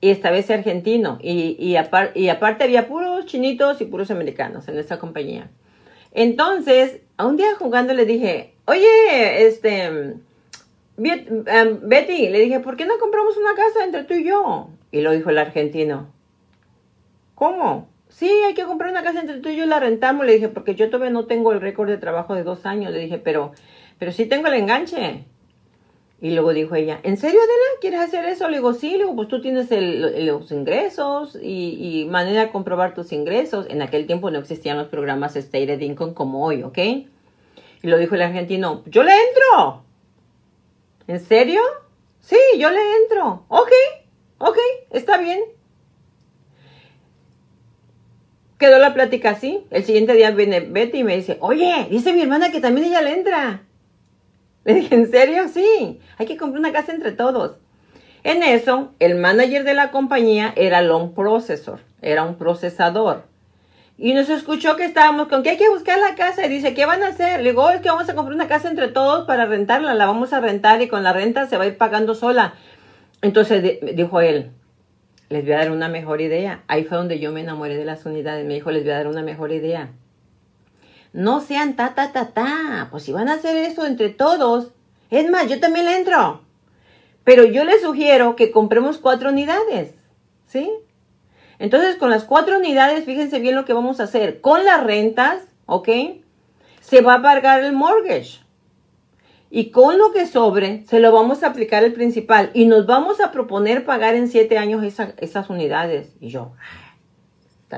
Y 0.00 0.10
esta 0.10 0.30
vez 0.30 0.50
argentino. 0.50 1.18
Y, 1.22 1.56
y, 1.58 1.76
aparte 1.76 2.64
había 2.64 2.86
puros 2.86 3.24
chinitos 3.24 3.80
y 3.80 3.86
puros 3.86 4.10
americanos 4.10 4.68
en 4.68 4.78
esta 4.78 4.98
compañía. 4.98 5.50
Entonces, 6.12 7.00
un 7.18 7.36
día 7.36 7.54
jugando 7.58 7.94
le 7.94 8.04
dije, 8.04 8.52
oye, 8.66 9.46
este, 9.46 9.84
em, 9.84 10.20
Betty, 10.96 12.28
le 12.28 12.40
dije, 12.40 12.60
¿por 12.60 12.76
qué 12.76 12.84
no 12.84 12.98
compramos 12.98 13.38
una 13.38 13.54
casa 13.54 13.84
entre 13.84 14.04
tú 14.04 14.14
y 14.14 14.24
yo? 14.24 14.68
Y 14.90 15.00
lo 15.00 15.12
dijo 15.12 15.30
el 15.30 15.38
argentino. 15.38 16.12
¿Cómo? 17.34 17.91
Sí, 18.14 18.30
hay 18.46 18.54
que 18.54 18.64
comprar 18.64 18.90
una 18.90 19.02
casa 19.02 19.20
entre 19.20 19.40
tú 19.40 19.48
y 19.48 19.56
yo 19.56 19.66
la 19.66 19.80
rentamos. 19.80 20.26
Le 20.26 20.34
dije, 20.34 20.48
porque 20.48 20.74
yo 20.74 20.90
todavía 20.90 21.10
no 21.10 21.26
tengo 21.26 21.52
el 21.52 21.60
récord 21.60 21.88
de 21.88 21.98
trabajo 21.98 22.34
de 22.34 22.44
dos 22.44 22.66
años. 22.66 22.92
Le 22.92 23.00
dije, 23.00 23.18
pero, 23.18 23.52
pero 23.98 24.12
sí 24.12 24.26
tengo 24.26 24.48
el 24.48 24.54
enganche. 24.54 25.24
Y 26.20 26.30
luego 26.30 26.52
dijo 26.52 26.76
ella, 26.76 27.00
¿en 27.02 27.16
serio, 27.16 27.40
Adela? 27.40 27.80
¿Quieres 27.80 27.98
hacer 27.98 28.24
eso? 28.26 28.48
Le 28.48 28.58
digo, 28.58 28.74
sí, 28.74 28.92
le 28.92 28.98
digo, 28.98 29.16
pues 29.16 29.26
tú 29.26 29.40
tienes 29.40 29.68
los 29.72 30.52
ingresos 30.52 31.36
y, 31.42 32.06
manera 32.08 32.42
de 32.42 32.52
comprobar 32.52 32.94
tus 32.94 33.10
ingresos. 33.10 33.66
En 33.68 33.82
aquel 33.82 34.06
tiempo 34.06 34.30
no 34.30 34.38
existían 34.38 34.78
los 34.78 34.86
programas 34.86 35.34
Stated 35.34 35.80
Income 35.80 36.14
como 36.14 36.46
hoy, 36.46 36.62
¿ok? 36.62 36.78
Y 36.78 37.08
lo 37.88 37.98
dijo 37.98 38.14
el 38.14 38.22
argentino, 38.22 38.84
yo 38.86 39.02
le 39.02 39.10
entro. 39.10 39.82
¿En 41.08 41.18
serio? 41.18 41.60
Sí, 42.20 42.38
yo 42.56 42.70
le 42.70 42.80
entro. 43.02 43.44
Ok, 43.48 43.72
ok, 44.38 44.58
está 44.90 45.18
bien. 45.18 45.40
Quedó 48.62 48.78
la 48.78 48.94
plática 48.94 49.30
así. 49.30 49.66
El 49.72 49.82
siguiente 49.82 50.12
día 50.12 50.30
viene 50.30 50.60
Betty 50.60 50.98
y 50.98 51.02
me 51.02 51.16
dice, 51.16 51.36
oye, 51.40 51.88
dice 51.90 52.12
mi 52.12 52.22
hermana 52.22 52.52
que 52.52 52.60
también 52.60 52.86
ella 52.86 53.02
le 53.02 53.12
entra. 53.12 53.62
Le 54.62 54.74
dije, 54.74 54.94
¿en 54.94 55.10
serio? 55.10 55.48
Sí, 55.48 55.98
hay 56.16 56.26
que 56.26 56.36
comprar 56.36 56.60
una 56.60 56.72
casa 56.72 56.92
entre 56.92 57.10
todos. 57.10 57.56
En 58.22 58.44
eso, 58.44 58.92
el 59.00 59.16
manager 59.16 59.64
de 59.64 59.74
la 59.74 59.90
compañía 59.90 60.52
era 60.54 60.80
loan 60.80 61.12
processor, 61.12 61.80
era 62.02 62.22
un 62.22 62.36
procesador. 62.36 63.24
Y 63.98 64.14
nos 64.14 64.28
escuchó 64.28 64.76
que 64.76 64.84
estábamos 64.84 65.26
con 65.26 65.42
que 65.42 65.50
hay 65.50 65.56
que 65.56 65.68
buscar 65.68 65.98
la 65.98 66.14
casa 66.14 66.46
y 66.46 66.48
dice, 66.48 66.72
¿qué 66.72 66.86
van 66.86 67.02
a 67.02 67.08
hacer? 67.08 67.42
Le 67.42 67.50
digo, 67.50 67.68
es 67.68 67.80
que 67.80 67.90
vamos 67.90 68.08
a 68.08 68.14
comprar 68.14 68.36
una 68.36 68.46
casa 68.46 68.70
entre 68.70 68.86
todos 68.86 69.26
para 69.26 69.44
rentarla, 69.44 69.92
la 69.94 70.06
vamos 70.06 70.32
a 70.32 70.38
rentar 70.38 70.80
y 70.82 70.86
con 70.86 71.02
la 71.02 71.12
renta 71.12 71.48
se 71.48 71.56
va 71.56 71.64
a 71.64 71.66
ir 71.66 71.76
pagando 71.76 72.14
sola. 72.14 72.54
Entonces 73.22 73.80
dijo 73.96 74.20
él, 74.20 74.52
les 75.32 75.44
voy 75.44 75.54
a 75.54 75.58
dar 75.58 75.70
una 75.70 75.88
mejor 75.88 76.20
idea. 76.20 76.62
Ahí 76.68 76.84
fue 76.84 76.98
donde 76.98 77.18
yo 77.18 77.32
me 77.32 77.40
enamoré 77.40 77.76
de 77.76 77.86
las 77.86 78.04
unidades. 78.04 78.46
Me 78.46 78.54
dijo, 78.54 78.70
les 78.70 78.82
voy 78.82 78.92
a 78.92 78.98
dar 78.98 79.08
una 79.08 79.22
mejor 79.22 79.50
idea. 79.50 79.90
No 81.14 81.40
sean 81.40 81.74
ta, 81.74 81.94
ta, 81.94 82.12
ta, 82.12 82.28
ta. 82.28 82.88
Pues 82.90 83.04
si 83.04 83.12
van 83.12 83.28
a 83.28 83.34
hacer 83.34 83.56
eso 83.56 83.86
entre 83.86 84.10
todos. 84.10 84.72
Es 85.10 85.28
más, 85.30 85.48
yo 85.48 85.58
también 85.58 85.86
le 85.86 85.96
entro. 85.96 86.42
Pero 87.24 87.44
yo 87.44 87.64
les 87.64 87.80
sugiero 87.80 88.36
que 88.36 88.50
compremos 88.50 88.98
cuatro 88.98 89.30
unidades. 89.30 89.94
¿Sí? 90.46 90.70
Entonces, 91.58 91.96
con 91.96 92.10
las 92.10 92.24
cuatro 92.24 92.58
unidades, 92.58 93.04
fíjense 93.04 93.38
bien 93.38 93.54
lo 93.54 93.64
que 93.64 93.72
vamos 93.72 94.00
a 94.00 94.04
hacer. 94.04 94.42
Con 94.42 94.64
las 94.66 94.84
rentas, 94.84 95.42
¿ok? 95.64 95.88
Se 96.80 97.00
va 97.00 97.14
a 97.14 97.22
pagar 97.22 97.64
el 97.64 97.72
mortgage. 97.72 98.41
Y 99.54 99.66
con 99.66 99.98
lo 99.98 100.12
que 100.12 100.26
sobre, 100.26 100.82
se 100.86 100.98
lo 100.98 101.12
vamos 101.12 101.42
a 101.42 101.48
aplicar 101.48 101.84
el 101.84 101.92
principal. 101.92 102.50
Y 102.54 102.64
nos 102.64 102.86
vamos 102.86 103.20
a 103.20 103.30
proponer 103.32 103.84
pagar 103.84 104.14
en 104.14 104.28
siete 104.28 104.56
años 104.56 104.82
esas 104.82 105.50
unidades. 105.50 106.14
Y 106.20 106.28
yo, 106.28 106.52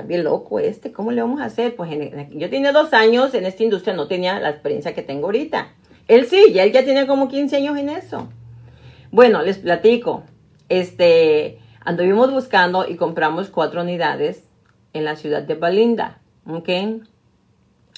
bien 0.03 0.23
loco 0.23 0.59
este, 0.59 0.93
¿cómo 0.93 1.11
le 1.11 1.21
vamos 1.21 1.41
a 1.41 1.45
hacer? 1.45 1.75
Pues 1.75 1.91
yo 2.31 2.49
tenía 2.49 2.71
dos 2.71 2.93
años 2.93 3.33
en 3.33 3.45
esta 3.45 3.61
industria, 3.61 3.93
no 3.93 4.07
tenía 4.07 4.39
la 4.39 4.51
experiencia 4.51 4.93
que 4.93 5.01
tengo 5.01 5.25
ahorita. 5.25 5.73
Él 6.07 6.27
sí, 6.27 6.53
ya 6.53 6.63
él 6.63 6.71
ya 6.71 6.85
tiene 6.85 7.07
como 7.07 7.27
15 7.27 7.57
años 7.57 7.77
en 7.77 7.89
eso. 7.89 8.29
Bueno, 9.11 9.41
les 9.41 9.57
platico. 9.57 10.23
Este, 10.69 11.59
anduvimos 11.81 12.31
buscando 12.31 12.87
y 12.87 12.95
compramos 12.95 13.49
cuatro 13.49 13.81
unidades 13.81 14.45
en 14.93 15.03
la 15.03 15.17
ciudad 15.17 15.43
de 15.43 15.55
Balinda, 15.55 16.21
¿ok? 16.47 16.69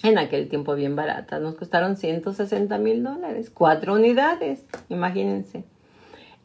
En 0.04 0.18
aquel 0.18 0.48
tiempo 0.48 0.76
bien 0.76 0.96
baratas, 0.96 1.42
nos 1.42 1.56
costaron 1.56 1.98
160 1.98 2.78
mil 2.78 3.04
dólares, 3.04 3.50
cuatro 3.52 3.96
unidades, 3.96 4.64
imagínense. 4.90 5.64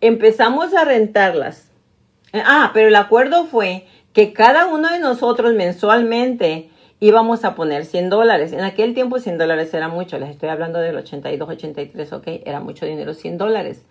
Empezamos 0.01 0.75
a 0.75 0.85
rentarlas. 0.85 1.71
Ah, 2.33 2.71
pero 2.73 2.89
el 2.89 2.97
acuerdo 2.97 3.45
fue 3.45 3.87
que 4.13 4.33
cada 4.33 4.67
uno 4.67 4.91
de 4.91 4.99
nosotros 4.99 5.55
mensualmente 5.55 6.71
íbamos 6.99 7.45
a 7.45 7.55
poner 7.55 7.85
100 7.85 8.11
dólares. 8.11 8.53
En 8.53 8.61
aquel 8.61 8.95
tiempo 8.95 9.19
100 9.19 9.37
dólares 9.37 9.75
era 9.75 9.89
mucho, 9.89 10.19
les 10.19 10.31
estoy 10.31 10.49
hablando 10.49 10.79
del 10.79 10.97
82, 10.97 11.49
83, 11.49 12.13
ok, 12.13 12.27
era 12.45 12.61
mucho 12.61 12.87
dinero, 12.87 13.13
100 13.13 13.39
dólares. 13.39 13.85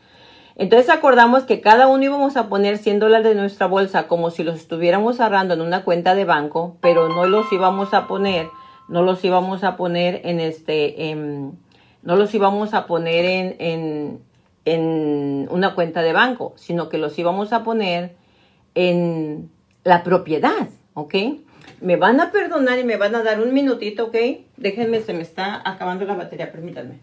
Entonces 0.55 0.89
acordamos 0.89 1.43
que 1.43 1.61
cada 1.61 1.87
uno 1.87 2.03
íbamos 2.03 2.37
a 2.37 2.47
poner 2.47 2.77
100 2.77 2.99
dólares 2.99 3.27
de 3.27 3.35
nuestra 3.35 3.67
bolsa 3.67 4.07
como 4.07 4.31
si 4.31 4.43
los 4.43 4.55
estuviéramos 4.55 5.19
ahorrando 5.19 5.53
en 5.53 5.61
una 5.61 5.83
cuenta 5.83 6.15
de 6.15 6.25
banco, 6.25 6.77
pero 6.81 7.09
no 7.09 7.25
los 7.25 7.51
íbamos 7.51 7.93
a 7.93 8.07
poner, 8.07 8.47
no 8.91 9.03
los 9.03 9.23
íbamos 9.23 9.63
a 9.63 9.77
poner 9.77 10.21
en 10.25 10.41
este, 10.41 11.15
no 12.03 12.15
los 12.15 12.33
íbamos 12.35 12.73
a 12.73 12.87
poner 12.87 13.25
en, 13.25 13.55
en, 13.59 14.19
en 14.65 15.47
una 15.49 15.73
cuenta 15.75 16.01
de 16.01 16.11
banco, 16.11 16.53
sino 16.57 16.89
que 16.89 16.97
los 16.97 17.17
íbamos 17.17 17.53
a 17.53 17.63
poner 17.63 18.15
en 18.75 19.49
la 19.85 20.03
propiedad, 20.03 20.67
¿ok? 20.93 21.15
Me 21.79 21.95
van 21.95 22.19
a 22.19 22.31
perdonar 22.31 22.79
y 22.79 22.83
me 22.83 22.97
van 22.97 23.15
a 23.15 23.23
dar 23.23 23.41
un 23.41 23.53
minutito, 23.53 24.07
¿ok? 24.07 24.17
Déjenme, 24.57 24.99
se 24.99 25.13
me 25.13 25.21
está 25.21 25.61
acabando 25.63 26.05
la 26.05 26.15
batería, 26.15 26.51
permítanme. 26.51 26.99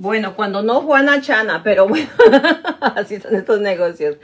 Bueno, 0.00 0.34
cuando 0.34 0.62
no 0.62 0.80
Juana 0.80 1.20
Chana, 1.20 1.62
pero 1.62 1.86
bueno, 1.86 2.08
así 2.80 3.20
son 3.20 3.34
estos 3.34 3.60
negocios. 3.60 4.16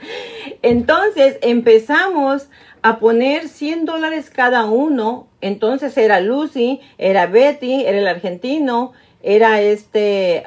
Entonces 0.63 1.37
empezamos 1.43 2.49
a 2.81 2.97
poner 2.97 3.47
100 3.47 3.85
dólares 3.85 4.31
cada 4.31 4.65
uno. 4.65 5.27
Entonces 5.39 5.95
era 5.99 6.19
Lucy, 6.19 6.81
era 6.97 7.27
Betty, 7.27 7.85
era 7.85 7.99
el 7.99 8.07
argentino, 8.07 8.93
era 9.21 9.61
este, 9.61 10.45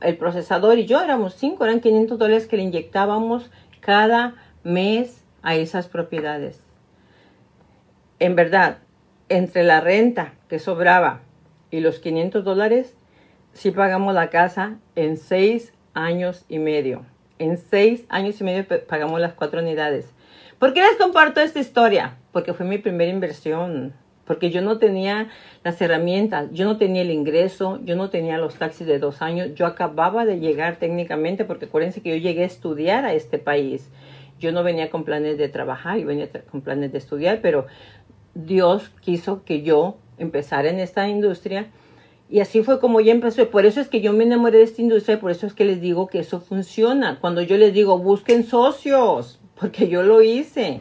el 0.00 0.16
procesador 0.16 0.80
y 0.80 0.86
yo 0.86 1.00
éramos 1.00 1.34
cinco, 1.34 1.64
eran 1.64 1.78
500 1.78 2.18
dólares 2.18 2.48
que 2.48 2.56
le 2.56 2.64
inyectábamos 2.64 3.52
cada 3.78 4.34
mes 4.64 5.22
a 5.42 5.54
esas 5.54 5.86
propiedades. 5.86 6.60
En 8.18 8.34
verdad, 8.34 8.78
entre 9.28 9.62
la 9.62 9.80
renta 9.80 10.34
que 10.48 10.58
sobraba 10.58 11.20
y 11.70 11.78
los 11.78 12.00
500 12.00 12.42
dólares, 12.42 12.96
si 13.52 13.70
pagamos 13.70 14.14
la 14.14 14.30
casa 14.30 14.78
en 14.96 15.16
seis 15.16 15.72
años 15.94 16.44
y 16.48 16.58
medio. 16.58 17.04
En 17.38 17.58
seis 17.58 18.04
años 18.08 18.40
y 18.40 18.44
medio 18.44 18.64
pagamos 18.86 19.20
las 19.20 19.34
cuatro 19.34 19.60
unidades. 19.60 20.12
¿Por 20.58 20.72
qué 20.72 20.80
les 20.80 20.96
comparto 20.96 21.40
esta 21.40 21.58
historia? 21.58 22.16
Porque 22.32 22.54
fue 22.54 22.66
mi 22.66 22.78
primera 22.78 23.10
inversión. 23.10 23.94
porque 24.24 24.50
yo 24.50 24.62
no 24.62 24.78
tenía 24.78 25.28
las 25.64 25.82
herramientas, 25.82 26.48
yo 26.52 26.64
no 26.64 26.78
tenía 26.78 27.02
el 27.02 27.10
ingreso, 27.10 27.80
yo 27.82 27.96
no 27.96 28.08
tenía 28.08 28.38
los 28.38 28.54
taxis 28.54 28.86
de 28.86 28.98
dos 28.98 29.20
años, 29.20 29.50
yo 29.54 29.66
acababa 29.66 30.24
de 30.24 30.38
llegar 30.38 30.76
técnicamente, 30.76 31.44
porque 31.44 31.66
acuérdense 31.66 32.02
que 32.02 32.10
yo 32.10 32.16
llegué 32.16 32.44
a 32.44 32.46
estudiar 32.46 33.04
a 33.04 33.14
este 33.14 33.38
país. 33.38 33.90
Yo 34.38 34.52
no 34.52 34.62
venía 34.62 34.90
con 34.90 35.04
planes 35.04 35.38
de 35.38 35.48
trabajar, 35.48 35.98
yo 35.98 36.06
venía 36.06 36.28
con 36.50 36.62
planes 36.62 36.92
de 36.92 36.98
estudiar, 36.98 37.40
pero 37.42 37.66
Dios 38.34 38.90
quiso 39.00 39.44
que 39.44 39.62
yo 39.62 39.98
empezara 40.18 40.70
en 40.70 40.78
esta 40.78 41.08
industria 41.08 41.66
y 42.32 42.40
así 42.40 42.62
fue 42.62 42.80
como 42.80 43.02
ya 43.02 43.12
empezó. 43.12 43.50
Por 43.50 43.66
eso 43.66 43.78
es 43.78 43.88
que 43.88 44.00
yo 44.00 44.14
me 44.14 44.24
enamoré 44.24 44.56
de 44.56 44.64
esta 44.64 44.80
industria, 44.80 45.20
por 45.20 45.30
eso 45.30 45.46
es 45.46 45.52
que 45.52 45.66
les 45.66 45.82
digo 45.82 46.06
que 46.06 46.20
eso 46.20 46.40
funciona. 46.40 47.18
Cuando 47.20 47.42
yo 47.42 47.58
les 47.58 47.74
digo, 47.74 47.98
busquen 47.98 48.46
socios, 48.46 49.38
porque 49.60 49.88
yo 49.88 50.02
lo 50.02 50.22
hice. 50.22 50.80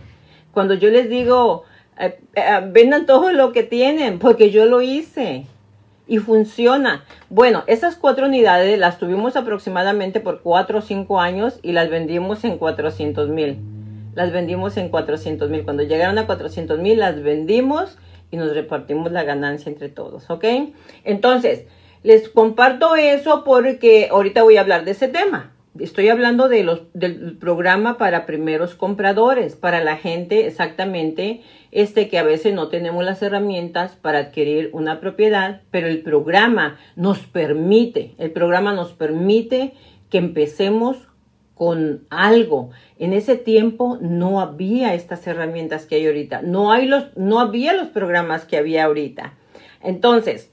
Cuando 0.54 0.76
yo 0.76 0.90
les 0.90 1.10
digo, 1.10 1.64
eh, 2.00 2.22
eh, 2.36 2.70
vendan 2.72 3.06
todo 3.06 3.34
lo 3.34 3.52
que 3.52 3.64
tienen, 3.64 4.18
porque 4.18 4.50
yo 4.50 4.66
lo 4.66 4.82
hice. 4.82 5.46
Y 6.08 6.20
funciona. 6.20 7.04
Bueno, 7.30 7.66
esas 7.68 7.98
cuatro 7.98 8.28
unidades 8.28 8.80
las 8.80 8.98
tuvimos 8.98 9.36
aproximadamente 9.36 10.22
por 10.22 10.44
cuatro 10.44 10.80
o 10.80 10.82
cinco 10.82 11.20
años 11.20 11.60
y 11.62 11.74
las 11.74 11.90
vendimos 11.90 12.46
en 12.46 12.58
400 12.58 13.28
mil. 13.28 13.58
Las 14.16 14.32
vendimos 14.32 14.78
en 14.78 14.88
400 14.88 15.50
mil. 15.50 15.66
Cuando 15.66 15.84
llegaron 15.84 16.18
a 16.18 16.28
400 16.28 16.80
mil, 16.80 17.00
las 17.00 17.22
vendimos 17.22 17.98
y 18.32 18.38
nos 18.38 18.54
repartimos 18.54 19.12
la 19.12 19.24
ganancia 19.24 19.70
entre 19.70 19.90
todos, 19.90 20.30
¿ok? 20.30 20.46
Entonces, 21.04 21.66
les 22.04 22.30
comparto 22.30 22.96
eso 22.96 23.44
porque 23.44 24.08
ahorita 24.10 24.44
voy 24.44 24.58
a 24.58 24.62
hablar 24.62 24.86
de 24.86 24.92
ese 24.92 25.08
tema. 25.08 25.54
Estoy 25.80 26.10
hablando 26.10 26.50
de 26.50 26.64
los, 26.64 26.82
del 26.94 27.38
programa 27.38 27.98
para 27.98 28.26
primeros 28.26 28.76
compradores, 28.76 29.56
para 29.56 29.82
la 29.84 29.96
gente 29.96 30.46
exactamente 30.48 31.44
este 31.72 32.10
que 32.10 32.20
a 32.20 32.24
veces 32.24 32.54
no 32.54 32.68
tenemos 32.68 33.06
las 33.06 33.22
herramientas 33.22 33.96
para 33.96 34.20
adquirir 34.20 34.70
una 34.74 35.00
propiedad, 35.00 35.62
pero 35.72 35.88
el 35.88 36.02
programa 36.02 36.78
nos 36.98 37.20
permite, 37.20 38.16
el 38.18 38.32
programa 38.32 38.74
nos 38.74 38.92
permite 38.92 39.74
que 40.10 40.18
empecemos 40.18 41.08
con 41.62 42.08
algo. 42.10 42.72
En 42.98 43.14
ese 43.14 43.36
tiempo 43.36 44.00
no 44.02 44.42
había 44.42 44.96
estas 44.96 45.28
herramientas 45.28 45.86
que 45.86 45.94
hay 45.94 46.08
ahorita. 46.08 46.42
No, 46.42 46.72
hay 46.72 46.88
los, 46.88 47.16
no 47.16 47.40
había 47.40 47.74
los 47.74 47.90
programas 47.90 48.46
que 48.46 48.58
había 48.58 48.86
ahorita. 48.86 49.36
Entonces, 49.84 50.50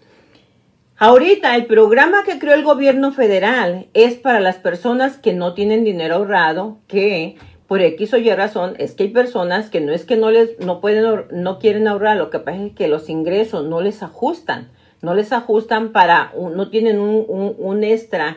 ahorita 0.99 1.57
el 1.57 1.65
programa 1.65 2.25
que 2.25 2.39
creó 2.39 2.53
el 2.53 2.63
gobierno 2.63 3.11
federal 3.11 3.87
es 3.95 4.17
para 4.17 4.41
las 4.41 4.57
personas 4.57 5.17
que 5.17 5.33
no 5.33 5.55
tienen 5.55 5.83
dinero 5.83 6.17
ahorrado, 6.17 6.77
que 6.89 7.37
por 7.67 7.81
X 7.81 8.13
o 8.13 8.19
Y 8.19 8.31
razón 8.35 8.75
es 8.77 8.93
que 8.93 9.05
hay 9.05 9.09
personas 9.09 9.71
que 9.71 9.81
no 9.81 9.95
es 9.95 10.05
que 10.05 10.19
no 10.19 10.31
les 10.31 10.61
no 10.61 10.83
pueden 10.83 11.25
no 11.31 11.59
quieren 11.59 11.89
ahorrar, 11.89 12.19
lo 12.19 12.29
que 12.29 12.39
pasa 12.39 12.67
es 12.67 12.75
que 12.75 12.87
los 12.87 13.09
ingresos 13.09 13.65
no 13.65 13.81
les 13.81 14.03
ajustan, 14.03 14.73
no 15.01 15.15
les 15.15 15.33
ajustan 15.33 15.93
para 15.93 16.35
no 16.37 16.69
tienen 16.69 17.01
un, 17.01 17.25
un, 17.57 17.83
extra 17.83 18.37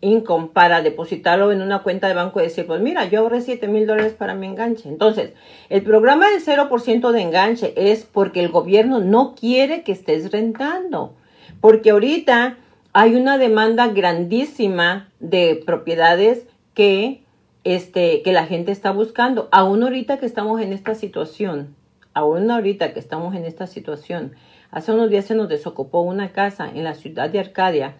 income 0.00 0.50
para 0.52 0.82
depositarlo 0.82 1.50
en 1.50 1.62
una 1.62 1.82
cuenta 1.82 2.08
de 2.08 2.14
banco 2.14 2.40
y 2.40 2.44
decir, 2.44 2.66
pues 2.66 2.80
mira, 2.80 3.08
yo 3.08 3.20
ahorré 3.20 3.40
7 3.40 3.66
mil 3.68 3.86
dólares 3.86 4.12
para 4.12 4.34
mi 4.34 4.46
enganche. 4.46 4.88
Entonces, 4.88 5.32
el 5.68 5.82
programa 5.82 6.30
del 6.30 6.44
0% 6.44 7.10
de 7.10 7.20
enganche 7.20 7.72
es 7.76 8.04
porque 8.04 8.40
el 8.40 8.50
gobierno 8.50 9.00
no 9.00 9.34
quiere 9.34 9.82
que 9.82 9.92
estés 9.92 10.30
rentando. 10.30 11.14
Porque 11.60 11.90
ahorita 11.90 12.56
hay 12.92 13.16
una 13.16 13.38
demanda 13.38 13.88
grandísima 13.88 15.08
de 15.18 15.60
propiedades 15.66 16.46
que, 16.74 17.22
este, 17.64 18.22
que 18.22 18.32
la 18.32 18.46
gente 18.46 18.70
está 18.70 18.92
buscando. 18.92 19.48
Aún 19.50 19.82
ahorita 19.82 20.18
que 20.18 20.26
estamos 20.26 20.60
en 20.60 20.72
esta 20.72 20.94
situación, 20.94 21.74
aún 22.14 22.50
ahorita 22.50 22.92
que 22.92 23.00
estamos 23.00 23.34
en 23.34 23.44
esta 23.44 23.66
situación, 23.66 24.34
hace 24.70 24.92
unos 24.92 25.10
días 25.10 25.24
se 25.24 25.34
nos 25.34 25.48
desocupó 25.48 26.02
una 26.02 26.30
casa 26.30 26.70
en 26.72 26.84
la 26.84 26.94
ciudad 26.94 27.30
de 27.30 27.40
Arcadia 27.40 27.96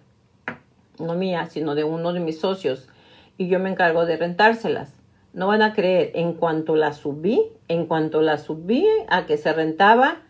no 1.00 1.14
mía, 1.14 1.46
sino 1.46 1.74
de 1.74 1.84
uno 1.84 2.12
de 2.12 2.20
mis 2.20 2.40
socios, 2.40 2.88
y 3.36 3.48
yo 3.48 3.58
me 3.58 3.70
encargo 3.70 4.06
de 4.06 4.16
rentárselas. 4.16 4.94
No 5.32 5.46
van 5.46 5.62
a 5.62 5.74
creer, 5.74 6.12
en 6.14 6.32
cuanto 6.32 6.74
la 6.74 6.92
subí, 6.92 7.52
en 7.68 7.86
cuanto 7.86 8.22
la 8.22 8.38
subí 8.38 8.86
a 9.08 9.26
que 9.26 9.36
se 9.36 9.52
rentaba, 9.52 10.22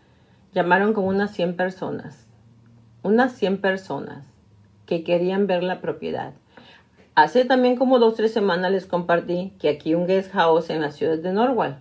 llamaron 0.53 0.93
como 0.93 1.07
unas 1.07 1.31
100 1.31 1.55
personas, 1.55 2.27
unas 3.01 3.33
100 3.33 3.61
personas 3.61 4.25
que 4.85 5.03
querían 5.03 5.47
ver 5.47 5.63
la 5.63 5.81
propiedad. 5.81 6.33
Hace 7.15 7.45
también 7.45 7.75
como 7.75 7.99
dos, 7.99 8.15
tres 8.15 8.31
semanas 8.33 8.71
les 8.71 8.85
compartí 8.85 9.53
que 9.59 9.69
aquí 9.69 9.95
un 9.95 10.07
guest 10.07 10.31
house 10.31 10.69
en 10.69 10.81
la 10.81 10.91
ciudad 10.91 11.17
de 11.17 11.33
Norwalk. 11.33 11.77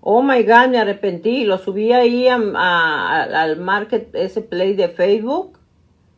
Oh 0.00 0.22
my 0.22 0.42
God, 0.42 0.68
me 0.68 0.78
arrepentí. 0.78 1.44
Lo 1.44 1.58
subí 1.58 1.92
ahí 1.92 2.28
al 2.28 3.56
market, 3.58 4.14
ese 4.14 4.40
play 4.42 4.74
de 4.74 4.88
Facebook 4.88 5.58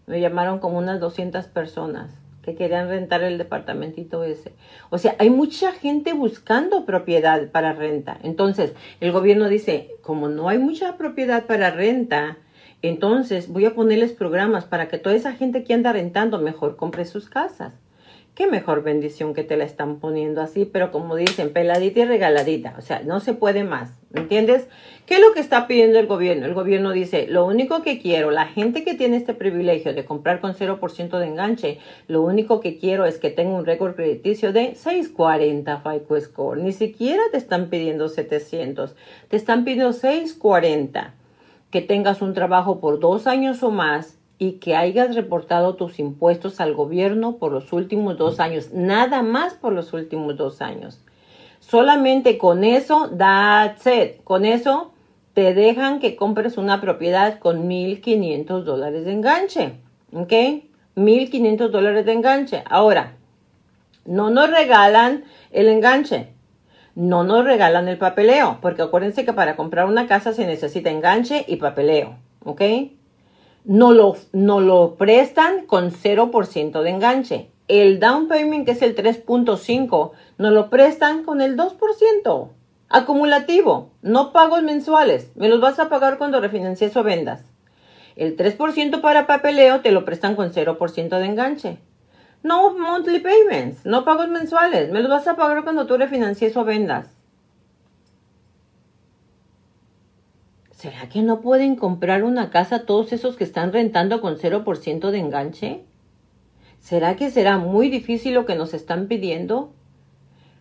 me 0.09 0.20
llamaron 0.20 0.59
como 0.59 0.78
unas 0.78 1.00
200 1.00 1.46
personas 1.46 2.11
que 2.42 2.54
querían 2.54 2.88
rentar 2.88 3.22
el 3.22 3.36
departamentito 3.36 4.24
ese. 4.24 4.52
O 4.90 4.98
sea, 4.98 5.14
hay 5.18 5.28
mucha 5.28 5.72
gente 5.72 6.14
buscando 6.14 6.86
propiedad 6.86 7.50
para 7.50 7.74
renta. 7.74 8.18
Entonces, 8.22 8.72
el 9.00 9.12
gobierno 9.12 9.48
dice, 9.48 9.90
como 10.02 10.28
no 10.28 10.48
hay 10.48 10.59
mucha 10.59 10.96
propiedad 10.96 11.44
para 11.44 11.70
renta, 11.70 12.38
entonces 12.80 13.48
voy 13.48 13.66
a 13.66 13.74
ponerles 13.74 14.12
programas 14.12 14.64
para 14.64 14.88
que 14.88 14.98
toda 14.98 15.14
esa 15.14 15.32
gente 15.32 15.62
que 15.62 15.74
anda 15.74 15.92
rentando 15.92 16.38
mejor 16.38 16.76
compre 16.76 17.04
sus 17.04 17.28
casas 17.28 17.74
qué 18.39 18.47
mejor 18.47 18.84
bendición 18.84 19.34
que 19.34 19.43
te 19.43 19.57
la 19.57 19.64
están 19.64 19.99
poniendo 19.99 20.41
así, 20.41 20.64
pero 20.64 20.93
como 20.93 21.16
dicen, 21.16 21.53
peladita 21.53 21.99
y 21.99 22.05
regaladita, 22.05 22.76
o 22.78 22.82
sea, 22.82 23.01
no 23.01 23.18
se 23.18 23.34
puede 23.34 23.64
más, 23.64 23.91
¿entiendes? 24.14 24.68
¿Qué 25.07 25.14
es 25.14 25.20
lo 25.20 25.32
que 25.32 25.41
está 25.41 25.66
pidiendo 25.66 25.99
el 25.99 26.07
gobierno? 26.07 26.47
El 26.47 26.55
gobierno 26.55 26.93
dice, 26.93 27.26
lo 27.26 27.45
único 27.45 27.82
que 27.82 27.99
quiero, 27.99 28.30
la 28.30 28.47
gente 28.47 28.84
que 28.84 28.95
tiene 28.95 29.16
este 29.16 29.34
privilegio 29.34 29.93
de 29.93 30.05
comprar 30.05 30.41
con 30.41 30.55
0% 30.55 31.18
de 31.18 31.26
enganche, 31.26 31.78
lo 32.07 32.22
único 32.22 32.61
que 32.61 32.78
quiero 32.78 33.07
es 33.07 33.18
que 33.18 33.30
tenga 33.30 33.57
un 33.57 33.66
récord 33.66 33.97
crediticio 33.97 34.53
de 34.53 34.76
640 34.76 35.80
FICO 35.80 36.20
Score, 36.20 36.62
ni 36.62 36.72
siquiera 36.72 37.24
te 37.32 37.39
están 37.39 37.68
pidiendo 37.68 38.09
700, 38.09 38.95
te 39.26 39.36
están 39.36 39.64
pidiendo 39.64 39.93
640, 39.93 41.12
que 41.72 41.80
tengas 41.80 42.22
un 42.22 42.34
trabajo 42.34 42.78
por 42.78 43.01
dos 43.01 43.26
años 43.26 43.64
o 43.64 43.72
más, 43.72 44.18
y 44.39 44.53
que 44.53 44.76
hayas 44.76 45.14
reportado 45.14 45.74
tus 45.74 45.99
impuestos 45.99 46.61
al 46.61 46.74
gobierno 46.74 47.36
por 47.36 47.53
los 47.53 47.72
últimos 47.72 48.16
dos 48.16 48.39
años, 48.39 48.72
nada 48.72 49.22
más 49.22 49.55
por 49.55 49.72
los 49.72 49.93
últimos 49.93 50.36
dos 50.36 50.62
años. 50.62 51.01
Solamente 51.61 52.39
con 52.39 52.62
eso, 52.64 53.11
that's 53.16 53.86
it. 53.86 54.22
Con 54.22 54.45
eso 54.45 54.93
te 55.34 55.55
dejan 55.55 55.99
que 55.99 56.16
compres 56.16 56.57
una 56.57 56.80
propiedad 56.80 57.39
con 57.39 57.68
1.500 57.68 58.62
dólares 58.62 59.05
de 59.05 59.12
enganche. 59.12 59.72
¿Ok? 60.12 60.32
1.500 60.97 61.68
dólares 61.68 62.07
de 62.07 62.12
enganche. 62.12 62.62
Ahora, 62.68 63.16
no 64.05 64.30
nos 64.30 64.51
regalan 64.51 65.24
el 65.51 65.68
enganche. 65.68 66.28
No 66.95 67.22
nos 67.24 67.45
regalan 67.45 67.89
el 67.89 67.99
papeleo. 67.99 68.59
Porque 68.61 68.82
acuérdense 68.82 69.24
que 69.24 69.32
para 69.32 69.55
comprar 69.55 69.86
una 69.86 70.07
casa 70.07 70.32
se 70.32 70.47
necesita 70.47 70.91
enganche 70.91 71.45
y 71.47 71.57
papeleo. 71.57 72.16
¿Ok? 72.45 72.62
No 73.69 73.93
lo, 73.93 74.16
no 74.33 74.61
lo 74.61 74.95
prestan 74.97 75.66
con 75.66 75.93
0% 75.93 76.83
de 76.83 76.91
enganche. 76.91 77.51
El 77.69 78.01
down 78.01 78.27
payment, 78.27 78.64
que 78.64 78.73
es 78.73 78.81
el 78.81 78.97
3.5, 78.97 80.12
no 80.39 80.51
lo 80.51 80.71
prestan 80.71 81.23
con 81.23 81.43
el 81.43 81.55
2%. 81.55 82.49
Acumulativo, 82.89 83.91
no 84.01 84.33
pagos 84.33 84.62
mensuales. 84.62 85.31
Me 85.37 85.51
los 85.51 85.61
vas 85.61 85.79
a 85.79 85.91
pagar 85.91 86.16
cuando 86.16 86.41
refinancies 86.41 86.97
o 86.97 87.03
vendas. 87.03 87.45
El 88.16 88.39
3% 88.39 89.03
para 89.03 89.27
papeleo 89.27 89.81
te 89.83 89.93
lo 89.93 90.07
prestan 90.07 90.35
con 90.35 90.51
0% 90.51 91.19
de 91.19 91.27
enganche. 91.27 91.79
No 92.43 92.73
monthly 92.73 93.19
payments, 93.19 93.85
no 93.85 94.07
pagos 94.07 94.29
mensuales. 94.29 94.91
Me 94.91 95.03
los 95.03 95.11
vas 95.11 95.29
a 95.29 95.37
pagar 95.37 95.62
cuando 95.62 95.87
tú 95.87 95.99
refinancies 95.99 96.57
o 96.57 96.64
vendas. 96.64 97.18
¿Será 100.79 101.09
que 101.09 101.22
no 101.22 101.41
pueden 101.41 101.74
comprar 101.74 102.22
una 102.22 102.51
casa 102.51 102.87
todos 102.87 103.12
esos 103.12 103.35
que 103.35 103.43
están 103.43 103.72
rentando 103.72 104.20
con 104.20 104.37
0% 104.37 105.11
de 105.11 105.18
enganche? 105.18 105.83
¿Será 106.79 107.16
que 107.16 107.33
será 107.33 107.59
muy 107.59 107.89
difícil 107.89 108.35
lo 108.35 108.47
que 108.47 108.55
nos 108.55 108.74
están 108.74 109.09
pidiendo? 109.09 109.72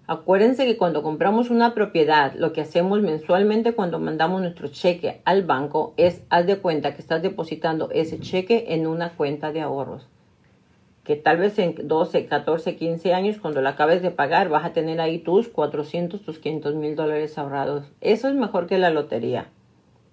Acuérdense 0.07 0.65
que 0.65 0.75
cuando 0.75 1.03
compramos 1.03 1.51
una 1.51 1.75
propiedad, 1.75 2.33
lo 2.33 2.51
que 2.51 2.61
hacemos 2.61 2.99
mensualmente 2.99 3.73
cuando 3.73 3.99
mandamos 3.99 4.41
nuestro 4.41 4.69
cheque 4.69 5.21
al 5.23 5.43
banco 5.43 5.93
es, 5.97 6.23
haz 6.31 6.47
de 6.47 6.57
cuenta 6.57 6.95
que 6.95 7.01
estás 7.01 7.21
depositando 7.21 7.91
ese 7.91 8.19
cheque 8.19 8.65
en 8.69 8.87
una 8.87 9.11
cuenta 9.11 9.51
de 9.51 9.61
ahorros. 9.61 10.07
Que 11.03 11.15
tal 11.15 11.37
vez 11.37 11.59
en 11.59 11.75
12, 11.87 12.25
14, 12.25 12.75
15 12.75 13.13
años, 13.13 13.37
cuando 13.37 13.61
la 13.61 13.69
acabes 13.69 14.01
de 14.01 14.09
pagar, 14.09 14.49
vas 14.49 14.65
a 14.65 14.73
tener 14.73 14.99
ahí 14.99 15.19
tus 15.19 15.47
400, 15.47 16.23
tus 16.23 16.39
500 16.39 16.73
mil 16.73 16.95
dólares 16.95 17.37
ahorrados. 17.37 17.85
Eso 18.01 18.27
es 18.29 18.33
mejor 18.33 18.65
que 18.65 18.79
la 18.79 18.89
lotería 18.89 19.51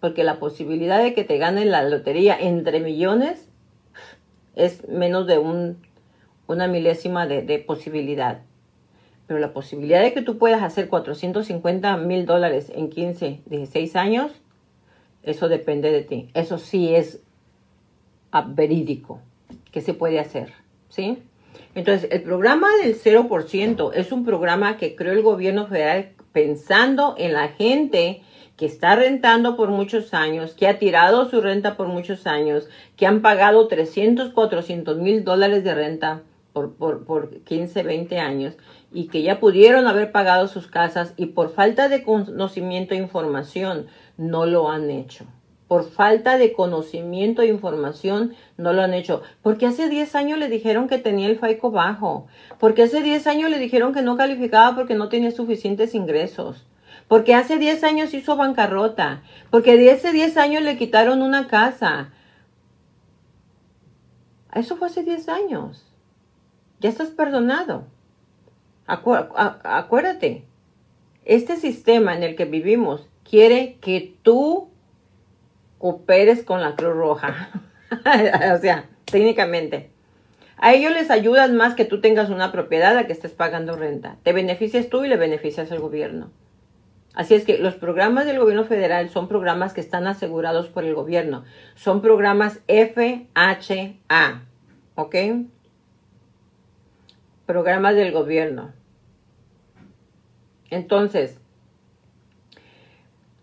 porque 0.05 0.23
la 0.23 0.39
posibilidad 0.39 1.03
de 1.03 1.15
que 1.15 1.25
te 1.25 1.39
ganen 1.39 1.71
la 1.71 1.83
lotería 1.83 2.37
entre 2.39 2.79
millones 2.81 3.49
es 4.55 4.87
menos 4.87 5.27
de 5.27 5.39
un, 5.39 5.79
una 6.47 6.69
milésima 6.69 7.27
de, 7.27 7.59
posibilidad. 7.61 8.43
Pero 9.27 9.41
la 9.41 9.55
posibilidad 9.55 10.03
de 10.03 10.13
que 10.13 10.21
tú 10.21 10.37
puedas 10.37 10.63
hacer 10.63 10.91
450 10.91 11.97
mil 11.97 12.27
dólares 12.27 12.71
en 12.75 12.91
15, 12.91 13.41
16 13.47 13.97
años 13.97 14.31
Eso 15.23 15.49
depende 15.49 15.91
de 15.91 16.03
ti. 16.03 16.29
Eso 16.35 16.59
sí 16.59 16.95
es 16.95 17.23
verídico. 18.49 19.21
¿Qué 19.73 19.81
se 19.81 19.95
puede 19.95 20.21
hacer? 20.21 20.53
¿Sí? 20.91 21.23
Entonces, 21.75 22.11
el 22.13 22.21
programa 22.21 22.69
del 22.83 22.95
0% 22.95 23.93
es 23.95 24.13
un 24.13 24.27
programa 24.27 24.77
que 24.77 24.97
creó 24.97 25.15
el 25.15 25.23
gobierno 25.23 25.67
federal 25.67 26.11
pensando 26.35 27.15
en 27.17 27.33
la 27.33 27.49
gente 27.49 28.21
que 28.57 28.67
está 28.67 28.95
rentando 28.95 29.57
por 29.57 29.71
muchos 29.71 30.15
años, 30.15 30.55
que 30.55 30.69
ha 30.69 30.79
tirado 30.79 31.29
su 31.29 31.41
renta 31.41 31.77
por 31.77 31.89
muchos 31.89 32.27
años, 32.27 32.69
que 32.97 33.07
han 33.07 33.21
pagado 33.21 33.67
300, 33.67 34.31
400 34.31 34.99
mil 34.99 35.25
dólares 35.25 35.65
de 35.65 35.75
renta 35.75 36.23
por, 36.53 36.75
por, 36.75 37.05
por 37.05 37.41
15, 37.41 37.83
20 37.83 38.19
años 38.19 38.55
y 38.93 39.09
que 39.09 39.23
ya 39.23 39.41
pudieron 39.41 39.87
haber 39.89 40.13
pagado 40.13 40.47
sus 40.47 40.69
casas 40.69 41.13
y 41.17 41.27
por 41.27 41.51
falta 41.51 41.89
de 41.89 42.05
conocimiento 42.05 42.95
e 42.95 42.99
información 42.99 43.89
no 44.17 44.47
lo 44.47 44.71
han 44.71 44.89
hecho. 44.91 45.27
Por 45.67 45.91
falta 45.91 46.39
de 46.39 46.53
conocimiento 46.53 47.43
e 47.43 47.49
información 47.49 48.35
no 48.57 48.73
lo 48.73 48.83
han 48.83 48.95
hecho. 48.95 49.23
Porque 49.43 49.67
hace 49.67 49.89
10 49.89 50.15
años 50.15 50.39
le 50.39 50.49
dijeron 50.49 50.89
que 50.89 50.99
tenía 50.99 51.27
el 51.27 51.39
FICO 51.39 51.73
bajo. 51.73 52.27
Porque 52.61 52.85
hace 52.85 53.03
10 53.03 53.27
años 53.27 53.51
le 53.51 53.59
dijeron 53.59 53.93
que 53.93 54.03
no 54.03 54.17
calificaba 54.17 54.77
porque 54.77 54.95
no 54.95 55.09
tenía 55.09 55.33
suficientes 55.33 55.95
ingresos. 55.95 56.65
Porque 57.09 57.35
hace 57.35 57.59
10 57.59 57.85
años 57.85 58.15
hizo 58.15 58.37
bancarrota. 58.37 59.23
Porque 59.51 59.91
hace 59.91 60.13
10 60.13 60.37
años 60.37 60.63
le 60.63 60.77
quitaron 60.77 61.23
una 61.23 61.49
casa. 61.49 62.11
Eso 64.53 64.77
fue 64.77 64.89
hace 64.89 65.03
10 65.03 65.29
años. 65.29 65.85
Ya 66.81 66.89
estás 66.89 67.11
perdonado 67.11 67.87
acuérdate, 68.87 70.45
este 71.25 71.57
sistema 71.57 72.15
en 72.15 72.23
el 72.23 72.37
que 72.37 72.45
vivimos 72.45 73.07
quiere 73.29 73.77
que 73.81 74.15
tú 74.23 74.69
cooperes 75.79 76.43
con 76.43 76.61
la 76.61 76.77
Cruz 76.77 76.95
Roja. 76.95 77.51
o 77.91 78.59
sea, 78.61 78.89
técnicamente. 79.05 79.91
A 80.57 80.73
ellos 80.73 80.93
les 80.93 81.11
ayudas 81.11 81.51
más 81.51 81.75
que 81.75 81.85
tú 81.85 82.01
tengas 82.01 82.31
una 82.31 82.53
propiedad 82.53 82.97
a 82.97 83.07
que 83.07 83.13
estés 83.13 83.33
pagando 83.33 83.77
renta. 83.77 84.17
Te 84.23 84.33
beneficias 84.33 84.89
tú 84.89 85.05
y 85.05 85.09
le 85.09 85.17
beneficias 85.17 85.71
al 85.73 85.81
gobierno. 85.81 86.31
Así 87.15 87.35
es 87.35 87.45
que 87.45 87.59
los 87.59 87.75
programas 87.75 88.27
del 88.27 88.39
gobierno 88.39 88.65
federal 88.65 89.09
son 89.09 89.29
programas 89.29 89.73
que 89.73 89.81
están 89.81 90.07
asegurados 90.07 90.69
por 90.69 90.85
el 90.85 90.95
gobierno. 90.95 91.45
Son 91.75 92.03
programas 92.03 92.61
FHA. 92.67 94.43
¿Ok? 94.97 95.15
programas 97.47 97.95
del 97.95 98.13
gobierno. 98.13 98.73
Entonces, 100.71 101.39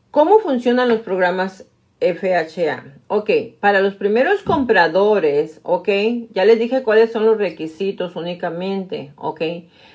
¿cómo 0.10 0.40
funcionan 0.40 0.90
los 0.90 1.02
programas 1.02 1.66
FHA? 2.02 2.84
Ok, 3.08 3.30
para 3.60 3.82
los 3.82 3.96
primeros 3.96 4.42
compradores, 4.42 5.62
ok, 5.64 5.90
ya 6.32 6.46
les 6.46 6.60
dije 6.60 6.84
cuáles 6.84 7.12
son 7.12 7.26
los 7.26 7.38
requisitos 7.38 8.16
únicamente, 8.16 9.14
ok. 9.16 9.42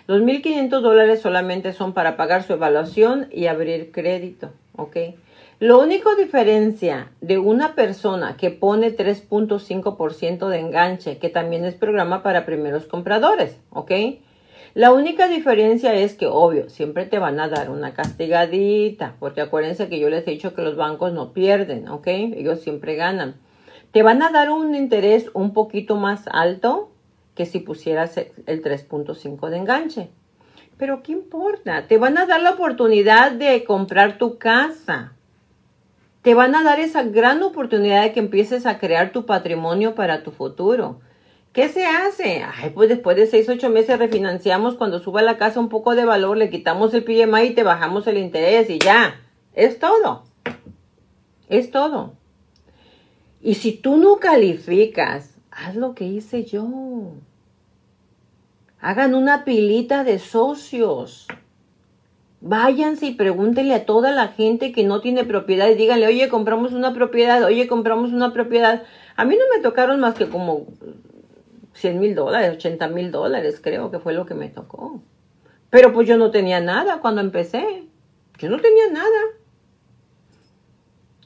Los 0.07 0.23
1.500 0.23 0.81
dólares 0.81 1.21
solamente 1.21 1.73
son 1.73 1.93
para 1.93 2.17
pagar 2.17 2.45
su 2.45 2.53
evaluación 2.53 3.29
y 3.33 3.47
abrir 3.47 3.91
crédito, 3.91 4.53
ok. 4.77 4.97
Lo 5.59 5.81
único 5.81 6.15
diferencia 6.15 7.11
de 7.23 7.39
una 7.39 7.75
persona 7.75 8.37
que 8.37 8.51
pone 8.51 8.95
3.5% 8.95 10.49
de 10.49 10.59
enganche, 10.59 11.19
que 11.19 11.31
también 11.31 11.65
es 11.65 11.75
programa 11.75 12.23
para 12.23 12.45
primeros 12.45 12.85
compradores, 12.85 13.59
¿ok? 13.71 13.91
La 14.77 14.93
única 14.93 15.27
diferencia 15.27 15.95
es 15.95 16.13
que, 16.13 16.27
obvio, 16.27 16.69
siempre 16.69 17.07
te 17.07 17.19
van 17.19 17.41
a 17.41 17.49
dar 17.49 17.71
una 17.71 17.95
castigadita, 17.95 19.15
porque 19.19 19.41
acuérdense 19.41 19.89
que 19.89 19.99
yo 19.99 20.11
les 20.11 20.29
he 20.29 20.33
dicho 20.33 20.53
que 20.53 20.61
los 20.61 20.77
bancos 20.77 21.15
no 21.15 21.33
pierden, 21.33 21.89
¿ok? 21.89 22.07
Ellos 22.07 22.61
siempre 22.61 22.95
ganan. 22.95 23.37
Te 23.91 24.03
van 24.03 24.23
a 24.23 24.31
dar 24.31 24.51
un 24.51 24.75
interés 24.75 25.31
un 25.33 25.55
poquito 25.55 25.97
más 25.97 26.25
alto 26.31 26.91
que 27.35 27.47
si 27.47 27.61
pusieras 27.61 28.19
el 28.19 28.63
3.5 28.63 29.49
de 29.49 29.57
enganche. 29.57 30.11
Pero 30.77 31.03
¿qué 31.03 31.13
importa? 31.13 31.87
Te 31.87 31.97
van 31.97 32.19
a 32.19 32.27
dar 32.27 32.43
la 32.43 32.51
oportunidad 32.51 33.33
de 33.33 33.65
comprar 33.65 34.19
tu 34.19 34.37
casa 34.37 35.17
te 36.27 36.35
van 36.35 36.57
a 36.57 36.65
dar 36.65 36.81
esa 36.81 37.05
gran 37.05 37.41
oportunidad 37.45 38.03
de 38.03 38.13
que 38.13 38.19
empieces 38.19 38.67
a 38.67 38.81
crear 38.81 39.13
tu 39.13 39.27
patrimonio 39.27 39.95
para 39.95 40.25
tu 40.25 40.33
futuro. 40.33 40.99
¿Qué 41.57 41.71
se 41.71 41.87
hace? 41.87 42.45
Ay, 42.45 42.69
pues 42.75 42.91
después 42.91 43.17
de 43.17 43.27
seis, 43.27 43.49
ocho 43.49 43.71
meses 43.71 43.99
refinanciamos 43.99 44.75
cuando 44.75 44.99
suba 44.99 45.23
la 45.23 45.39
casa 45.39 45.59
un 45.59 45.71
poco 45.71 45.95
de 45.95 46.05
valor, 46.05 46.37
le 46.37 46.51
quitamos 46.51 46.93
el 46.93 47.03
PMI 47.03 47.47
y 47.47 47.55
te 47.55 47.63
bajamos 47.63 48.07
el 48.07 48.19
interés 48.19 48.69
y 48.69 48.79
ya. 48.79 49.19
Es 49.55 49.79
todo. 49.79 50.25
Es 51.49 51.71
todo. 51.71 52.13
Y 53.41 53.55
si 53.55 53.73
tú 53.73 53.97
no 53.97 54.17
calificas, 54.17 55.39
haz 55.51 55.77
lo 55.77 55.95
que 55.95 56.05
hice 56.05 56.45
yo. 56.45 57.13
Hagan 58.79 59.15
una 59.15 59.47
pilita 59.47 60.05
de 60.05 60.19
socios. 60.19 61.27
Váyanse 62.43 63.07
y 63.07 63.15
pregúntenle 63.15 63.73
a 63.73 63.87
toda 63.87 64.13
la 64.13 64.29
gente 64.29 64.73
que 64.73 64.85
no 64.85 65.01
tiene 65.01 65.25
propiedad 65.25 65.71
y 65.71 65.75
díganle, 65.75 66.07
oye, 66.07 66.29
compramos 66.29 66.75
una 66.75 66.93
propiedad, 66.93 67.43
oye, 67.45 67.67
compramos 67.67 68.13
una 68.13 68.35
propiedad. 68.35 68.83
A 69.17 69.25
mí 69.25 69.37
no 69.37 69.45
me 69.57 69.63
tocaron 69.63 70.01
más 70.01 70.17
que 70.17 70.29
como 70.29 70.67
100 71.77 72.01
mil 72.01 72.15
dólares, 72.15 72.53
80 72.55 72.89
mil 72.89 73.11
dólares, 73.11 73.61
creo 73.63 73.91
que 73.91 73.99
fue 73.99 74.13
lo 74.13 74.27
que 74.27 74.35
me 74.35 74.49
tocó. 74.49 75.01
Pero 75.71 75.93
pues 75.93 76.09
yo 76.09 76.17
no 76.17 76.31
tenía 76.31 76.61
nada 76.61 77.01
cuando 77.01 77.21
empecé. 77.21 77.85
Yo 78.39 78.49
no 78.51 78.61
tenía 78.61 78.89
nada. 78.91 79.21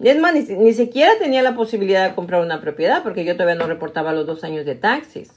Es 0.00 0.18
más, 0.18 0.34
ni, 0.34 0.42
ni, 0.56 0.72
siquiera 0.72 1.12
tenía 1.18 1.42
la 1.42 1.54
posibilidad 1.54 2.08
de 2.08 2.14
comprar 2.14 2.42
una 2.42 2.60
propiedad 2.60 3.02
porque 3.02 3.24
yo 3.24 3.34
todavía 3.34 3.54
no 3.54 3.66
reportaba 3.66 4.12
los 4.12 4.26
dos 4.26 4.44
años 4.44 4.64
de 4.64 4.74
taxis. 4.74 5.30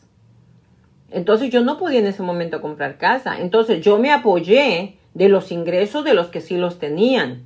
Entonces 1.12 1.50
yo 1.52 1.62
no 1.62 1.78
podía 1.78 2.00
en 2.00 2.08
ese 2.08 2.24
momento 2.24 2.62
comprar 2.62 2.98
casa. 2.98 3.40
Entonces 3.40 3.82
yo 3.82 4.00
me 4.00 4.12
apoyé 4.12 4.98
de 5.14 5.30
los 5.30 5.52
ingresos 5.52 6.04
de 6.04 6.14
los 6.14 6.28
que 6.28 6.42
sí 6.42 6.58
los 6.58 6.80
tenían. 6.80 7.44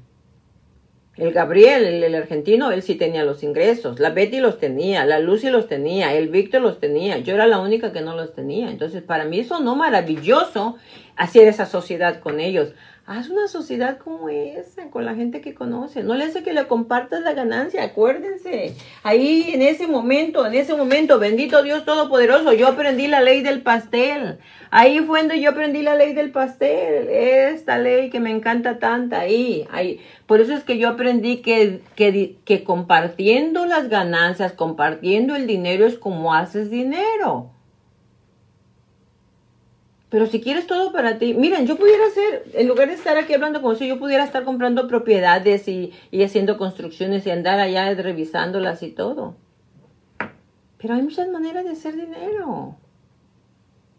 El 1.18 1.34
Gabriel, 1.34 2.04
el, 2.04 2.14
argentino, 2.14 2.72
él 2.72 2.84
sí 2.84 2.94
tenía 2.94 3.24
los 3.24 3.42
ingresos. 3.42 4.00
La 4.00 4.12
Betty 4.12 4.40
los 4.40 4.60
tenía, 4.60 5.04
la 5.04 5.20
Lucy 5.20 5.50
los 5.50 5.68
tenía, 5.68 6.14
el 6.14 6.30
Víctor 6.30 6.62
los 6.62 6.80
tenía. 6.80 7.18
Yo 7.18 7.34
era 7.34 7.48
la 7.48 7.60
única 7.60 7.92
que 7.92 8.02
no 8.02 8.16
los 8.16 8.36
tenía. 8.36 8.70
Entonces, 8.70 9.02
para 9.02 9.26
mí 9.26 9.40
eso 9.40 9.60
no 9.60 9.76
maravilloso 9.76 10.78
hacer 11.16 11.48
esa 11.48 11.66
sociedad 11.66 12.20
con 12.20 12.40
ellos. 12.40 12.70
Haz 13.10 13.30
una 13.30 13.48
sociedad 13.48 14.00
como 14.00 14.28
esa, 14.28 14.90
con 14.90 15.06
la 15.06 15.16
gente 15.16 15.40
que 15.40 15.54
conoce. 15.54 16.04
No 16.04 16.16
le 16.16 16.26
hace 16.26 16.44
que 16.44 16.52
le 16.52 16.68
compartas 16.68 17.22
la 17.22 17.32
ganancia, 17.32 17.82
acuérdense. 17.82 18.76
Ahí 19.02 19.52
en 19.54 19.62
ese 19.62 19.88
momento, 19.88 20.46
en 20.46 20.54
ese 20.56 20.76
momento, 20.76 21.18
bendito 21.18 21.64
Dios 21.64 21.86
Todopoderoso, 21.86 22.52
yo 22.52 22.68
aprendí 22.68 23.08
la 23.08 23.22
ley 23.22 23.44
del 23.44 23.62
pastel. 23.62 24.40
Ahí 24.72 25.00
fue 25.00 25.20
donde 25.20 25.40
yo 25.40 25.52
aprendí 25.52 25.84
la 25.84 25.96
ley 25.96 26.14
del 26.14 26.32
pastel. 26.32 27.08
Esta 27.08 27.78
ley 27.78 28.10
que 28.10 28.20
me 28.20 28.30
encanta 28.30 28.78
tanta 28.78 29.22
ahí. 29.22 29.66
ahí. 29.72 30.02
Por 30.26 30.42
eso 30.42 30.54
es 30.54 30.66
que 30.66 30.78
yo 30.78 30.90
aprendí 30.90 31.38
que, 31.38 31.80
que, 31.96 32.36
que 32.44 32.66
compartiendo 32.66 33.66
las 33.66 33.88
ganancias, 33.88 34.52
compartiendo 34.52 35.34
el 35.34 35.48
dinero 35.48 35.86
es 35.86 35.98
como 35.98 36.34
haces 36.34 36.70
dinero. 36.70 37.52
Pero 40.10 40.26
si 40.26 40.40
quieres 40.40 40.68
todo 40.68 40.94
para 40.94 41.18
ti, 41.18 41.34
miren, 41.34 41.68
yo 41.68 41.76
pudiera 41.76 42.06
hacer, 42.06 42.46
en 42.54 42.68
lugar 42.68 42.88
de 42.88 42.94
estar 42.94 43.18
aquí 43.18 43.34
hablando 43.34 43.62
con 43.62 43.74
usted, 43.74 43.88
yo 43.88 44.00
pudiera 44.00 44.24
estar 44.24 44.46
comprando 44.46 44.88
propiedades 44.88 45.68
y, 45.68 45.92
y 46.12 46.24
haciendo 46.24 46.58
construcciones 46.58 47.28
y 47.28 47.32
andar 47.32 47.60
allá 47.60 47.94
revisándolas 47.94 48.84
y 48.84 48.92
todo. 48.92 49.36
Pero 50.78 50.94
hay 50.94 51.02
muchas 51.02 51.28
maneras 51.28 51.66
de 51.66 51.72
hacer 51.72 51.96
dinero. 51.96 52.78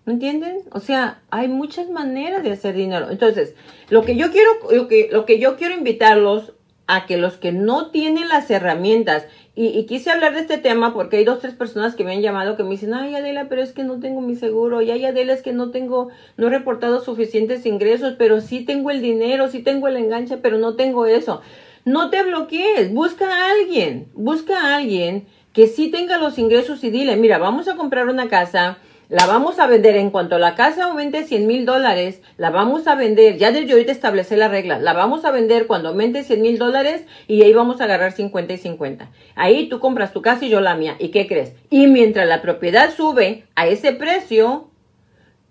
¿Me 0.07 0.15
entienden? 0.15 0.63
O 0.73 0.81
sea, 0.81 1.21
hay 1.31 1.49
muchas 1.49 1.91
maneras 1.91 2.43
de 2.43 2.53
hacer 2.53 2.75
dinero. 2.75 3.11
Entonces, 3.11 3.55
lo 3.91 4.03
que 4.03 4.17
yo 4.17 4.31
quiero, 4.31 4.51
lo 4.71 4.89
que, 4.89 5.11
lo 5.13 5.27
que 5.27 5.39
yo 5.39 5.57
quiero 5.57 5.75
invitarlos 5.75 6.55
a 6.89 7.07
que 7.07 7.19
los 7.19 7.37
que 7.37 7.53
no 7.53 7.91
tienen 7.91 8.29
las 8.29 8.51
herramientas, 8.51 9.27
y, 9.55 9.85
quise 9.87 10.11
hablar 10.11 10.35
de 10.35 10.41
este 10.41 10.57
tema 10.57 10.95
porque 10.95 11.19
hay 11.19 11.25
dos, 11.25 11.41
tres 11.41 11.53
personas 11.53 11.95
que 11.95 12.05
me 12.05 12.13
han 12.13 12.23
llamado 12.23 12.57
que 12.57 12.63
me 12.63 12.71
dicen, 12.71 12.95
ay 12.95 13.15
Adela, 13.15 13.49
pero 13.49 13.61
es 13.61 13.73
que 13.73 13.85
no 13.85 14.01
tengo 14.01 14.21
mi 14.21 14.37
seguro, 14.37 14.83
y 14.83 14.91
ay 14.91 15.05
Adela, 15.05 15.33
es 15.33 15.43
que 15.43 15.53
no 15.53 15.71
tengo, 15.71 16.09
no 16.37 16.47
he 16.47 16.51
reportado 16.51 17.01
suficientes 17.01 17.67
ingresos, 17.67 18.15
pero 18.19 18.41
sí 18.41 18.65
tengo 18.65 18.91
el 18.91 19.03
dinero, 19.03 19.49
sí 19.49 19.63
tengo 19.63 19.89
el 19.89 19.97
enganche, 19.97 20.39
pero 20.39 20.59
no 20.59 20.77
tengo 20.77 21.07
eso. 21.07 21.43
No 21.85 22.09
te 22.09 22.23
bloquees, 22.23 22.93
busca 22.93 23.27
a 23.27 23.51
alguien, 23.51 24.09
busca 24.15 24.61
a 24.61 24.77
alguien 24.77 25.27
que 25.53 25.67
sí 25.67 25.91
tenga 25.91 26.19
los 26.19 26.39
ingresos 26.39 26.85
y 26.85 26.91
dile, 26.91 27.17
mira, 27.17 27.39
vamos 27.39 27.69
a 27.69 27.77
comprar 27.77 28.09
una 28.09 28.29
casa, 28.29 28.79
la 29.09 29.25
vamos 29.27 29.59
a 29.59 29.67
vender 29.67 29.97
en 29.97 30.11
cuanto 30.11 30.39
la 30.39 30.55
casa 30.55 30.85
aumente 30.85 31.25
100 31.25 31.47
mil 31.47 31.65
dólares, 31.65 32.21
la 32.37 32.51
vamos 32.51 32.87
a 32.87 32.95
vender, 32.95 33.39
ya 33.39 33.51
desde 33.53 33.73
ahorita 33.73 33.91
establecí 33.91 34.37
la 34.37 34.49
regla, 34.49 34.79
la 34.79 34.93
vamos 34.93 35.25
a 35.25 35.31
vender 35.31 35.67
cuando 35.67 35.89
aumente 35.89 36.25
100 36.25 36.43
mil 36.43 36.59
dólares 36.59 37.05
y 37.27 37.43
ahí 37.43 37.55
vamos 37.55 37.81
a 37.81 37.85
agarrar 37.85 38.13
50 38.13 38.53
y 38.53 38.59
50. 38.59 39.11
Ahí 39.35 39.69
tú 39.71 39.81
compras 39.81 40.13
tu 40.13 40.21
casa 40.21 40.45
y 40.45 40.51
yo 40.51 40.61
la 40.61 40.75
mía. 40.75 40.97
¿Y 40.99 41.09
qué 41.09 41.27
crees? 41.27 41.55
Y 41.71 41.87
mientras 41.87 42.29
la 42.29 42.43
propiedad 42.43 42.95
sube 42.95 43.45
a 43.55 43.67
ese 43.67 43.93
precio, 43.93 44.69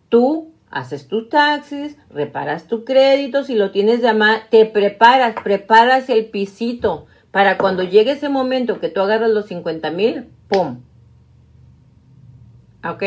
tú 0.10 0.54
haces 0.70 1.08
tus 1.08 1.30
taxis, 1.30 1.98
reparas 2.12 2.68
tu 2.68 2.86
crédito, 2.86 3.44
si 3.44 3.56
lo 3.56 3.72
tienes 3.72 4.04
de 4.04 4.14
más, 4.14 4.50
te 4.52 4.66
preparas, 4.66 5.36
preparas 5.44 6.10
el 6.10 6.26
pisito 6.26 7.08
Para 7.32 7.58
cuando 7.58 7.82
llegue 7.84 8.12
ese 8.12 8.30
momento 8.30 8.80
que 8.80 8.90
tú 8.90 9.02
agarras 9.02 9.32
los 9.32 9.48
50 9.48 9.90
mil, 9.92 10.28
¡pum! 10.48 10.82
¿Ok? 12.84 13.04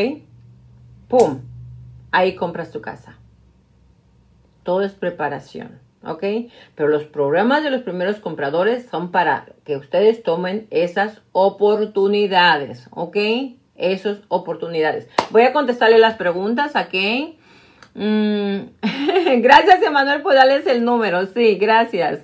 ¡Pum! 1.11 1.41
Ahí 2.11 2.35
compras 2.35 2.71
tu 2.71 2.81
casa. 2.81 3.19
Todo 4.63 4.81
es 4.81 4.93
preparación. 4.93 5.81
¿ok? 6.05 6.25
Pero 6.75 6.89
los 6.89 7.05
programas 7.05 7.63
de 7.63 7.71
los 7.71 7.83
primeros 7.83 8.17
compradores 8.17 8.87
son 8.91 9.11
para 9.11 9.47
que 9.65 9.77
ustedes 9.77 10.23
tomen 10.23 10.67
esas 10.71 11.21
oportunidades, 11.33 12.89
¿ok? 12.91 13.17
Esas 13.77 14.19
oportunidades. 14.29 15.09
Voy 15.31 15.43
a 15.43 15.53
contestarle 15.53 15.99
las 15.99 16.17
preguntas, 16.17 16.75
¿ok? 16.75 17.35
Mm, 17.95 18.59
gracias, 19.43 19.83
Emanuel, 19.83 20.23
por 20.23 20.35
darles 20.35 20.67
el 20.67 20.85
número. 20.85 21.27
Sí, 21.27 21.57
gracias. 21.57 22.21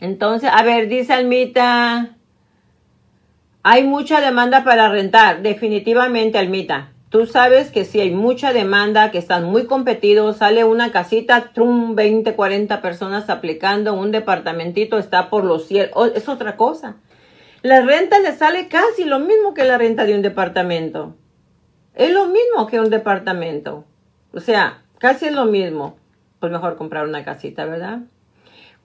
Entonces, 0.00 0.50
a 0.52 0.62
ver, 0.62 0.88
dice 0.88 1.12
Almita, 1.12 2.16
hay 3.62 3.84
mucha 3.84 4.20
demanda 4.20 4.64
para 4.64 4.88
rentar. 4.88 5.42
Definitivamente, 5.42 6.38
Almita. 6.38 6.93
Tú 7.14 7.26
sabes 7.26 7.70
que 7.70 7.84
si 7.84 8.00
hay 8.00 8.10
mucha 8.10 8.52
demanda, 8.52 9.12
que 9.12 9.18
están 9.18 9.44
muy 9.44 9.66
competidos, 9.66 10.38
sale 10.38 10.64
una 10.64 10.90
casita, 10.90 11.52
trum, 11.52 11.94
20, 11.94 12.34
40 12.34 12.82
personas 12.82 13.30
aplicando, 13.30 13.94
un 13.94 14.10
departamentito 14.10 14.98
está 14.98 15.30
por 15.30 15.44
los 15.44 15.68
cielos. 15.68 16.10
Es 16.16 16.28
otra 16.28 16.56
cosa. 16.56 16.96
La 17.62 17.82
renta 17.82 18.18
le 18.18 18.32
sale 18.32 18.66
casi 18.66 19.04
lo 19.04 19.20
mismo 19.20 19.54
que 19.54 19.62
la 19.62 19.78
renta 19.78 20.06
de 20.06 20.16
un 20.16 20.22
departamento. 20.22 21.14
Es 21.94 22.12
lo 22.12 22.26
mismo 22.26 22.66
que 22.66 22.80
un 22.80 22.90
departamento. 22.90 23.84
O 24.32 24.40
sea, 24.40 24.82
casi 24.98 25.26
es 25.26 25.32
lo 25.34 25.44
mismo. 25.44 25.96
Pues 26.40 26.50
mejor 26.50 26.74
comprar 26.74 27.06
una 27.06 27.24
casita, 27.24 27.64
¿verdad? 27.64 28.00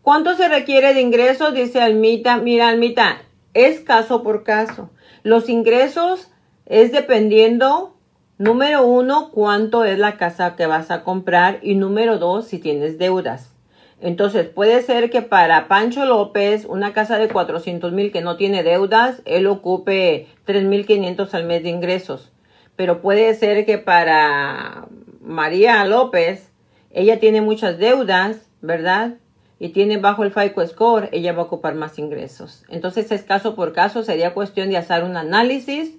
¿Cuánto 0.03 0.35
se 0.35 0.47
requiere 0.49 0.93
de 0.93 1.01
ingresos? 1.01 1.55
Dice 1.55 1.81
Almita. 1.81 2.37
Mira, 2.37 2.67
Almita, 2.67 3.23
es 3.55 3.79
caso 3.79 4.21
por 4.21 4.43
caso. 4.43 4.91
Los 5.23 5.49
ingresos 5.49 6.31
es 6.67 6.91
dependiendo 6.91 7.95
Número 8.39 8.87
uno, 8.87 9.31
cuánto 9.31 9.83
es 9.83 9.99
la 9.99 10.15
casa 10.15 10.55
que 10.55 10.65
vas 10.65 10.91
a 10.91 11.03
comprar 11.03 11.59
y 11.61 11.75
número 11.75 12.19
dos, 12.19 12.47
si 12.47 12.57
tienes 12.57 12.97
deudas. 12.97 13.53
Entonces 13.99 14.47
puede 14.47 14.81
ser 14.81 15.09
que 15.09 15.21
para 15.21 15.67
Pancho 15.67 16.05
López, 16.05 16.63
una 16.63 16.93
casa 16.93 17.19
de 17.19 17.27
400 17.27 17.91
mil 17.91 18.13
que 18.13 18.21
no 18.21 18.37
tiene 18.37 18.63
deudas, 18.63 19.21
él 19.25 19.45
ocupe 19.45 20.27
3.500 20.47 21.33
al 21.33 21.43
mes 21.47 21.63
de 21.63 21.69
ingresos. 21.69 22.31
Pero 22.77 23.01
puede 23.01 23.33
ser 23.33 23.65
que 23.65 23.77
para 23.77 24.87
María 25.19 25.83
López, 25.83 26.49
ella 26.91 27.19
tiene 27.19 27.41
muchas 27.41 27.77
deudas, 27.77 28.49
¿verdad? 28.61 29.15
Y 29.59 29.69
tiene 29.69 29.97
bajo 29.97 30.23
el 30.23 30.31
FICO 30.31 30.65
score, 30.65 31.09
ella 31.11 31.33
va 31.33 31.41
a 31.41 31.47
ocupar 31.47 31.75
más 31.75 31.99
ingresos. 31.99 32.63
Entonces 32.69 33.11
es 33.11 33.23
caso 33.23 33.53
por 33.53 33.73
caso, 33.73 34.01
sería 34.01 34.33
cuestión 34.33 34.69
de 34.69 34.77
hacer 34.77 35.03
un 35.03 35.17
análisis 35.17 35.97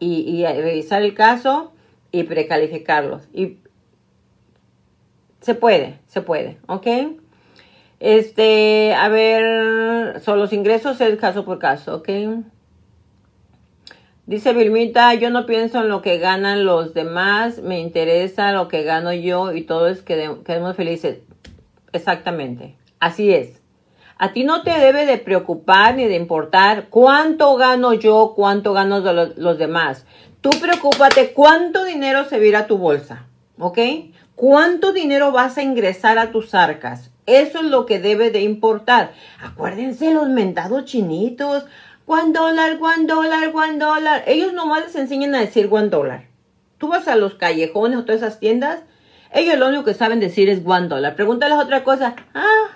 y, 0.00 0.22
y 0.28 0.44
revisar 0.44 1.02
el 1.02 1.14
caso 1.14 1.74
y 2.12 2.24
precalificarlos. 2.24 3.28
Y 3.32 3.58
se 5.40 5.54
puede, 5.54 6.00
se 6.06 6.22
puede, 6.22 6.58
¿ok? 6.66 6.86
Este, 8.00 8.94
a 8.94 9.08
ver, 9.08 10.20
son 10.20 10.38
los 10.38 10.52
ingresos 10.52 11.00
es 11.00 11.18
caso 11.18 11.44
por 11.44 11.58
caso, 11.58 11.96
¿ok? 11.96 12.08
Dice 14.26 14.52
Vilmita, 14.52 15.14
yo 15.14 15.30
no 15.30 15.46
pienso 15.46 15.80
en 15.80 15.88
lo 15.88 16.02
que 16.02 16.18
ganan 16.18 16.64
los 16.64 16.94
demás, 16.94 17.62
me 17.62 17.78
interesa 17.78 18.50
lo 18.50 18.66
que 18.66 18.82
gano 18.82 19.12
yo 19.12 19.52
y 19.52 19.62
todo 19.62 19.86
es 19.86 20.02
que 20.02 20.38
quedemos 20.44 20.74
felices. 20.74 21.20
Exactamente, 21.92 22.74
así 22.98 23.32
es. 23.32 23.62
A 24.18 24.32
ti 24.32 24.44
no 24.44 24.62
te 24.62 24.70
debe 24.70 25.06
de 25.06 25.18
preocupar 25.18 25.94
ni 25.94 26.06
de 26.06 26.16
importar 26.16 26.88
cuánto 26.88 27.54
gano 27.54 27.92
yo, 27.92 28.32
cuánto 28.34 28.72
gano 28.72 28.98
los, 28.98 29.36
los 29.36 29.58
demás. 29.58 30.06
Tú 30.48 30.60
preocúpate 30.60 31.32
cuánto 31.32 31.84
dinero 31.84 32.24
se 32.24 32.38
vira 32.38 32.60
a 32.60 32.66
tu 32.68 32.78
bolsa, 32.78 33.24
¿ok? 33.58 33.78
¿Cuánto 34.36 34.92
dinero 34.92 35.32
vas 35.32 35.58
a 35.58 35.64
ingresar 35.64 36.20
a 36.20 36.30
tus 36.30 36.54
arcas? 36.54 37.10
Eso 37.26 37.58
es 37.58 37.64
lo 37.64 37.84
que 37.84 37.98
debe 37.98 38.30
de 38.30 38.42
importar. 38.42 39.10
Acuérdense 39.42 40.14
los 40.14 40.28
mentados 40.28 40.84
chinitos. 40.84 41.64
One 42.06 42.32
dólar, 42.32 42.78
one 42.80 43.06
dólar, 43.06 43.50
one 43.52 43.78
dólar. 43.78 44.22
Ellos 44.28 44.52
nomás 44.52 44.84
les 44.84 44.94
enseñan 44.94 45.34
a 45.34 45.40
decir 45.40 45.66
one 45.68 45.88
dólar. 45.88 46.26
Tú 46.78 46.86
vas 46.86 47.08
a 47.08 47.16
los 47.16 47.34
callejones 47.34 47.98
o 47.98 48.04
todas 48.04 48.22
esas 48.22 48.38
tiendas. 48.38 48.82
Ellos 49.32 49.58
lo 49.58 49.66
único 49.66 49.82
que 49.82 49.94
saben 49.94 50.20
decir 50.20 50.48
es 50.48 50.64
one 50.64 50.86
dólar. 50.86 51.16
Pregúntales 51.16 51.58
otra 51.58 51.82
cosa. 51.82 52.14
Ah, 52.34 52.68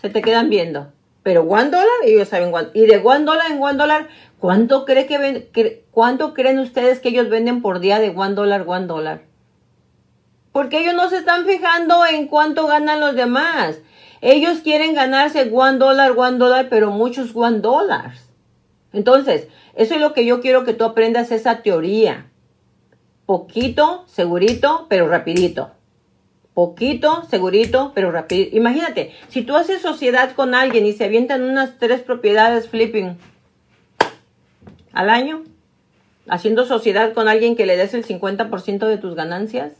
se 0.00 0.08
te 0.08 0.22
quedan 0.22 0.48
viendo. 0.48 0.90
Pero 1.22 1.42
one 1.42 1.70
dólar, 1.70 1.86
ellos 2.04 2.28
saben 2.28 2.52
one. 2.52 2.68
Y 2.72 2.86
de 2.86 2.98
one 2.98 3.24
dólar 3.24 3.50
en 3.50 3.62
one 3.62 3.76
dólar, 3.76 4.08
¿Cuánto, 4.40 4.86
que 4.86 5.84
¿Cuánto 5.90 6.32
creen 6.32 6.58
ustedes 6.60 6.98
que 6.98 7.10
ellos 7.10 7.28
venden 7.28 7.60
por 7.60 7.78
día 7.78 7.98
de 7.98 8.08
one 8.08 8.34
dólar, 8.34 8.64
one 8.66 8.86
dólar? 8.86 9.20
Porque 10.50 10.78
ellos 10.78 10.94
no 10.94 11.10
se 11.10 11.18
están 11.18 11.44
fijando 11.44 12.06
en 12.06 12.26
cuánto 12.26 12.66
ganan 12.66 13.00
los 13.00 13.14
demás. 13.14 13.78
Ellos 14.22 14.60
quieren 14.60 14.94
ganarse 14.94 15.50
one 15.52 15.76
dólar, 15.76 16.14
one 16.16 16.38
dólar, 16.38 16.68
pero 16.70 16.90
muchos 16.90 17.32
one 17.36 17.60
dollars. 17.60 18.30
Entonces, 18.94 19.46
eso 19.74 19.94
es 19.94 20.00
lo 20.00 20.14
que 20.14 20.24
yo 20.24 20.40
quiero 20.40 20.64
que 20.64 20.72
tú 20.72 20.84
aprendas 20.84 21.30
esa 21.32 21.60
teoría. 21.62 22.30
Poquito, 23.26 24.04
segurito, 24.06 24.86
pero 24.88 25.06
rapidito. 25.06 25.72
Poquito, 26.54 27.24
segurito, 27.30 27.92
pero 27.94 28.10
rapidito. 28.10 28.56
Imagínate, 28.56 29.12
si 29.28 29.42
tú 29.42 29.56
haces 29.56 29.82
sociedad 29.82 30.32
con 30.34 30.54
alguien 30.54 30.84
y 30.84 30.92
se 30.92 31.04
avientan 31.04 31.42
unas 31.42 31.78
tres 31.78 32.00
propiedades 32.00 32.68
flipping 32.68 33.16
al 34.92 35.10
año, 35.10 35.44
haciendo 36.28 36.64
sociedad 36.64 37.12
con 37.12 37.28
alguien 37.28 37.56
que 37.56 37.66
le 37.66 37.76
des 37.76 37.94
el 37.94 38.04
50% 38.04 38.86
de 38.86 38.98
tus 38.98 39.14
ganancias. 39.14 39.72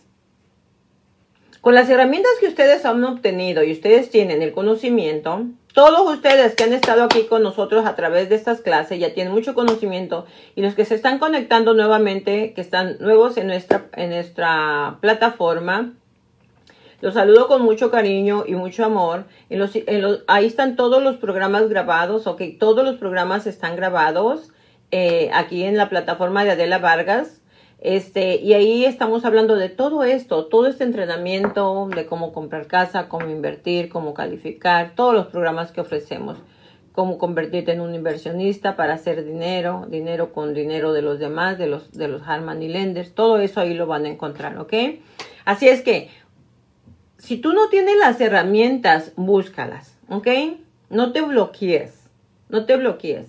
Con 1.60 1.74
las 1.74 1.90
herramientas 1.90 2.32
que 2.40 2.48
ustedes 2.48 2.86
han 2.86 3.04
obtenido 3.04 3.62
y 3.62 3.72
ustedes 3.72 4.10
tienen 4.10 4.40
el 4.40 4.52
conocimiento, 4.52 5.44
todos 5.74 6.10
ustedes 6.12 6.54
que 6.54 6.64
han 6.64 6.72
estado 6.72 7.04
aquí 7.04 7.24
con 7.24 7.42
nosotros 7.42 7.84
a 7.84 7.94
través 7.94 8.28
de 8.28 8.34
estas 8.34 8.60
clases 8.60 8.98
ya 8.98 9.12
tienen 9.12 9.32
mucho 9.32 9.54
conocimiento 9.54 10.26
y 10.56 10.62
los 10.62 10.74
que 10.74 10.84
se 10.84 10.94
están 10.94 11.18
conectando 11.18 11.74
nuevamente, 11.74 12.54
que 12.54 12.60
están 12.60 12.96
nuevos 12.98 13.36
en 13.36 13.46
nuestra, 13.46 13.86
en 13.94 14.10
nuestra 14.10 14.98
plataforma, 15.00 15.92
los 17.00 17.14
saludo 17.14 17.48
con 17.48 17.62
mucho 17.62 17.90
cariño 17.90 18.44
y 18.46 18.54
mucho 18.54 18.84
amor. 18.84 19.24
Ahí 20.26 20.46
están 20.46 20.76
todos 20.76 21.02
los 21.02 21.16
programas 21.16 21.68
grabados, 21.68 22.26
ok, 22.26 22.42
todos 22.58 22.84
los 22.84 22.96
programas 22.96 23.46
están 23.46 23.76
grabados. 23.76 24.52
Eh, 24.92 25.30
aquí 25.32 25.62
en 25.62 25.76
la 25.76 25.88
plataforma 25.88 26.44
de 26.44 26.52
Adela 26.52 26.78
Vargas. 26.78 27.40
Este, 27.78 28.36
y 28.36 28.52
ahí 28.52 28.84
estamos 28.84 29.24
hablando 29.24 29.56
de 29.56 29.68
todo 29.68 30.04
esto, 30.04 30.46
todo 30.46 30.66
este 30.66 30.84
entrenamiento, 30.84 31.88
de 31.94 32.06
cómo 32.06 32.32
comprar 32.32 32.66
casa, 32.66 33.08
cómo 33.08 33.30
invertir, 33.30 33.88
cómo 33.88 34.12
calificar, 34.12 34.92
todos 34.94 35.14
los 35.14 35.28
programas 35.28 35.72
que 35.72 35.80
ofrecemos, 35.80 36.36
cómo 36.92 37.16
convertirte 37.16 37.72
en 37.72 37.80
un 37.80 37.94
inversionista 37.94 38.76
para 38.76 38.94
hacer 38.94 39.24
dinero, 39.24 39.86
dinero 39.88 40.32
con 40.34 40.52
dinero 40.52 40.92
de 40.92 41.00
los 41.00 41.18
demás, 41.18 41.56
de 41.56 41.68
los, 41.68 41.92
de 41.92 42.08
los 42.08 42.22
Harman 42.28 42.62
y 42.62 42.68
Lenders, 42.68 43.14
todo 43.14 43.38
eso 43.38 43.60
ahí 43.60 43.72
lo 43.72 43.86
van 43.86 44.04
a 44.04 44.10
encontrar, 44.10 44.58
¿ok? 44.58 44.74
Así 45.46 45.66
es 45.66 45.80
que, 45.80 46.10
si 47.20 47.36
tú 47.36 47.52
no 47.52 47.68
tienes 47.68 47.96
las 47.98 48.20
herramientas, 48.20 49.12
búscalas, 49.14 49.94
¿ok? 50.08 50.26
No 50.88 51.12
te 51.12 51.20
bloquees, 51.20 52.08
no 52.48 52.64
te 52.64 52.76
bloquees. 52.76 53.28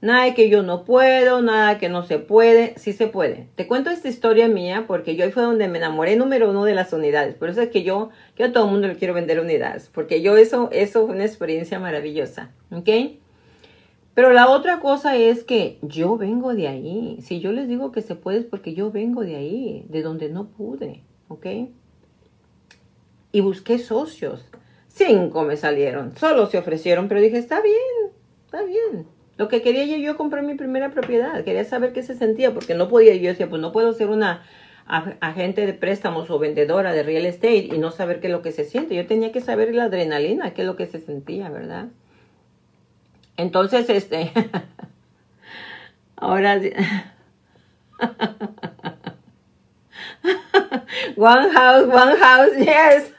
Nada 0.00 0.34
que 0.34 0.48
yo 0.48 0.62
no 0.62 0.84
puedo, 0.84 1.42
nada 1.42 1.78
que 1.78 1.88
no 1.88 2.02
se 2.02 2.18
puede, 2.18 2.74
sí 2.78 2.92
se 2.92 3.08
puede. 3.08 3.48
Te 3.54 3.66
cuento 3.66 3.90
esta 3.90 4.08
historia 4.08 4.48
mía 4.48 4.84
porque 4.86 5.16
yo 5.16 5.24
ahí 5.24 5.32
fue 5.32 5.42
donde 5.42 5.68
me 5.68 5.78
enamoré 5.78 6.16
número 6.16 6.50
uno 6.50 6.64
de 6.64 6.74
las 6.74 6.92
unidades. 6.92 7.34
Por 7.34 7.50
eso 7.50 7.60
es 7.60 7.68
que 7.68 7.82
yo, 7.82 8.10
yo 8.36 8.46
a 8.46 8.52
todo 8.52 8.64
el 8.64 8.70
mundo 8.70 8.88
le 8.88 8.96
quiero 8.96 9.14
vender 9.14 9.40
unidades, 9.40 9.90
porque 9.92 10.22
yo 10.22 10.36
eso, 10.36 10.70
eso 10.72 11.06
fue 11.06 11.14
una 11.14 11.24
experiencia 11.24 11.78
maravillosa, 11.78 12.52
¿ok? 12.70 12.88
Pero 14.14 14.32
la 14.32 14.48
otra 14.48 14.80
cosa 14.80 15.16
es 15.16 15.44
que 15.44 15.78
yo 15.82 16.16
vengo 16.16 16.54
de 16.54 16.68
ahí. 16.68 17.18
Si 17.20 17.40
yo 17.40 17.52
les 17.52 17.68
digo 17.68 17.92
que 17.92 18.00
se 18.00 18.14
puede 18.14 18.38
es 18.38 18.44
porque 18.46 18.72
yo 18.72 18.90
vengo 18.90 19.22
de 19.22 19.36
ahí, 19.36 19.84
de 19.90 20.00
donde 20.00 20.30
no 20.30 20.48
pude, 20.48 21.02
¿ok? 21.28 21.46
Y 23.36 23.40
busqué 23.40 23.78
socios. 23.78 24.46
Cinco 24.88 25.42
me 25.42 25.56
salieron, 25.56 26.16
solo 26.16 26.46
se 26.46 26.56
ofrecieron, 26.56 27.08
pero 27.08 27.20
dije, 27.20 27.36
está 27.36 27.60
bien, 27.60 28.12
está 28.46 28.62
bien 28.62 29.06
lo 29.36 29.48
que 29.48 29.62
quería 29.62 29.84
yo, 29.84 29.96
yo 29.96 30.16
comprar 30.16 30.42
mi 30.44 30.54
primera 30.54 30.90
propiedad, 30.90 31.44
quería 31.44 31.64
saber 31.64 31.92
qué 31.92 32.02
se 32.02 32.14
sentía, 32.14 32.54
porque 32.54 32.74
no 32.74 32.88
podía, 32.88 33.14
yo 33.14 33.28
decía, 33.28 33.48
pues 33.48 33.60
no 33.60 33.72
puedo 33.72 33.92
ser 33.92 34.08
una 34.08 34.42
agente 34.86 35.66
de 35.66 35.74
préstamos 35.74 36.30
o 36.30 36.38
vendedora 36.38 36.92
de 36.92 37.02
real 37.02 37.26
estate 37.26 37.68
y 37.72 37.78
no 37.78 37.90
saber 37.90 38.20
qué 38.20 38.28
es 38.28 38.32
lo 38.32 38.40
que 38.40 38.52
se 38.52 38.64
siente. 38.64 38.94
Yo 38.94 39.06
tenía 39.06 39.32
que 39.32 39.40
saber 39.40 39.74
la 39.74 39.84
adrenalina, 39.84 40.54
qué 40.54 40.62
es 40.62 40.66
lo 40.66 40.76
que 40.76 40.86
se 40.86 41.00
sentía, 41.00 41.50
¿verdad? 41.50 41.88
Entonces, 43.36 43.90
este, 43.90 44.30
ahora, 46.16 46.60
one 51.16 51.50
house, 51.52 51.86
one 51.86 52.16
house, 52.16 52.56
yes. 52.58 53.12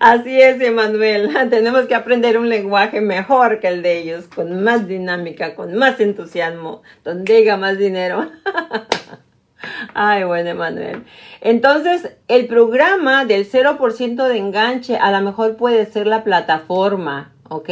Así 0.00 0.40
es, 0.40 0.60
Emanuel. 0.60 1.30
Tenemos 1.50 1.86
que 1.86 1.94
aprender 1.94 2.38
un 2.38 2.48
lenguaje 2.48 3.00
mejor 3.00 3.60
que 3.60 3.68
el 3.68 3.82
de 3.82 3.98
ellos, 3.98 4.26
con 4.26 4.62
más 4.62 4.86
dinámica, 4.88 5.54
con 5.54 5.74
más 5.74 6.00
entusiasmo, 6.00 6.82
donde 7.04 7.36
haya 7.36 7.56
más 7.56 7.78
dinero. 7.78 8.30
Ay, 9.94 10.24
bueno, 10.24 10.50
Emanuel. 10.50 11.04
Entonces, 11.40 12.16
el 12.28 12.46
programa 12.46 13.24
del 13.24 13.48
0% 13.48 14.26
de 14.26 14.38
enganche 14.38 14.96
a 14.96 15.10
lo 15.12 15.20
mejor 15.20 15.56
puede 15.56 15.86
ser 15.86 16.06
la 16.06 16.24
plataforma, 16.24 17.32
¿ok? 17.48 17.70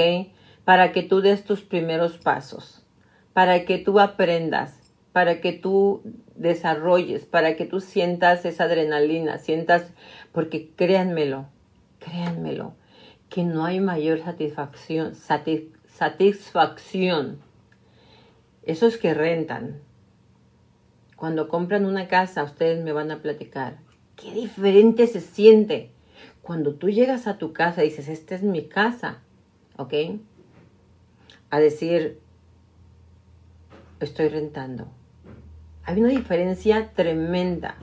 Para 0.65 0.93
que 0.93 1.03
tú 1.03 1.21
des 1.21 1.45
tus 1.45 1.63
primeros 1.63 2.19
pasos, 2.19 2.85
para 3.33 3.65
que 3.65 3.79
tú 3.79 3.99
aprendas, 3.99 4.93
para 5.13 5.41
que 5.41 5.53
tú 5.53 6.03
desarrolles, 6.41 7.27
para 7.27 7.55
que 7.55 7.67
tú 7.67 7.81
sientas 7.81 8.45
esa 8.45 8.65
adrenalina, 8.65 9.39
sientas, 9.39 9.93
porque 10.33 10.71
créanmelo, 10.75 11.47
créanmelo, 11.99 12.75
que 13.29 13.45
no 13.45 13.67
hay 13.67 13.81
mayor 13.81 14.21
satisfacción, 14.21 15.15
satisfacción. 15.15 17.41
Esos 18.63 18.97
que 18.97 19.13
rentan, 19.13 19.81
cuando 21.15 21.49
compran 21.49 21.85
una 21.85 22.09
casa, 22.09 22.43
ustedes 22.43 22.83
me 22.83 22.93
van 22.93 23.11
a 23.11 23.21
platicar, 23.21 23.77
qué 24.17 24.33
diferente 24.33 25.07
se 25.07 25.21
siente. 25.21 25.91
Cuando 26.41 26.75
tú 26.75 26.89
llegas 26.89 27.27
a 27.27 27.37
tu 27.37 27.53
casa 27.53 27.85
y 27.85 27.91
dices, 27.91 28.09
esta 28.09 28.35
es 28.35 28.43
mi 28.43 28.67
casa, 28.67 29.19
¿ok? 29.77 29.93
A 31.51 31.61
decir, 31.61 32.19
estoy 34.01 34.29
rentando. 34.29 34.89
Hay 35.85 35.99
una 35.99 36.11
diferencia 36.11 36.91
tremenda. 36.95 37.77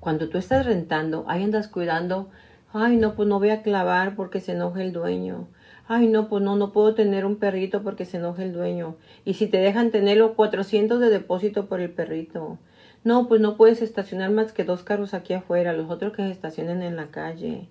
Cuando 0.00 0.28
tú 0.28 0.38
estás 0.38 0.66
rentando, 0.66 1.24
ahí 1.28 1.42
andas 1.42 1.68
cuidando, 1.68 2.28
ay, 2.72 2.96
no, 2.96 3.14
pues 3.14 3.28
no 3.28 3.38
voy 3.38 3.50
a 3.50 3.62
clavar 3.62 4.16
porque 4.16 4.40
se 4.40 4.52
enoja 4.52 4.82
el 4.82 4.92
dueño. 4.92 5.48
Ay, 5.86 6.08
no, 6.08 6.28
pues 6.28 6.42
no, 6.42 6.56
no 6.56 6.72
puedo 6.72 6.94
tener 6.94 7.24
un 7.24 7.36
perrito 7.36 7.82
porque 7.82 8.04
se 8.04 8.16
enoja 8.16 8.42
el 8.42 8.52
dueño. 8.52 8.96
Y 9.24 9.34
si 9.34 9.46
te 9.46 9.58
dejan 9.58 9.90
tenerlo 9.90 10.34
400 10.34 10.98
de 11.00 11.10
depósito 11.10 11.66
por 11.66 11.80
el 11.80 11.90
perrito. 11.90 12.58
No, 13.04 13.28
pues 13.28 13.40
no 13.40 13.56
puedes 13.56 13.80
estacionar 13.80 14.30
más 14.30 14.52
que 14.52 14.64
dos 14.64 14.82
carros 14.82 15.14
aquí 15.14 15.34
afuera, 15.34 15.72
los 15.72 15.90
otros 15.90 16.12
que 16.14 16.22
se 16.22 16.30
estacionen 16.30 16.82
en 16.82 16.96
la 16.96 17.08
calle. 17.08 17.68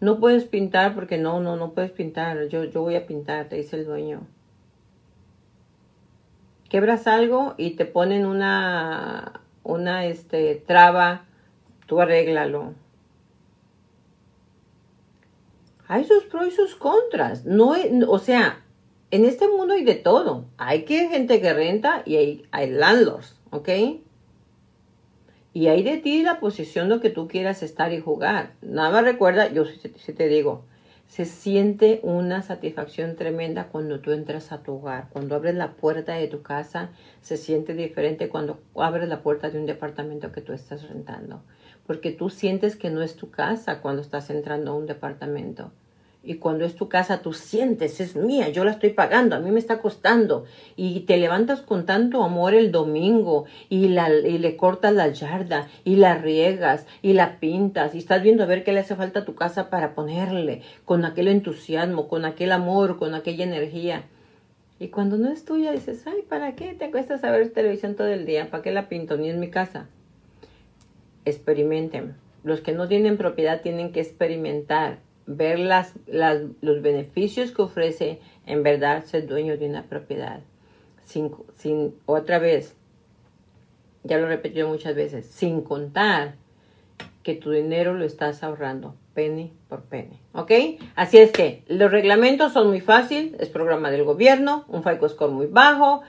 No 0.00 0.20
puedes 0.20 0.44
pintar 0.44 0.94
porque 0.94 1.18
no, 1.18 1.40
no, 1.40 1.56
no 1.56 1.72
puedes 1.72 1.90
pintar. 1.90 2.48
Yo, 2.48 2.64
yo 2.64 2.82
voy 2.82 2.94
a 2.94 3.06
pintar, 3.06 3.48
te 3.48 3.56
dice 3.56 3.76
el 3.76 3.84
dueño. 3.84 4.22
Quebras 6.72 7.06
algo 7.06 7.54
y 7.58 7.76
te 7.76 7.84
ponen 7.84 8.26
una, 8.26 9.42
una, 9.62 10.06
este, 10.06 10.56
traba, 10.66 11.26
tú 11.86 12.00
arréglalo. 12.00 12.72
hay 15.92 16.04
sus 16.04 16.24
pros 16.24 16.48
y 16.48 16.50
sus 16.52 16.74
contras. 16.74 17.44
No, 17.44 17.74
o 18.08 18.18
sea, 18.18 18.64
en 19.10 19.26
este 19.26 19.46
mundo 19.48 19.74
hay 19.74 19.84
de 19.84 19.96
todo. 19.96 20.46
Hay 20.56 20.86
que 20.86 21.10
gente 21.10 21.42
que 21.42 21.52
renta 21.52 22.02
y 22.06 22.16
hay, 22.50 22.70
landlords, 22.70 23.36
¿ok? 23.50 23.68
Y 25.52 25.66
hay 25.66 25.82
de 25.82 25.98
ti 25.98 26.22
la 26.22 26.40
posición 26.40 26.88
de 26.88 27.00
que 27.00 27.10
tú 27.10 27.28
quieras 27.28 27.62
estar 27.62 27.92
y 27.92 28.00
jugar. 28.00 28.54
Nada 28.62 29.02
recuerda, 29.02 29.52
yo 29.52 29.66
sí, 29.66 30.14
te 30.14 30.28
digo, 30.28 30.64
se 31.12 31.26
siente 31.26 32.00
una 32.04 32.40
satisfacción 32.40 33.16
tremenda 33.16 33.68
cuando 33.68 34.00
tú 34.00 34.12
entras 34.12 34.50
a 34.50 34.62
tu 34.62 34.76
hogar. 34.76 35.10
Cuando 35.10 35.34
abres 35.34 35.54
la 35.54 35.72
puerta 35.72 36.14
de 36.14 36.26
tu 36.26 36.40
casa, 36.40 36.88
se 37.20 37.36
siente 37.36 37.74
diferente 37.74 38.30
cuando 38.30 38.62
abres 38.74 39.10
la 39.10 39.20
puerta 39.20 39.50
de 39.50 39.58
un 39.58 39.66
departamento 39.66 40.32
que 40.32 40.40
tú 40.40 40.54
estás 40.54 40.88
rentando. 40.88 41.42
Porque 41.86 42.12
tú 42.12 42.30
sientes 42.30 42.76
que 42.76 42.88
no 42.88 43.02
es 43.02 43.14
tu 43.14 43.30
casa 43.30 43.82
cuando 43.82 44.00
estás 44.00 44.30
entrando 44.30 44.70
a 44.70 44.74
un 44.74 44.86
departamento. 44.86 45.70
Y 46.24 46.36
cuando 46.36 46.64
es 46.64 46.76
tu 46.76 46.88
casa, 46.88 47.20
tú 47.20 47.32
sientes, 47.32 47.98
es 48.00 48.14
mía, 48.14 48.48
yo 48.48 48.64
la 48.64 48.70
estoy 48.70 48.90
pagando, 48.90 49.34
a 49.34 49.40
mí 49.40 49.50
me 49.50 49.58
está 49.58 49.80
costando. 49.80 50.44
Y 50.76 51.00
te 51.00 51.16
levantas 51.16 51.62
con 51.62 51.84
tanto 51.84 52.22
amor 52.22 52.54
el 52.54 52.70
domingo 52.70 53.46
y, 53.68 53.88
la, 53.88 54.08
y 54.08 54.38
le 54.38 54.56
cortas 54.56 54.94
la 54.94 55.08
yarda 55.08 55.68
y 55.82 55.96
la 55.96 56.14
riegas 56.14 56.86
y 57.02 57.14
la 57.14 57.40
pintas 57.40 57.96
y 57.96 57.98
estás 57.98 58.22
viendo 58.22 58.44
a 58.44 58.46
ver 58.46 58.62
qué 58.62 58.72
le 58.72 58.80
hace 58.80 58.94
falta 58.94 59.20
a 59.20 59.24
tu 59.24 59.34
casa 59.34 59.68
para 59.68 59.96
ponerle 59.96 60.62
con 60.84 61.04
aquel 61.04 61.26
entusiasmo, 61.26 62.06
con 62.06 62.24
aquel 62.24 62.52
amor, 62.52 62.98
con 62.98 63.14
aquella 63.14 63.42
energía. 63.42 64.04
Y 64.78 64.88
cuando 64.88 65.16
no 65.16 65.28
es 65.28 65.44
tuya, 65.44 65.72
dices, 65.72 66.04
ay, 66.06 66.22
¿para 66.28 66.54
qué 66.54 66.74
te 66.74 66.90
cuesta 66.92 67.18
saber 67.18 67.50
televisión 67.50 67.96
todo 67.96 68.08
el 68.08 68.26
día? 68.26 68.48
¿Para 68.48 68.62
qué 68.62 68.70
la 68.70 68.88
pinto? 68.88 69.16
Ni 69.16 69.28
en 69.28 69.40
mi 69.40 69.50
casa. 69.50 69.88
Experimenten. 71.24 72.14
Los 72.44 72.60
que 72.60 72.72
no 72.72 72.86
tienen 72.86 73.16
propiedad 73.16 73.60
tienen 73.60 73.92
que 73.92 74.00
experimentar 74.00 74.98
ver 75.26 75.58
las, 75.58 75.94
los 76.06 76.82
beneficios 76.82 77.52
que 77.52 77.62
ofrece 77.62 78.20
en 78.46 78.62
verdad 78.62 79.04
ser 79.04 79.26
dueño 79.26 79.56
de 79.56 79.68
una 79.68 79.84
propiedad. 79.84 80.40
Sin, 81.04 81.32
sin 81.56 81.94
otra 82.06 82.38
vez, 82.38 82.76
ya 84.04 84.18
lo 84.18 84.30
he 84.30 84.64
muchas 84.64 84.94
veces, 84.94 85.26
sin 85.26 85.62
contar 85.62 86.34
que 87.22 87.34
tu 87.34 87.50
dinero 87.50 87.94
lo 87.94 88.04
estás 88.04 88.42
ahorrando 88.42 88.96
penny 89.14 89.52
por 89.68 89.82
penny. 89.82 90.18
¿Ok? 90.32 90.50
Así 90.96 91.18
es 91.18 91.30
que 91.30 91.62
los 91.68 91.90
reglamentos 91.90 92.52
son 92.52 92.68
muy 92.68 92.80
fáciles, 92.80 93.34
es 93.38 93.48
programa 93.48 93.90
del 93.90 94.04
gobierno, 94.04 94.64
un 94.68 94.82
FICO 94.82 95.08
score 95.08 95.30
muy 95.30 95.46
bajo, 95.46 96.02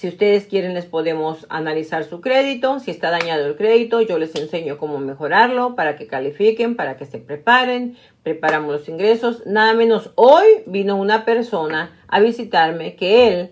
si 0.00 0.08
ustedes 0.08 0.46
quieren 0.46 0.72
les 0.72 0.86
podemos 0.86 1.44
analizar 1.50 2.04
su 2.04 2.22
crédito. 2.22 2.78
Si 2.80 2.90
está 2.90 3.10
dañado 3.10 3.46
el 3.46 3.54
crédito, 3.54 4.00
yo 4.00 4.18
les 4.18 4.34
enseño 4.34 4.78
cómo 4.78 4.96
mejorarlo 4.96 5.76
para 5.76 5.96
que 5.96 6.06
califiquen, 6.06 6.74
para 6.74 6.96
que 6.96 7.04
se 7.04 7.18
preparen. 7.18 7.98
Preparamos 8.22 8.72
los 8.72 8.88
ingresos. 8.88 9.46
Nada 9.46 9.74
menos 9.74 10.10
hoy 10.14 10.46
vino 10.66 10.96
una 10.96 11.24
persona 11.24 11.98
a 12.08 12.20
visitarme 12.20 12.96
que 12.96 13.28
él 13.28 13.50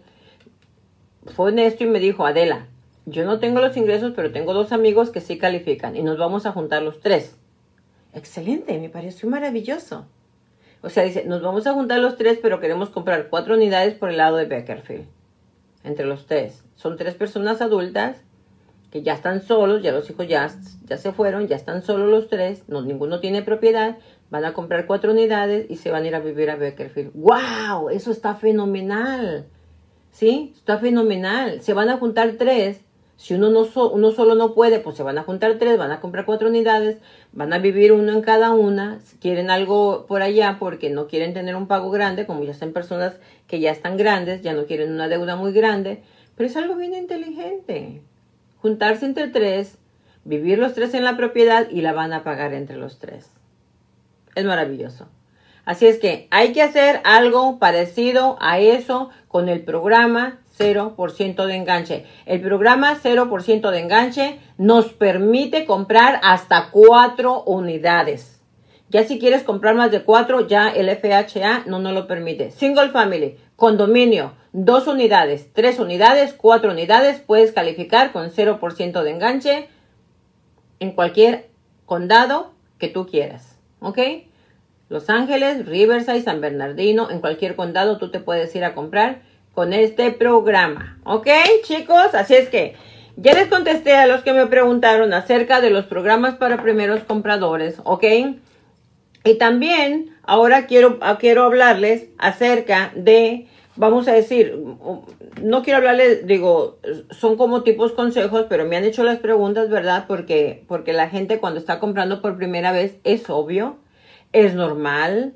fue 1.34 1.48
honesto 1.50 1.84
y 1.84 1.86
me 1.86 2.00
dijo, 2.00 2.26
Adela, 2.26 2.66
yo 3.06 3.24
no 3.24 3.38
tengo 3.38 3.60
los 3.60 3.76
ingresos, 3.76 4.12
pero 4.14 4.32
tengo 4.32 4.52
dos 4.52 4.72
amigos 4.72 5.10
que 5.10 5.20
sí 5.20 5.38
califican 5.38 5.96
y 5.96 6.02
nos 6.02 6.18
vamos 6.18 6.46
a 6.46 6.52
juntar 6.52 6.82
los 6.82 7.00
tres. 7.00 7.36
Excelente, 8.12 8.78
me 8.78 8.88
pareció 8.88 9.28
maravilloso. 9.28 10.06
O 10.82 10.90
sea, 10.90 11.04
dice, 11.04 11.24
nos 11.24 11.42
vamos 11.42 11.66
a 11.66 11.72
juntar 11.72 11.98
los 11.98 12.16
tres, 12.16 12.38
pero 12.40 12.60
queremos 12.60 12.90
comprar 12.90 13.28
cuatro 13.28 13.54
unidades 13.54 13.94
por 13.94 14.10
el 14.10 14.18
lado 14.18 14.36
de 14.36 14.44
Beckerfield 14.44 15.06
entre 15.84 16.06
los 16.06 16.26
tres. 16.26 16.62
Son 16.76 16.96
tres 16.96 17.14
personas 17.14 17.60
adultas 17.60 18.22
que 18.90 19.02
ya 19.02 19.14
están 19.14 19.42
solos, 19.42 19.82
ya 19.82 19.92
los 19.92 20.08
hijos 20.08 20.28
ya, 20.28 20.50
ya 20.84 20.96
se 20.96 21.12
fueron, 21.12 21.46
ya 21.46 21.56
están 21.56 21.82
solos 21.82 22.08
los 22.08 22.28
tres, 22.28 22.64
no, 22.68 22.82
ninguno 22.82 23.20
tiene 23.20 23.42
propiedad, 23.42 23.98
van 24.30 24.44
a 24.44 24.52
comprar 24.52 24.86
cuatro 24.86 25.12
unidades 25.12 25.70
y 25.70 25.76
se 25.76 25.90
van 25.90 26.04
a 26.04 26.06
ir 26.06 26.14
a 26.14 26.20
vivir 26.20 26.50
a 26.50 26.56
Beckerfield. 26.56 27.12
¡Wow! 27.14 27.90
Eso 27.90 28.10
está 28.10 28.34
fenomenal. 28.34 29.46
¿Sí? 30.10 30.52
Está 30.56 30.78
fenomenal. 30.78 31.60
Se 31.62 31.74
van 31.74 31.90
a 31.90 31.98
juntar 31.98 32.32
tres 32.38 32.80
si 33.18 33.34
uno, 33.34 33.50
no 33.50 33.66
uno 33.90 34.12
solo 34.12 34.36
no 34.36 34.54
puede, 34.54 34.78
pues 34.78 34.96
se 34.96 35.02
van 35.02 35.18
a 35.18 35.24
juntar 35.24 35.56
tres, 35.58 35.76
van 35.76 35.90
a 35.90 35.98
comprar 35.98 36.24
cuatro 36.24 36.48
unidades, 36.48 36.98
van 37.32 37.52
a 37.52 37.58
vivir 37.58 37.90
uno 37.90 38.12
en 38.12 38.22
cada 38.22 38.52
una. 38.52 39.00
Si 39.00 39.16
quieren 39.16 39.50
algo 39.50 40.06
por 40.06 40.22
allá 40.22 40.58
porque 40.60 40.88
no 40.88 41.08
quieren 41.08 41.34
tener 41.34 41.56
un 41.56 41.66
pago 41.66 41.90
grande, 41.90 42.26
como 42.26 42.44
ya 42.44 42.52
están 42.52 42.72
personas 42.72 43.16
que 43.48 43.58
ya 43.58 43.72
están 43.72 43.96
grandes, 43.96 44.42
ya 44.42 44.52
no 44.52 44.66
quieren 44.66 44.92
una 44.92 45.08
deuda 45.08 45.34
muy 45.34 45.52
grande, 45.52 46.00
pero 46.36 46.48
es 46.48 46.56
algo 46.56 46.76
bien 46.76 46.94
inteligente. 46.94 48.02
Juntarse 48.62 49.04
entre 49.04 49.26
tres, 49.26 49.78
vivir 50.24 50.60
los 50.60 50.74
tres 50.74 50.94
en 50.94 51.02
la 51.02 51.16
propiedad 51.16 51.68
y 51.70 51.80
la 51.80 51.92
van 51.92 52.12
a 52.12 52.22
pagar 52.22 52.54
entre 52.54 52.76
los 52.76 53.00
tres. 53.00 53.32
Es 54.38 54.44
maravilloso. 54.44 55.08
Así 55.64 55.88
es 55.88 55.98
que 55.98 56.28
hay 56.30 56.52
que 56.52 56.62
hacer 56.62 57.00
algo 57.02 57.58
parecido 57.58 58.36
a 58.40 58.60
eso 58.60 59.10
con 59.26 59.48
el 59.48 59.64
programa 59.64 60.38
0% 60.56 61.44
de 61.44 61.54
enganche. 61.56 62.06
El 62.24 62.40
programa 62.40 62.96
0% 63.02 63.70
de 63.72 63.78
enganche 63.80 64.38
nos 64.56 64.92
permite 64.92 65.64
comprar 65.64 66.20
hasta 66.22 66.70
cuatro 66.70 67.42
unidades. 67.42 68.40
Ya 68.90 69.02
si 69.02 69.18
quieres 69.18 69.42
comprar 69.42 69.74
más 69.74 69.90
de 69.90 70.04
cuatro, 70.04 70.46
ya 70.46 70.68
el 70.68 70.88
FHA 70.88 71.64
no 71.66 71.80
nos 71.80 71.94
lo 71.94 72.06
permite. 72.06 72.52
Single 72.52 72.90
family, 72.90 73.38
condominio, 73.56 74.34
dos 74.52 74.86
unidades, 74.86 75.52
tres 75.52 75.80
unidades, 75.80 76.32
cuatro 76.32 76.70
unidades, 76.70 77.18
puedes 77.18 77.50
calificar 77.50 78.12
con 78.12 78.30
0% 78.30 79.02
de 79.02 79.10
enganche 79.10 79.68
en 80.78 80.92
cualquier 80.92 81.50
condado 81.86 82.52
que 82.78 82.86
tú 82.86 83.04
quieras. 83.08 83.57
¿Ok? 83.80 83.98
Los 84.88 85.10
Ángeles, 85.10 85.66
Riverside, 85.66 86.22
San 86.22 86.40
Bernardino, 86.40 87.10
en 87.10 87.20
cualquier 87.20 87.56
condado 87.56 87.98
tú 87.98 88.10
te 88.10 88.20
puedes 88.20 88.54
ir 88.56 88.64
a 88.64 88.74
comprar 88.74 89.20
con 89.52 89.72
este 89.72 90.12
programa. 90.12 90.98
¿Ok, 91.04 91.28
chicos? 91.62 92.14
Así 92.14 92.34
es 92.34 92.48
que 92.48 92.74
ya 93.16 93.34
les 93.34 93.48
contesté 93.48 93.96
a 93.96 94.06
los 94.06 94.22
que 94.22 94.32
me 94.32 94.46
preguntaron 94.46 95.12
acerca 95.12 95.60
de 95.60 95.70
los 95.70 95.84
programas 95.86 96.36
para 96.36 96.62
primeros 96.62 97.00
compradores. 97.02 97.80
¿Ok? 97.84 98.04
Y 99.24 99.34
también 99.34 100.16
ahora 100.22 100.66
quiero, 100.66 101.00
quiero 101.18 101.42
hablarles 101.42 102.06
acerca 102.18 102.92
de, 102.94 103.48
vamos 103.78 104.08
a 104.08 104.12
decir, 104.12 104.58
no 105.42 105.62
quiero 105.62 105.78
hablarles, 105.78 106.26
digo, 106.26 106.78
son 107.10 107.36
como 107.36 107.62
tipos 107.62 107.92
consejos, 107.92 108.46
pero 108.48 108.66
me 108.66 108.76
han 108.76 108.84
hecho 108.84 109.04
las 109.04 109.18
preguntas, 109.18 109.70
¿verdad? 109.70 110.04
Porque, 110.06 110.64
porque 110.66 110.92
la 110.92 111.08
gente 111.08 111.38
cuando 111.38 111.60
está 111.60 111.78
comprando 111.78 112.20
por 112.20 112.36
primera 112.36 112.72
vez 112.72 112.98
es 113.04 113.30
obvio 113.30 113.78
Es 114.32 114.54
normal, 114.54 115.32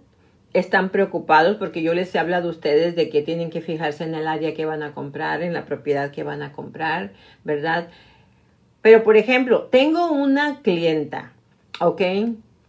están 0.52 0.90
preocupados 0.90 1.56
porque 1.56 1.82
yo 1.82 1.94
les 1.94 2.14
he 2.14 2.18
hablado 2.18 2.48
a 2.48 2.50
ustedes 2.50 2.94
de 2.96 3.08
que 3.08 3.22
tienen 3.22 3.48
que 3.48 3.62
fijarse 3.62 4.04
en 4.04 4.14
el 4.14 4.26
área 4.26 4.54
que 4.54 4.66
van 4.66 4.82
a 4.82 4.92
comprar, 4.92 5.42
en 5.42 5.54
la 5.54 5.64
propiedad 5.64 6.10
que 6.10 6.24
van 6.24 6.42
a 6.42 6.52
comprar, 6.52 7.12
¿verdad? 7.44 7.88
Pero, 8.82 9.04
por 9.04 9.16
ejemplo, 9.16 9.68
tengo 9.70 10.10
una 10.10 10.60
clienta, 10.62 11.32
¿ok? 11.80 12.02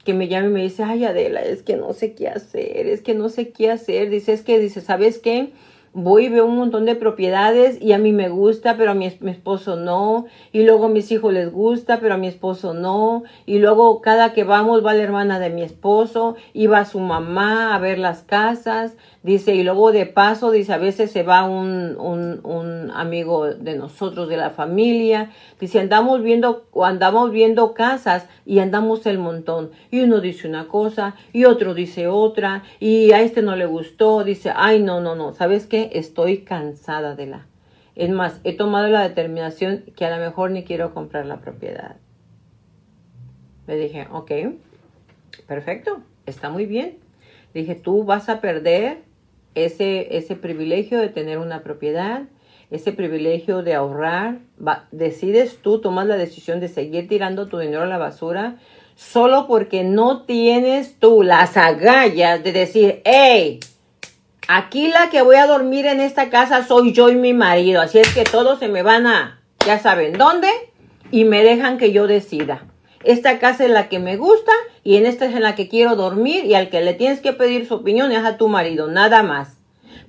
Que 0.04 0.14
me 0.14 0.28
llama 0.28 0.47
y 0.47 0.51
me 0.51 0.62
dice, 0.64 0.84
ay 0.84 1.06
Adela, 1.06 1.41
es 1.41 1.64
que 1.64 1.78
no 1.78 1.93
sé 1.93 2.14
qué 2.14 2.28
hacer, 2.28 2.88
es 2.88 3.01
que 3.01 3.14
no 3.14 3.30
sé 3.30 3.49
qué 3.49 3.72
hacer. 3.72 4.10
Dice, 4.10 4.34
es 4.34 4.41
que, 4.41 4.60
dice, 4.60 4.82
¿sabes 4.82 5.20
qué? 5.20 5.54
voy 5.93 6.26
y 6.26 6.30
veo 6.30 6.45
un 6.45 6.58
montón 6.58 6.86
de 6.86 6.95
propiedades 6.95 7.80
y 7.80 7.93
a 7.93 7.99
mí 7.99 8.12
me 8.12 8.30
gusta, 8.30 8.78
pero 8.78 8.91
a 8.91 8.93
mi, 8.95 9.06
esposo 9.06 9.76
no. 9.76 10.26
Y 10.51 10.64
luego 10.64 10.86
a 10.86 10.89
mis 10.89 11.12
hijos 11.12 11.32
les 11.32 11.51
gusta, 11.51 11.99
pero 11.99 12.16
a 12.16 12.18
mi 12.18 12.28
esposo 12.28 12.74
no. 12.74 13.24
Y 13.45 13.60
luego 13.60 14.01
cada 14.01 14.34
que 14.34 14.43
vamos 14.43 14.86
va 14.86 14.93
la 14.93 15.04
hermana 15.04 15.39
de 15.39 15.51
mi 15.51 15.62
esposo 15.62 16.36
va 16.72 16.86
su 16.86 16.99
mamá 16.99 17.76
a 17.76 17.80
ver 17.80 17.99
las 17.99 18.24
casas. 18.24 18.95
Dice, 19.22 19.56
y 19.56 19.64
luego 19.64 19.91
de 19.91 20.06
paso, 20.06 20.51
dice, 20.51 20.74
a 20.74 20.78
veces 20.78 21.12
se 21.12 21.24
va 21.24 21.43
un, 21.43 21.95
un, 21.97 22.41
un 22.43 22.91
amigo 22.91 23.45
de 23.45 23.78
nosotros, 23.78 24.28
de 24.28 24.38
la 24.38 24.49
familia. 24.49 25.32
Dice, 25.60 25.80
andamos 25.80 26.24
viendo, 26.24 26.66
andamos 26.84 27.32
viendo 27.32 27.74
casas 27.74 28.28
y 28.46 28.60
andamos 28.60 29.06
el 29.06 29.18
montón. 29.18 29.72
Y 29.91 30.02
uno 30.02 30.20
dice 30.22 30.48
una 30.48 30.68
cosa 30.68 31.16
y 31.32 31.46
otro 31.46 31.74
dice 31.74 32.08
otra. 32.08 32.64
Y 32.80 33.12
a 33.12 33.22
este 33.22 33.41
no 33.41 33.56
le 33.56 33.66
gustó. 33.66 34.24
Dice, 34.24 34.52
ay, 34.56 34.82
no, 34.82 35.02
no, 35.02 35.16
no. 35.16 35.32
¿Sabes 35.32 35.66
qué? 35.66 35.91
Estoy 35.94 36.39
cansada 36.39 37.16
de 37.16 37.28
la. 37.28 37.48
Es 37.96 38.10
más, 38.10 38.39
he 38.44 38.56
tomado 38.56 38.88
la 38.88 39.08
determinación 39.08 39.84
que 39.96 40.06
a 40.06 40.16
lo 40.16 40.24
mejor 40.24 40.52
ni 40.52 40.64
quiero 40.64 40.94
comprar 40.94 41.26
la 41.26 41.41
propiedad. 41.41 41.98
Le 43.68 43.78
dije, 43.78 44.08
ok, 44.12 44.32
perfecto, 45.48 46.02
está 46.26 46.50
muy 46.50 46.66
bien. 46.66 46.98
dije, 47.54 47.76
tú 47.76 48.04
vas 48.04 48.30
a 48.30 48.41
perder 48.41 49.04
ese, 49.56 50.18
ese 50.18 50.36
privilegio 50.36 51.00
de 51.00 51.10
tener 51.10 51.38
una 51.38 51.62
propiedad, 51.64 52.24
ese 52.74 52.91
privilegio 52.91 53.61
de 53.61 53.76
ahorrar, 53.76 54.39
decides 54.91 55.57
tú, 55.61 55.80
tomas 55.80 56.07
la 56.07 56.17
decisión 56.17 56.59
de 56.59 56.67
seguir 56.67 57.07
tirando 57.07 57.47
tu 57.47 57.59
dinero 57.59 57.84
a 57.84 57.88
la 57.88 57.99
basura 57.99 58.55
solo 58.95 59.45
porque 59.47 59.84
no 59.84 60.24
tienes 60.24 60.99
tú 60.99 61.21
las 61.21 61.55
agallas 61.55 62.43
de 62.43 62.51
decir, 62.51 63.01
hey, 63.05 63.59
aquí 64.47 64.88
la 64.88 65.11
que 65.11 65.21
voy 65.21 65.36
a 65.36 65.45
dormir 65.45 65.86
en 65.86 65.99
esta 65.99 66.32
casa 66.32 66.65
soy 66.65 66.93
yo 66.93 67.09
y 67.09 67.15
mi 67.15 67.34
marido, 67.34 67.80
así 67.80 67.99
es 67.99 68.11
que 68.13 68.24
todos 68.24 68.57
se 68.57 68.67
me 68.67 68.82
van 68.82 69.05
a, 69.05 69.39
ya 69.65 69.78
saben 69.78 70.17
dónde, 70.17 70.49
y 71.11 71.26
me 71.26 71.43
dejan 71.43 71.78
que 71.78 71.91
yo 71.91 72.07
decida. 72.07 72.65
Esta 73.03 73.38
casa 73.38 73.65
es 73.65 73.69
la 73.69 73.88
que 73.88 73.99
me 73.99 74.17
gusta 74.17 74.51
y 74.84 74.95
en 74.95 75.05
esta 75.05 75.26
es 75.26 75.36
en 75.36 75.43
la 75.43 75.53
que 75.53 75.67
quiero 75.67 75.95
dormir 75.95 76.45
y 76.45 76.55
al 76.55 76.69
que 76.69 76.82
le 76.82 76.95
tienes 76.95 77.19
que 77.19 77.34
pedir 77.34 77.67
su 77.67 77.76
opinión 77.76 78.11
es 78.11 78.26
a 78.26 78.38
tu 78.38 78.47
marido, 78.47 78.88
nada 78.88 79.21
más. 79.21 79.57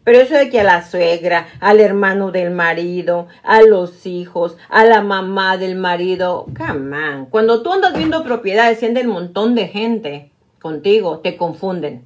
Pero 0.02 0.18
eso 0.18 0.34
de 0.34 0.50
que 0.50 0.60
a 0.60 0.64
la 0.64 0.84
suegra, 0.84 1.48
al 1.60 1.80
hermano 1.80 2.30
del 2.30 2.50
marido, 2.50 3.28
a 3.42 3.62
los 3.62 4.06
hijos, 4.06 4.56
a 4.68 4.84
la 4.84 5.00
mamá 5.00 5.56
del 5.56 5.76
marido, 5.76 6.46
come 6.56 6.96
on. 6.96 7.26
Cuando 7.26 7.62
tú 7.62 7.72
andas 7.72 7.96
viendo 7.96 8.24
propiedades 8.24 8.82
y 8.82 8.86
un 8.86 9.06
montón 9.08 9.54
de 9.54 9.68
gente 9.68 10.30
contigo, 10.60 11.20
te 11.20 11.36
confunden. 11.36 12.04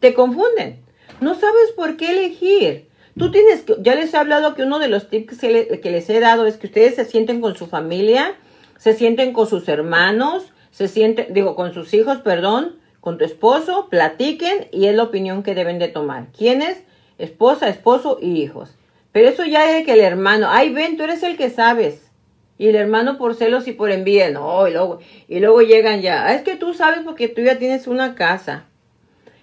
Te 0.00 0.14
confunden. 0.14 0.82
No 1.20 1.34
sabes 1.34 1.72
por 1.76 1.96
qué 1.96 2.10
elegir. 2.10 2.88
Tú 3.18 3.30
tienes 3.30 3.62
que, 3.62 3.76
ya 3.80 3.94
les 3.94 4.12
he 4.12 4.16
hablado 4.16 4.54
que 4.54 4.62
uno 4.62 4.78
de 4.78 4.88
los 4.88 5.08
tips 5.08 5.38
que, 5.38 5.80
que 5.80 5.90
les 5.90 6.10
he 6.10 6.20
dado 6.20 6.46
es 6.46 6.56
que 6.56 6.66
ustedes 6.66 6.96
se 6.96 7.04
sienten 7.04 7.40
con 7.40 7.56
su 7.56 7.66
familia 7.66 8.34
se 8.84 8.92
sienten 8.92 9.32
con 9.32 9.46
sus 9.46 9.66
hermanos, 9.68 10.52
se 10.70 10.88
sienten, 10.88 11.32
digo, 11.32 11.56
con 11.56 11.72
sus 11.72 11.94
hijos, 11.94 12.18
perdón, 12.18 12.76
con 13.00 13.16
tu 13.16 13.24
esposo, 13.24 13.88
platiquen 13.88 14.68
y 14.72 14.86
es 14.88 14.94
la 14.94 15.04
opinión 15.04 15.42
que 15.42 15.54
deben 15.54 15.78
de 15.78 15.88
tomar. 15.88 16.26
¿Quién 16.36 16.60
es? 16.60 16.82
Esposa, 17.18 17.68
esposo 17.68 18.18
y 18.20 18.42
hijos. 18.42 18.76
Pero 19.12 19.28
eso 19.28 19.44
ya 19.44 19.76
es 19.76 19.84
que 19.84 19.92
el 19.92 20.00
hermano, 20.00 20.48
ay, 20.50 20.72
ven, 20.72 20.96
tú 20.96 21.04
eres 21.04 21.22
el 21.22 21.36
que 21.36 21.50
sabes. 21.50 22.10
Y 22.58 22.68
el 22.68 22.76
hermano 22.76 23.18
por 23.18 23.34
celos 23.34 23.66
y 23.68 23.72
por 23.72 23.90
envidia, 23.90 24.30
no, 24.30 24.66
y 24.68 24.72
luego, 24.72 25.00
y 25.28 25.40
luego 25.40 25.62
llegan 25.62 26.02
ya, 26.02 26.26
ah, 26.26 26.34
es 26.34 26.42
que 26.42 26.56
tú 26.56 26.72
sabes 26.72 27.00
porque 27.04 27.28
tú 27.28 27.42
ya 27.42 27.58
tienes 27.58 27.86
una 27.86 28.14
casa. 28.14 28.66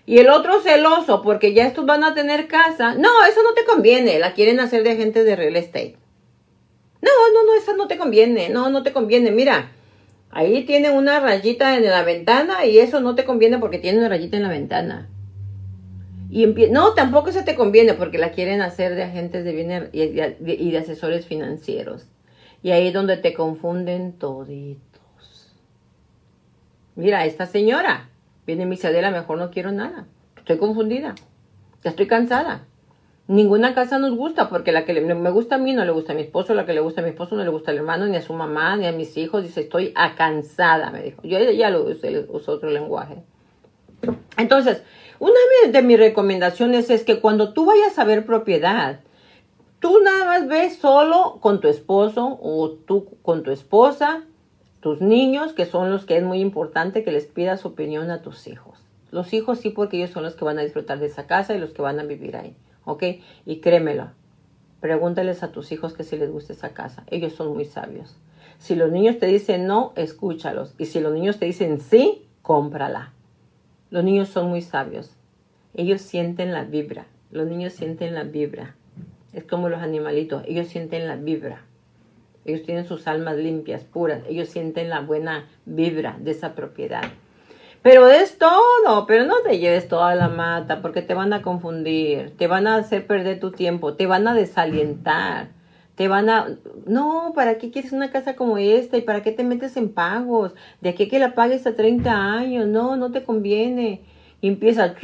Y 0.06 0.18
el 0.18 0.30
otro 0.30 0.62
celoso 0.62 1.22
porque 1.22 1.54
ya 1.54 1.66
estos 1.66 1.86
van 1.86 2.04
a 2.04 2.14
tener 2.14 2.48
casa. 2.48 2.96
No, 2.96 3.10
eso 3.26 3.44
no 3.44 3.54
te 3.54 3.66
conviene, 3.66 4.20
la 4.20 4.34
quieren 4.34 4.60
hacer 4.60 4.84
de 4.84 4.92
agentes 4.92 5.26
de 5.26 5.36
real 5.36 5.56
estate. 5.56 5.98
No, 7.02 7.12
no, 7.34 7.46
no, 7.46 7.54
esa 7.56 7.74
no 7.74 7.88
te 7.88 7.98
conviene, 7.98 8.50
no, 8.50 8.70
no 8.70 8.84
te 8.84 8.92
conviene. 8.92 9.32
Mira, 9.32 9.72
ahí 10.30 10.64
tiene 10.66 10.90
una 10.90 11.20
rayita 11.20 11.76
en 11.78 11.86
la 11.86 12.04
ventana 12.04 12.66
y 12.66 12.80
eso 12.80 13.00
no 13.00 13.16
te 13.16 13.26
conviene 13.26 13.58
porque 13.58 13.80
tiene 13.80 14.00
una 14.00 14.10
rayita 14.10 14.38
en 14.38 14.44
la 14.44 14.50
ventana. 14.50 15.10
Y 16.34 16.48
no, 16.70 16.94
tampoco 16.94 17.34
se 17.34 17.44
te 17.44 17.56
conviene 17.56 17.94
porque 17.94 18.18
la 18.18 18.32
quieren 18.32 18.62
hacer 18.62 18.96
de 18.96 19.04
agentes 19.04 19.44
de 19.44 19.52
bienes 19.52 19.90
y, 19.92 20.72
de 20.72 20.78
asesores 20.78 21.26
financieros. 21.26 22.08
Y 22.64 22.72
ahí 22.72 22.88
es 22.88 22.94
donde 22.94 23.18
te 23.18 23.34
confunden 23.34 24.14
toditos. 24.14 24.80
Mira, 26.96 27.26
esta 27.26 27.48
señora 27.48 28.10
viene 28.48 28.66
mi 28.66 28.78
Adela, 28.82 29.12
mejor 29.12 29.40
no 29.40 29.52
quiero 29.52 29.74
nada. 29.74 30.08
Estoy 30.38 30.58
confundida. 30.58 31.16
Ya 31.84 31.90
estoy 31.90 32.08
cansada. 32.08 32.66
Ninguna 33.28 33.74
casa 33.74 34.00
nos 34.00 34.16
gusta, 34.16 34.48
porque 34.48 34.72
la 34.72 34.86
que 34.86 35.02
me 35.02 35.32
gusta 35.32 35.56
a 35.56 35.58
mí 35.58 35.74
no 35.74 35.84
le 35.84 35.92
gusta 35.92 36.14
a 36.14 36.16
mi 36.16 36.22
esposo, 36.22 36.54
la 36.54 36.66
que 36.66 36.74
le 36.74 36.80
gusta 36.80 37.02
a 37.02 37.04
mi 37.04 37.10
esposo 37.10 37.36
no 37.36 37.44
le 37.44 37.50
gusta 37.50 37.72
al 37.72 37.78
hermano, 37.78 38.08
ni 38.08 38.16
a 38.16 38.22
su 38.22 38.34
mamá, 38.34 38.78
ni 38.78 38.88
a 38.88 38.94
mis 38.94 39.18
hijos. 39.18 39.44
Dice, 39.44 39.60
estoy 39.60 39.94
cansada, 40.16 40.92
me 40.92 41.04
dijo. 41.04 41.24
Yo 41.24 41.40
ya 41.40 41.70
lo 41.70 41.84
usé, 41.84 42.26
usó 42.30 42.54
otro 42.54 42.70
lenguaje. 42.70 43.22
Entonces, 44.38 44.84
una 45.22 45.38
de 45.72 45.84
mis 45.84 46.00
recomendaciones 46.00 46.90
es 46.90 47.04
que 47.04 47.20
cuando 47.20 47.54
tú 47.54 47.66
vayas 47.66 48.00
a 48.00 48.06
ver 48.06 48.26
propiedad, 48.26 49.02
tú 49.80 50.00
nada 50.00 50.26
más 50.26 50.48
ves 50.48 50.78
solo 50.78 51.38
con 51.42 51.62
tu 51.62 51.68
esposo 51.68 52.40
o 52.42 52.72
tú 52.72 53.08
con 53.22 53.44
tu 53.44 53.52
esposa, 53.52 54.24
tus 54.80 55.00
niños, 55.00 55.54
que 55.54 55.68
son 55.68 55.92
los 55.92 56.08
que 56.08 56.18
es 56.18 56.24
muy 56.24 56.40
importante 56.40 57.04
que 57.04 57.12
les 57.12 57.28
pidas 57.28 57.68
opinión 57.68 58.10
a 58.10 58.24
tus 58.24 58.48
hijos. 58.48 58.80
Los 59.12 59.32
hijos 59.34 59.60
sí, 59.60 59.70
porque 59.70 59.98
ellos 59.98 60.10
son 60.10 60.24
los 60.24 60.36
que 60.36 60.44
van 60.44 60.58
a 60.58 60.64
disfrutar 60.64 60.98
de 60.98 61.06
esa 61.06 61.28
casa 61.28 61.54
y 61.54 61.60
los 61.60 61.72
que 61.72 61.84
van 61.84 62.00
a 62.00 62.04
vivir 62.04 62.36
ahí. 62.36 62.56
¿ok? 62.86 63.04
Y 63.46 63.60
créemelo, 63.60 64.10
pregúntales 64.80 65.44
a 65.44 65.52
tus 65.52 65.72
hijos 65.72 65.94
que 65.94 66.04
si 66.04 66.18
les 66.18 66.32
gusta 66.32 66.54
esa 66.54 66.74
casa. 66.74 67.04
Ellos 67.12 67.34
son 67.34 67.54
muy 67.54 67.66
sabios. 67.66 68.18
Si 68.58 68.74
los 68.74 68.92
niños 68.92 69.20
te 69.20 69.28
dicen 69.28 69.68
no, 69.68 69.94
escúchalos. 69.96 70.74
Y 70.80 70.88
si 70.88 71.00
los 71.00 71.14
niños 71.14 71.38
te 71.38 71.46
dicen 71.46 71.80
sí, 71.80 72.28
cómprala. 72.42 73.14
Los 73.92 74.06
niños 74.06 74.30
son 74.30 74.48
muy 74.48 74.62
sabios. 74.62 75.16
Ellos 75.74 76.02
sienten 76.02 76.54
la 76.54 76.64
vibra. 76.64 77.08
Los 77.30 77.46
niños 77.48 77.74
sienten 77.74 78.16
la 78.16 78.24
vibra. 78.24 78.76
Es 79.34 79.44
como 79.44 79.68
los 79.68 79.82
animalitos. 79.82 80.44
Ellos 80.48 80.68
sienten 80.68 81.10
la 81.10 81.18
vibra. 81.18 81.62
Ellos 82.46 82.64
tienen 82.64 82.86
sus 82.86 83.06
almas 83.06 83.36
limpias, 83.36 83.84
puras. 83.84 84.22
Ellos 84.30 84.48
sienten 84.48 84.90
la 84.90 85.02
buena 85.02 85.46
vibra 85.66 86.16
de 86.20 86.32
esa 86.32 86.56
propiedad. 86.56 87.04
Pero 87.82 88.08
es 88.08 88.38
todo, 88.38 89.06
pero 89.06 89.26
no 89.26 89.42
te 89.42 89.60
lleves 89.60 89.90
toda 89.90 90.16
la 90.16 90.30
mata 90.30 90.82
porque 90.82 91.02
te 91.02 91.14
van 91.14 91.34
a 91.34 91.42
confundir, 91.42 92.38
te 92.38 92.48
van 92.48 92.68
a 92.68 92.76
hacer 92.76 93.08
perder 93.08 93.40
tu 93.42 93.52
tiempo, 93.52 93.96
te 93.96 94.06
van 94.06 94.28
a 94.28 94.36
desalientar, 94.36 95.50
te 96.02 96.08
van 96.08 96.32
a... 96.32 96.58
No, 96.88 97.32
¿para 97.36 97.60
qué 97.60 97.70
quieres 97.70 97.92
una 97.92 98.10
casa 98.10 98.36
como 98.36 98.58
esta? 98.58 98.98
¿Y 98.98 99.02
para 99.02 99.22
qué 99.22 99.32
te 99.32 99.44
metes 99.44 99.78
en 99.78 99.94
pagos? 99.94 100.56
De 100.82 100.90
aquí 100.90 101.08
que 101.08 101.20
la 101.20 101.36
pagues 101.36 101.68
a 101.68 101.76
30 101.76 102.12
años, 102.12 102.66
no, 102.66 102.96
no 102.96 103.12
te 103.12 103.22
conviene. 103.22 104.02
Y 104.42 104.48
empieza... 104.48 104.96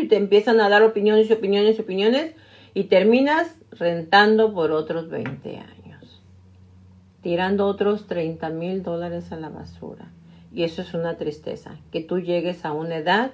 Y 0.00 0.08
te 0.08 0.16
empiezan 0.16 0.60
a 0.60 0.68
dar 0.68 0.82
opiniones 0.82 1.30
y 1.30 1.34
opiniones 1.34 1.78
y 1.78 1.82
opiniones 1.82 2.34
y 2.74 2.84
terminas 2.84 3.54
rentando 3.70 4.52
por 4.52 4.72
otros 4.72 5.08
20 5.08 5.58
años 5.58 6.20
tirando 7.20 7.68
otros 7.68 8.08
30 8.08 8.48
mil 8.48 8.82
dólares 8.82 9.30
a 9.30 9.36
la 9.36 9.50
basura. 9.50 10.10
Y 10.52 10.64
eso 10.64 10.82
es 10.82 10.94
una 10.94 11.16
tristeza, 11.16 11.76
que 11.92 12.02
tú 12.02 12.18
llegues 12.18 12.64
a 12.64 12.72
una 12.72 12.96
edad 12.96 13.30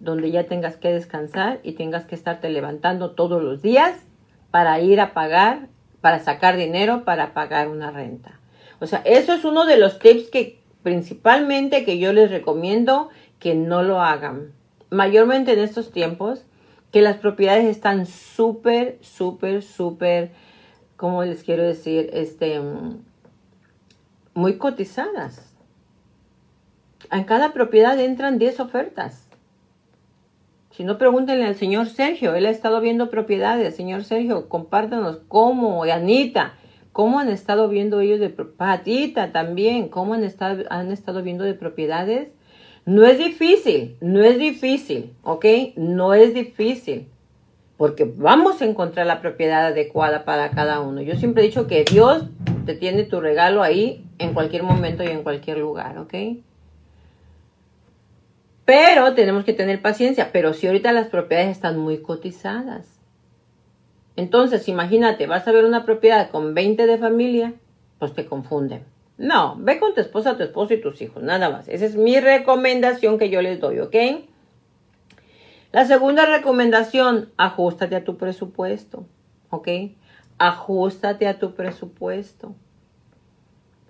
donde 0.00 0.32
ya 0.32 0.46
tengas 0.46 0.76
que 0.76 0.92
descansar 0.92 1.60
y 1.62 1.74
tengas 1.74 2.06
que 2.06 2.16
estarte 2.16 2.50
levantando 2.50 3.12
todos 3.12 3.40
los 3.40 3.62
días 3.62 4.07
para 4.50 4.80
ir 4.80 5.00
a 5.00 5.14
pagar, 5.14 5.68
para 6.00 6.18
sacar 6.20 6.56
dinero 6.56 7.04
para 7.04 7.34
pagar 7.34 7.68
una 7.68 7.90
renta. 7.90 8.40
O 8.80 8.86
sea, 8.86 9.02
eso 9.04 9.32
es 9.32 9.44
uno 9.44 9.66
de 9.66 9.78
los 9.78 9.98
tips 9.98 10.30
que 10.30 10.60
principalmente 10.82 11.84
que 11.84 11.98
yo 11.98 12.12
les 12.12 12.30
recomiendo 12.30 13.10
que 13.38 13.54
no 13.54 13.82
lo 13.82 14.00
hagan. 14.00 14.52
Mayormente 14.90 15.52
en 15.52 15.58
estos 15.58 15.92
tiempos 15.92 16.44
que 16.92 17.02
las 17.02 17.16
propiedades 17.16 17.66
están 17.66 18.06
súper, 18.06 18.98
súper, 19.02 19.62
súper, 19.62 20.30
¿cómo 20.96 21.24
les 21.24 21.42
quiero 21.42 21.62
decir? 21.62 22.08
Este, 22.12 22.60
muy 24.34 24.56
cotizadas. 24.56 25.52
En 27.10 27.24
cada 27.24 27.52
propiedad 27.52 27.98
entran 27.98 28.38
10 28.38 28.60
ofertas. 28.60 29.27
Si 30.78 30.84
no, 30.84 30.96
pregúntenle 30.96 31.44
al 31.44 31.56
señor 31.56 31.88
Sergio. 31.88 32.36
Él 32.36 32.46
ha 32.46 32.50
estado 32.50 32.80
viendo 32.80 33.10
propiedades. 33.10 33.74
Señor 33.74 34.04
Sergio, 34.04 34.48
compártanos 34.48 35.18
cómo, 35.26 35.84
y 35.84 35.90
Anita, 35.90 36.54
cómo 36.92 37.18
han 37.18 37.30
estado 37.30 37.68
viendo 37.68 37.98
ellos 37.98 38.20
de 38.20 38.28
Patita 38.28 39.32
también, 39.32 39.88
cómo 39.88 40.14
han 40.14 40.22
estado, 40.22 40.62
han 40.70 40.92
estado 40.92 41.24
viendo 41.24 41.42
de 41.42 41.54
propiedades. 41.54 42.32
No 42.86 43.04
es 43.04 43.18
difícil, 43.18 43.96
no 44.00 44.22
es 44.22 44.38
difícil, 44.38 45.14
¿ok? 45.24 45.46
No 45.74 46.14
es 46.14 46.32
difícil, 46.32 47.08
porque 47.76 48.04
vamos 48.04 48.62
a 48.62 48.64
encontrar 48.64 49.08
la 49.08 49.20
propiedad 49.20 49.66
adecuada 49.66 50.24
para 50.24 50.50
cada 50.50 50.78
uno. 50.78 51.02
Yo 51.02 51.16
siempre 51.16 51.42
he 51.42 51.48
dicho 51.48 51.66
que 51.66 51.86
Dios 51.90 52.22
te 52.66 52.76
tiene 52.76 53.02
tu 53.02 53.20
regalo 53.20 53.64
ahí 53.64 54.06
en 54.18 54.32
cualquier 54.32 54.62
momento 54.62 55.02
y 55.02 55.08
en 55.08 55.24
cualquier 55.24 55.58
lugar, 55.58 55.98
¿ok? 55.98 56.14
Pero 58.68 59.14
tenemos 59.14 59.46
que 59.46 59.54
tener 59.54 59.80
paciencia, 59.80 60.28
pero 60.30 60.52
si 60.52 60.66
ahorita 60.66 60.92
las 60.92 61.08
propiedades 61.08 61.52
están 61.52 61.78
muy 61.78 62.02
cotizadas. 62.02 63.00
Entonces, 64.14 64.68
imagínate, 64.68 65.26
vas 65.26 65.48
a 65.48 65.52
ver 65.52 65.64
una 65.64 65.86
propiedad 65.86 66.28
con 66.30 66.52
20 66.52 66.86
de 66.86 66.98
familia, 66.98 67.54
pues 67.98 68.12
te 68.12 68.26
confunden. 68.26 68.84
No, 69.16 69.56
ve 69.58 69.78
con 69.78 69.94
tu 69.94 70.02
esposa, 70.02 70.36
tu 70.36 70.42
esposo 70.42 70.74
y 70.74 70.82
tus 70.82 71.00
hijos, 71.00 71.22
nada 71.22 71.48
más. 71.48 71.66
Esa 71.66 71.86
es 71.86 71.96
mi 71.96 72.20
recomendación 72.20 73.18
que 73.18 73.30
yo 73.30 73.40
les 73.40 73.58
doy, 73.58 73.78
¿ok? 73.78 73.96
La 75.72 75.86
segunda 75.86 76.26
recomendación, 76.26 77.30
ajustate 77.38 77.96
a 77.96 78.04
tu 78.04 78.18
presupuesto, 78.18 79.06
¿ok? 79.48 79.68
Ajustate 80.36 81.26
a 81.26 81.38
tu 81.38 81.54
presupuesto. 81.54 82.54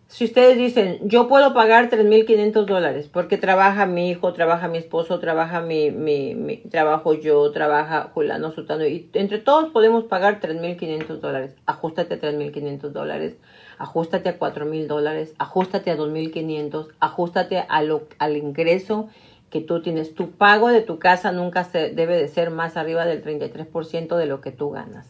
Si 0.08 0.24
ustedes 0.24 0.56
dicen, 0.56 0.98
yo 1.02 1.28
puedo 1.28 1.54
pagar 1.54 1.90
3.500 1.90 2.64
dólares 2.64 3.08
porque 3.12 3.36
trabaja 3.36 3.86
mi 3.86 4.10
hijo, 4.10 4.32
trabaja 4.32 4.66
mi 4.66 4.78
esposo, 4.78 5.20
trabaja 5.20 5.60
mi, 5.60 5.90
mi, 5.90 6.34
mi 6.34 6.56
trabajo 6.56 7.14
yo, 7.14 7.50
trabaja 7.52 8.10
Julano 8.14 8.50
Sutano, 8.50 8.86
y 8.86 9.10
entre 9.12 9.38
todos 9.38 9.70
podemos 9.70 10.04
pagar 10.04 10.40
3.500 10.40 11.20
dólares. 11.20 11.54
Ajustate 11.66 12.14
a 12.14 12.20
3.500 12.20 12.88
dólares 12.88 13.36
ajustate 13.78 14.28
a 14.28 14.38
cuatro 14.38 14.66
mil 14.66 14.88
dólares, 14.88 15.34
ajustate 15.38 15.90
a 15.90 15.96
2.500, 15.96 16.88
ajustate 17.00 17.64
a 17.68 17.82
lo, 17.82 18.08
al 18.18 18.36
ingreso 18.36 19.08
que 19.50 19.60
tú 19.60 19.80
tienes. 19.80 20.14
Tu 20.14 20.32
pago 20.32 20.68
de 20.68 20.82
tu 20.82 20.98
casa 20.98 21.32
nunca 21.32 21.64
se, 21.64 21.90
debe 21.90 22.16
de 22.16 22.28
ser 22.28 22.50
más 22.50 22.76
arriba 22.76 23.06
del 23.06 23.24
33% 23.24 24.16
de 24.16 24.26
lo 24.26 24.40
que 24.40 24.52
tú 24.52 24.70
ganas. 24.70 25.08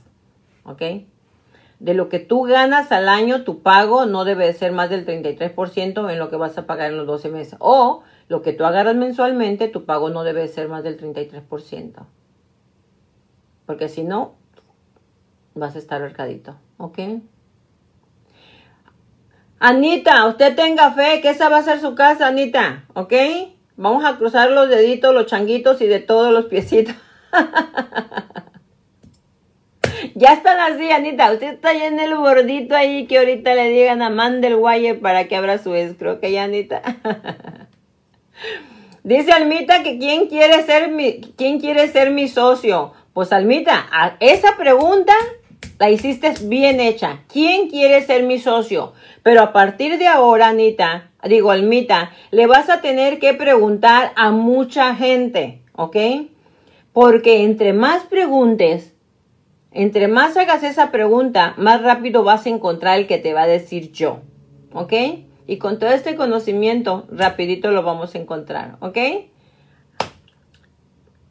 ¿Ok? 0.65 0.83
De 1.81 1.95
lo 1.95 2.09
que 2.09 2.19
tú 2.19 2.43
ganas 2.43 2.91
al 2.91 3.09
año, 3.09 3.45
tu 3.45 3.63
pago 3.63 4.05
no 4.05 4.25
debe 4.25 4.47
de 4.47 4.53
ser 4.53 4.73
más 4.73 4.91
del 4.91 5.07
33% 5.07 6.11
en 6.11 6.19
lo 6.19 6.29
que 6.29 6.37
vas 6.37 6.59
a 6.59 6.67
pagar 6.67 6.91
en 6.91 6.97
los 6.97 7.07
12 7.07 7.29
meses. 7.31 7.57
O 7.61 8.03
lo 8.29 8.43
que 8.43 8.53
tú 8.53 8.65
agarras 8.65 8.97
mensualmente, 8.97 9.69
tu 9.69 9.85
pago 9.85 10.11
no 10.11 10.25
debe 10.25 10.41
de 10.41 10.49
ser 10.49 10.69
más 10.69 10.83
del 10.83 10.99
33%. 10.99 12.07
Porque 13.65 13.89
si 13.89 14.03
no, 14.03 14.35
vas 15.55 15.77
a 15.77 15.79
estar 15.79 16.03
arcadito. 16.03 16.57
¿Ok? 16.79 16.99
Anita, 19.61 20.27
usted 20.27 20.55
tenga 20.55 20.93
fe 20.93 21.21
que 21.21 21.31
esa 21.31 21.49
va 21.49 21.59
a 21.59 21.63
ser 21.63 21.81
su 21.81 21.97
casa, 21.97 22.29
Anita, 22.29 22.85
¿ok? 22.95 23.13
Vamos 23.77 24.05
a 24.05 24.17
cruzar 24.17 24.51
los 24.51 24.69
deditos, 24.69 25.13
los 25.13 25.27
changuitos 25.27 25.81
y 25.81 25.89
de 25.89 25.99
todos 25.99 26.33
los 26.33 26.47
piecitos. 26.47 26.95
ya 30.19 30.33
están 30.33 30.59
así, 30.59 30.91
Anita. 30.91 31.33
Usted 31.33 31.55
está 31.55 31.73
ya 31.73 31.87
en 31.87 32.01
el 32.01 32.17
bordito 32.17 32.75
ahí 32.75 33.07
que 33.07 33.19
ahorita 33.19 33.55
le 33.55 33.71
digan 33.71 34.03
a 34.03 34.11
Mandel 34.11 34.57
Guaye 34.57 34.95
para 34.95 35.29
que 35.29 35.37
abra 35.37 35.59
su 35.59 35.75
escro, 35.75 36.15
¿ok, 36.15 36.25
Anita? 36.41 36.83
Dice 39.05 39.33
Almita 39.33 39.85
que 39.85 39.99
quién 39.99 40.27
quiere 40.27 40.65
ser 40.65 40.91
mi, 40.91 41.21
quién 41.37 41.61
quiere 41.61 41.87
ser 41.89 42.11
mi 42.11 42.27
socio. 42.29 42.93
Pues 43.13 43.33
Almita, 43.33 43.87
esa 44.19 44.57
pregunta 44.57 45.15
la 45.79 45.89
hiciste 45.89 46.35
bien 46.43 46.81
hecha. 46.81 47.21
¿Quién 47.33 47.69
quiere 47.69 48.03
ser 48.03 48.25
mi 48.25 48.39
socio? 48.41 48.95
Pero 49.23 49.43
a 49.43 49.53
partir 49.53 49.99
de 49.99 50.09
ahora, 50.09 50.49
Anita, 50.49 51.11
digo, 51.25 51.53
Almita, 51.53 52.11
le 52.33 52.47
vas 52.47 52.69
a 52.69 52.81
tener 52.81 53.21
que 53.21 53.35
preguntar 53.35 54.13
a 54.17 54.33
mucha 54.33 54.97
gente, 54.97 55.63
¿ok? 55.75 55.97
Porque 56.93 57.45
entre 57.45 57.73
más 57.73 58.03
preguntes, 58.05 58.95
entre 59.73 60.09
más 60.09 60.37
hagas 60.37 60.63
esa 60.63 60.91
pregunta, 60.91 61.55
más 61.57 61.83
rápido 61.83 62.25
vas 62.25 62.47
a 62.47 62.51
encontrar 62.51 62.99
el 62.99 63.07
que 63.07 63.19
te 63.19 63.35
va 63.35 63.43
a 63.43 63.47
decir 63.47 63.93
yo, 63.93 64.21
¿ok? 64.73 64.93
Y 65.47 65.59
con 65.59 65.79
todo 65.79 65.91
este 65.91 66.17
conocimiento, 66.17 67.07
rapidito 67.11 67.71
lo 67.71 67.83
vamos 67.83 68.15
a 68.15 68.19
encontrar, 68.19 68.77
¿ok? 68.81 68.99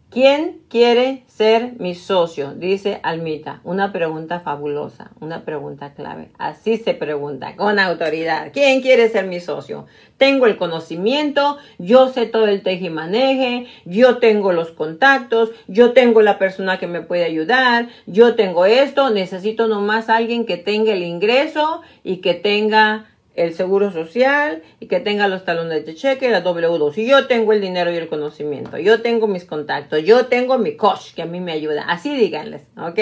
¿Quién 0.10 0.62
quiere 0.70 1.26
ser 1.28 1.74
mi 1.80 1.94
socio? 1.94 2.54
Dice 2.54 3.02
Almita. 3.04 3.60
Una 3.66 3.92
pregunta 3.92 4.40
fabulosa, 4.40 5.12
una 5.20 5.44
pregunta 5.44 5.94
clave. 5.96 6.30
Así 6.38 6.78
se 6.78 6.94
pregunta, 6.94 7.58
con 7.58 7.78
autoridad. 7.78 8.52
¿Quién 8.54 8.82
quiere 8.82 9.10
ser 9.10 9.28
mi 9.28 9.42
socio? 9.42 9.86
Tengo 10.18 10.46
el 10.46 10.56
conocimiento, 10.56 11.58
yo 11.78 12.08
sé 12.08 12.26
todo 12.26 12.48
el 12.48 12.64
tejimaneje, 12.64 13.68
yo 13.84 14.20
tengo 14.20 14.54
los 14.54 14.72
contactos, 14.72 15.52
yo 15.68 15.92
tengo 15.92 16.22
la 16.22 16.40
persona 16.40 16.80
que 16.80 16.88
me 16.88 17.02
puede 17.02 17.26
ayudar, 17.26 17.90
yo 18.06 18.36
tengo 18.36 18.66
esto, 18.66 19.10
necesito 19.10 19.68
nomás 19.68 20.08
alguien 20.08 20.46
que 20.46 20.56
tenga 20.56 20.94
el 20.94 21.04
ingreso 21.04 21.82
y 22.06 22.18
que 22.18 22.34
tenga 22.34 23.08
el 23.38 23.54
seguro 23.54 23.92
social 23.92 24.64
y 24.80 24.88
que 24.88 25.00
tenga 25.00 25.28
los 25.28 25.46
talones 25.46 25.86
de 25.86 25.96
cheque, 25.96 26.30
la 26.30 26.44
W2. 26.44 26.98
Y 26.98 27.08
yo 27.08 27.28
tengo 27.28 27.54
el 27.54 27.62
dinero 27.62 27.92
y 27.92 27.96
el 27.96 28.10
conocimiento, 28.10 28.78
yo 28.78 29.02
tengo 29.02 29.28
mis 29.28 29.46
contactos, 29.46 30.04
yo 30.04 30.26
tengo 30.26 30.58
mi 30.58 30.76
coach 30.76 31.14
que 31.14 31.22
a 31.22 31.28
mí 31.28 31.40
me 31.40 31.54
ayuda. 31.54 31.86
Así 31.88 32.16
díganles, 32.16 32.64
¿ok? 32.76 33.00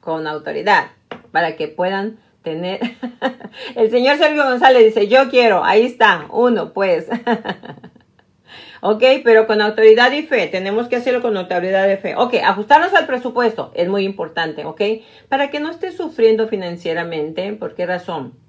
Con 0.00 0.26
autoridad, 0.28 0.92
para 1.32 1.56
que 1.56 1.66
puedan 1.66 2.18
tener. 2.42 2.80
el 3.74 3.90
señor 3.90 4.16
Sergio 4.16 4.44
González 4.44 4.84
dice, 4.84 5.08
yo 5.08 5.28
quiero, 5.28 5.64
ahí 5.64 5.84
está, 5.84 6.28
uno, 6.30 6.72
pues. 6.72 7.08
ok, 8.80 9.02
pero 9.24 9.48
con 9.48 9.60
autoridad 9.60 10.12
y 10.12 10.22
fe, 10.22 10.46
tenemos 10.46 10.86
que 10.86 10.94
hacerlo 10.94 11.20
con 11.20 11.36
autoridad 11.36 11.90
y 11.90 11.96
fe. 11.96 12.14
Ok, 12.14 12.34
ajustarnos 12.44 12.94
al 12.94 13.08
presupuesto 13.08 13.72
es 13.74 13.88
muy 13.88 14.04
importante, 14.04 14.64
ok, 14.64 14.80
para 15.28 15.50
que 15.50 15.58
no 15.58 15.68
estés 15.68 15.96
sufriendo 15.96 16.46
financieramente. 16.46 17.52
¿Por 17.54 17.74
qué 17.74 17.86
razón? 17.86 18.45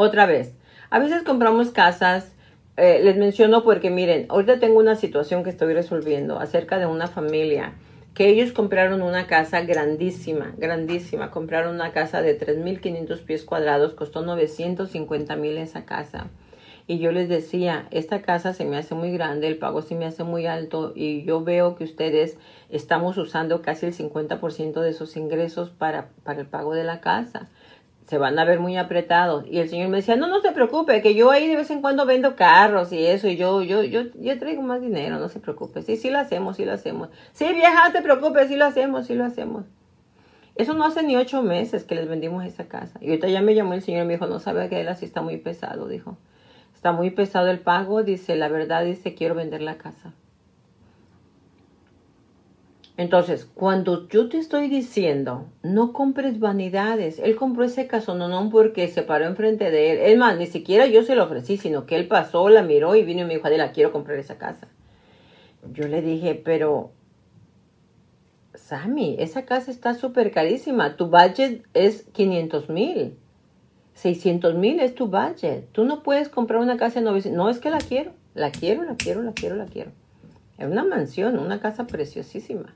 Otra 0.00 0.26
vez, 0.26 0.54
a 0.90 1.00
veces 1.00 1.24
compramos 1.24 1.72
casas, 1.72 2.32
eh, 2.76 3.00
les 3.02 3.16
menciono 3.16 3.64
porque 3.64 3.90
miren, 3.90 4.26
ahorita 4.28 4.60
tengo 4.60 4.78
una 4.78 4.94
situación 4.94 5.42
que 5.42 5.50
estoy 5.50 5.74
resolviendo 5.74 6.38
acerca 6.38 6.78
de 6.78 6.86
una 6.86 7.08
familia 7.08 7.72
que 8.14 8.28
ellos 8.28 8.52
compraron 8.52 9.02
una 9.02 9.26
casa 9.26 9.62
grandísima, 9.62 10.54
grandísima. 10.56 11.32
Compraron 11.32 11.74
una 11.74 11.90
casa 11.90 12.22
de 12.22 12.38
3.500 12.38 13.24
pies 13.24 13.42
cuadrados, 13.42 13.94
costó 13.94 14.22
950 14.22 15.34
mil 15.34 15.58
esa 15.58 15.84
casa. 15.84 16.28
Y 16.86 17.00
yo 17.00 17.10
les 17.10 17.28
decía, 17.28 17.88
esta 17.90 18.22
casa 18.22 18.54
se 18.54 18.64
me 18.64 18.76
hace 18.76 18.94
muy 18.94 19.10
grande, 19.10 19.48
el 19.48 19.58
pago 19.58 19.82
se 19.82 19.96
me 19.96 20.06
hace 20.06 20.22
muy 20.22 20.46
alto 20.46 20.92
y 20.94 21.24
yo 21.24 21.42
veo 21.42 21.74
que 21.74 21.82
ustedes 21.82 22.38
estamos 22.70 23.18
usando 23.18 23.62
casi 23.62 23.86
el 23.86 23.94
50% 23.94 24.80
de 24.80 24.92
sus 24.92 25.16
ingresos 25.16 25.70
para, 25.70 26.10
para 26.22 26.42
el 26.42 26.46
pago 26.46 26.72
de 26.72 26.84
la 26.84 27.00
casa 27.00 27.48
se 28.08 28.16
van 28.16 28.38
a 28.38 28.44
ver 28.46 28.58
muy 28.58 28.78
apretados. 28.78 29.44
Y 29.46 29.58
el 29.58 29.68
señor 29.68 29.90
me 29.90 29.98
decía, 29.98 30.16
no, 30.16 30.28
no 30.28 30.40
se 30.40 30.52
preocupe, 30.52 31.02
que 31.02 31.14
yo 31.14 31.30
ahí 31.30 31.46
de 31.46 31.56
vez 31.56 31.70
en 31.70 31.82
cuando 31.82 32.06
vendo 32.06 32.36
carros 32.36 32.90
y 32.90 33.04
eso, 33.04 33.28
y 33.28 33.36
yo, 33.36 33.62
yo, 33.62 33.82
yo, 33.82 34.04
yo 34.14 34.38
traigo 34.38 34.62
más 34.62 34.80
dinero, 34.80 35.18
no 35.18 35.28
se 35.28 35.40
preocupe. 35.40 35.82
Sí, 35.82 35.98
sí 35.98 36.08
lo 36.08 36.18
hacemos, 36.18 36.56
sí 36.56 36.64
lo 36.64 36.72
hacemos. 36.72 37.10
Sí, 37.32 37.44
vieja, 37.52 37.92
te 37.92 38.00
preocupes, 38.00 38.48
sí 38.48 38.56
lo 38.56 38.64
hacemos, 38.64 39.06
sí 39.06 39.14
lo 39.14 39.26
hacemos. 39.26 39.66
Eso 40.54 40.72
no 40.72 40.86
hace 40.86 41.02
ni 41.02 41.16
ocho 41.16 41.42
meses 41.42 41.84
que 41.84 41.96
les 41.96 42.08
vendimos 42.08 42.46
esa 42.46 42.66
casa. 42.66 42.98
Y 43.02 43.10
ahorita 43.10 43.28
ya 43.28 43.42
me 43.42 43.54
llamó 43.54 43.74
el 43.74 43.82
señor 43.82 44.04
y 44.04 44.06
me 44.06 44.14
dijo, 44.14 44.26
no 44.26 44.40
sabe 44.40 44.70
que 44.70 44.80
él 44.80 44.88
así 44.88 45.04
está 45.04 45.20
muy 45.20 45.36
pesado, 45.36 45.86
dijo. 45.86 46.16
Está 46.74 46.92
muy 46.92 47.10
pesado 47.10 47.48
el 47.48 47.60
pago, 47.60 48.04
dice, 48.04 48.36
la 48.36 48.48
verdad, 48.48 48.86
dice, 48.86 49.14
quiero 49.14 49.34
vender 49.34 49.60
la 49.60 49.76
casa. 49.76 50.14
Entonces, 52.98 53.48
cuando 53.54 54.08
yo 54.08 54.28
te 54.28 54.38
estoy 54.38 54.66
diciendo, 54.68 55.46
no 55.62 55.92
compres 55.92 56.40
vanidades, 56.40 57.20
él 57.20 57.36
compró 57.36 57.62
ese 57.62 57.86
casononón 57.86 58.50
porque 58.50 58.88
se 58.88 59.04
paró 59.04 59.24
enfrente 59.26 59.70
de 59.70 59.92
él. 59.92 59.98
Es 60.00 60.18
más, 60.18 60.36
ni 60.36 60.48
siquiera 60.48 60.84
yo 60.88 61.04
se 61.04 61.14
lo 61.14 61.22
ofrecí, 61.22 61.58
sino 61.58 61.86
que 61.86 61.94
él 61.94 62.08
pasó, 62.08 62.48
la 62.48 62.62
miró 62.62 62.96
y 62.96 63.04
vino 63.04 63.20
y 63.20 63.24
me 63.24 63.34
dijo, 63.34 63.46
Adela, 63.46 63.70
quiero 63.70 63.92
comprar 63.92 64.18
esa 64.18 64.36
casa. 64.36 64.66
Yo 65.72 65.86
le 65.86 66.02
dije, 66.02 66.34
pero, 66.44 66.90
Sammy, 68.54 69.14
esa 69.20 69.44
casa 69.44 69.70
está 69.70 69.94
súper 69.94 70.32
carísima. 70.32 70.96
Tu 70.96 71.06
budget 71.06 71.64
es 71.74 72.02
500 72.12 72.68
mil. 72.68 73.16
600 73.94 74.56
mil 74.56 74.80
es 74.80 74.96
tu 74.96 75.06
budget. 75.06 75.68
Tú 75.70 75.84
no 75.84 76.02
puedes 76.02 76.28
comprar 76.28 76.58
una 76.58 76.76
casa 76.76 76.98
en 76.98 77.04
900. 77.04 77.36
No 77.36 77.48
es 77.48 77.60
que 77.60 77.70
la 77.70 77.78
quiero. 77.78 78.10
La 78.34 78.50
quiero, 78.50 78.82
la 78.82 78.96
quiero, 78.96 79.22
la 79.22 79.34
quiero, 79.34 79.54
la 79.54 79.66
quiero. 79.66 79.92
Es 80.58 80.66
una 80.66 80.82
mansión, 80.82 81.38
una 81.38 81.60
casa 81.60 81.86
preciosísima. 81.86 82.74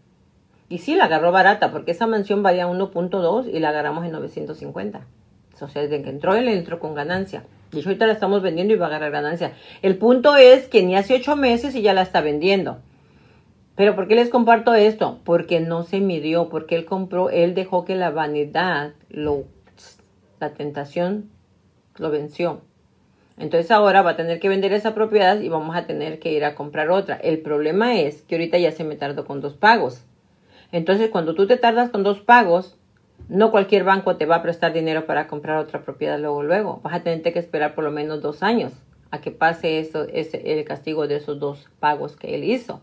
Y 0.73 0.79
sí, 0.79 0.95
la 0.95 1.05
agarró 1.05 1.33
barata, 1.33 1.71
porque 1.71 1.91
esa 1.91 2.07
mansión 2.07 2.43
valía 2.43 2.67
1.2 2.67 3.51
y 3.53 3.59
la 3.59 3.69
agarramos 3.69 4.07
en 4.07 4.13
950. 4.13 5.03
O 5.61 5.69
sea, 5.69 5.83
desde 5.83 6.03
que 6.03 6.09
entró, 6.09 6.35
él 6.35 6.49
entró 6.49 6.81
con 6.81 6.95
ganancia. 6.95 7.45
Y 7.73 7.85
ahorita 7.85 8.07
la 8.07 8.15
estamos 8.15 8.41
vendiendo 8.41 8.73
y 8.73 8.79
va 8.79 8.87
a 8.87 8.89
agarrar 8.89 9.11
ganancia. 9.11 9.53
El 9.83 9.99
punto 9.99 10.35
es 10.35 10.69
que 10.69 10.83
ni 10.83 10.97
hace 10.97 11.15
ocho 11.15 11.37
meses 11.37 11.75
y 11.75 11.83
ya 11.83 11.93
la 11.93 12.01
está 12.01 12.23
vendiendo. 12.23 12.79
Pero 13.77 13.95
¿por 13.95 14.09
qué 14.09 14.15
les 14.15 14.31
comparto 14.31 14.73
esto? 14.73 15.21
Porque 15.25 15.61
no 15.61 15.83
se 15.83 16.01
midió, 16.01 16.49
porque 16.49 16.77
él 16.77 16.87
compró, 16.87 17.29
él 17.29 17.55
dejó 17.55 17.85
que 17.85 17.95
la 17.95 18.09
vanidad, 18.09 18.95
lo, 19.11 19.45
la 20.41 20.55
tentación, 20.55 21.29
lo 21.99 22.11
venció. 22.11 22.63
Entonces 23.37 23.71
ahora 23.71 24.01
va 24.01 24.13
a 24.13 24.17
tener 24.17 24.41
que 24.41 24.49
vender 24.49 24.73
esa 24.73 24.95
propiedad 24.95 25.39
y 25.39 25.51
vamos 25.51 25.77
a 25.77 25.85
tener 25.85 26.19
que 26.19 26.33
ir 26.33 26.47
a 26.47 26.55
comprar 26.55 26.89
otra. 26.89 27.17
El 27.17 27.41
problema 27.41 28.01
es 28.01 28.23
que 28.23 28.37
ahorita 28.37 28.57
ya 28.57 28.73
se 28.73 28.85
me 28.85 28.97
tardó 28.97 29.27
con 29.27 29.43
dos 29.43 29.53
pagos. 29.53 30.07
Entonces 30.73 31.11
cuando 31.11 31.35
tú 31.35 31.47
te 31.47 31.57
tardas 31.57 31.91
con 31.91 32.03
dos 32.03 32.21
pagos, 32.21 32.79
no 33.29 33.51
cualquier 33.51 33.85
banco 33.85 34.17
te 34.17 34.27
va 34.27 34.37
a 34.37 34.43
prestar 34.43 34.73
dinero 34.73 35.07
para 35.07 35.29
comprar 35.29 35.59
otra 35.59 35.83
propiedad 35.83 36.19
luego, 36.19 36.43
luego. 36.43 36.81
Vas 36.83 36.95
a 36.95 37.03
tener 37.03 37.23
que 37.23 37.39
esperar 37.39 37.75
por 37.75 37.85
lo 37.85 37.91
menos 37.91 38.21
dos 38.23 38.43
años 38.43 38.73
a 39.11 39.21
que 39.21 39.31
pase 39.31 39.79
eso, 39.79 40.07
ese, 40.13 40.53
el 40.53 40.65
castigo 40.65 41.07
de 41.07 41.17
esos 41.17 41.39
dos 41.39 41.69
pagos 41.79 42.17
que 42.17 42.35
él 42.35 42.45
hizo. 42.45 42.81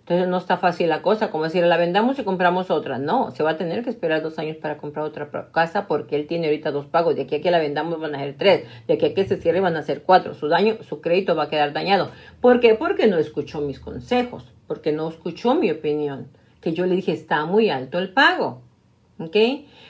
Entonces 0.00 0.28
no 0.28 0.38
está 0.38 0.56
fácil 0.56 0.88
la 0.88 1.02
cosa, 1.02 1.32
como 1.32 1.44
decir, 1.44 1.64
la 1.64 1.76
vendamos 1.76 2.16
y 2.18 2.22
compramos 2.22 2.70
otra. 2.70 2.96
No, 2.96 3.32
se 3.32 3.42
va 3.42 3.50
a 3.50 3.56
tener 3.56 3.82
que 3.82 3.90
esperar 3.90 4.22
dos 4.22 4.38
años 4.38 4.56
para 4.56 4.78
comprar 4.78 5.04
otra 5.04 5.28
casa 5.52 5.88
porque 5.88 6.14
él 6.14 6.28
tiene 6.28 6.46
ahorita 6.46 6.70
dos 6.70 6.86
pagos. 6.86 7.16
De 7.16 7.22
aquí 7.22 7.34
a 7.34 7.40
que 7.40 7.50
la 7.50 7.58
vendamos 7.58 8.00
van 8.00 8.14
a 8.14 8.20
ser 8.20 8.36
tres. 8.38 8.64
De 8.86 8.94
aquí 8.94 9.06
a 9.06 9.14
que 9.14 9.24
se 9.24 9.36
cierre 9.36 9.60
van 9.60 9.76
a 9.76 9.82
ser 9.82 10.02
cuatro. 10.02 10.32
Su 10.34 10.46
daño, 10.46 10.76
su 10.82 11.00
crédito 11.00 11.34
va 11.34 11.44
a 11.44 11.48
quedar 11.50 11.72
dañado. 11.72 12.12
¿Por 12.40 12.60
qué? 12.60 12.76
Porque 12.76 13.08
no 13.08 13.18
escuchó 13.18 13.60
mis 13.60 13.80
consejos, 13.80 14.52
porque 14.68 14.92
no 14.92 15.08
escuchó 15.08 15.56
mi 15.56 15.72
opinión. 15.72 16.28
Que 16.66 16.72
yo 16.72 16.84
le 16.84 16.96
dije, 16.96 17.12
está 17.12 17.44
muy 17.44 17.70
alto 17.70 18.00
el 18.00 18.08
pago. 18.08 18.60
¿Ok? 19.20 19.36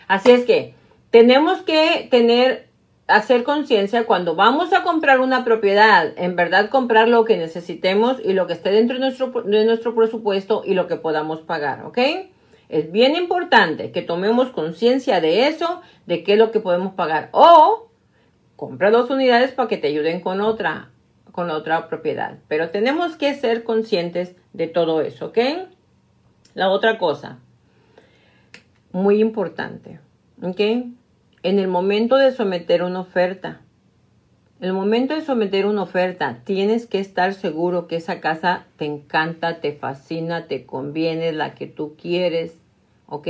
Así 0.08 0.30
es 0.30 0.44
que 0.44 0.74
tenemos 1.10 1.62
que 1.62 2.06
tener 2.10 2.68
hacer 3.06 3.44
conciencia 3.44 4.04
cuando 4.04 4.34
vamos 4.34 4.74
a 4.74 4.82
comprar 4.82 5.20
una 5.20 5.42
propiedad, 5.42 6.12
en 6.18 6.36
verdad 6.36 6.68
comprar 6.68 7.08
lo 7.08 7.24
que 7.24 7.38
necesitemos 7.38 8.18
y 8.22 8.34
lo 8.34 8.46
que 8.46 8.52
esté 8.52 8.72
dentro 8.72 8.98
de 8.98 9.00
nuestro, 9.00 9.30
de 9.30 9.64
nuestro 9.64 9.94
presupuesto 9.94 10.64
y 10.66 10.74
lo 10.74 10.86
que 10.86 10.96
podamos 10.96 11.40
pagar, 11.40 11.86
¿ok? 11.86 11.98
Es 12.68 12.92
bien 12.92 13.16
importante 13.16 13.90
que 13.90 14.02
tomemos 14.02 14.50
conciencia 14.50 15.22
de 15.22 15.48
eso, 15.48 15.80
de 16.04 16.22
qué 16.24 16.34
es 16.34 16.38
lo 16.38 16.50
que 16.50 16.60
podemos 16.60 16.92
pagar. 16.92 17.30
O 17.32 17.88
compra 18.54 18.90
dos 18.90 19.08
unidades 19.08 19.52
para 19.52 19.70
que 19.70 19.78
te 19.78 19.86
ayuden 19.86 20.20
con 20.20 20.42
otra, 20.42 20.90
con 21.32 21.48
otra 21.48 21.88
propiedad. 21.88 22.36
Pero 22.48 22.68
tenemos 22.68 23.16
que 23.16 23.32
ser 23.32 23.64
conscientes 23.64 24.36
de 24.52 24.66
todo 24.66 25.00
eso, 25.00 25.28
¿ok? 25.28 25.38
La 26.56 26.70
otra 26.70 26.96
cosa, 26.96 27.38
muy 28.90 29.20
importante, 29.20 30.00
¿ok? 30.40 30.60
en 31.42 31.58
el 31.58 31.68
momento 31.68 32.16
de 32.16 32.32
someter 32.32 32.82
una 32.82 33.00
oferta, 33.00 33.60
en 34.58 34.68
el 34.68 34.72
momento 34.72 35.14
de 35.14 35.20
someter 35.20 35.66
una 35.66 35.82
oferta, 35.82 36.38
tienes 36.44 36.86
que 36.86 36.98
estar 36.98 37.34
seguro 37.34 37.86
que 37.86 37.96
esa 37.96 38.20
casa 38.20 38.64
te 38.78 38.86
encanta, 38.86 39.60
te 39.60 39.72
fascina, 39.72 40.46
te 40.46 40.64
conviene, 40.64 41.32
la 41.32 41.54
que 41.54 41.66
tú 41.66 41.94
quieres, 42.00 42.54
¿ok? 43.06 43.28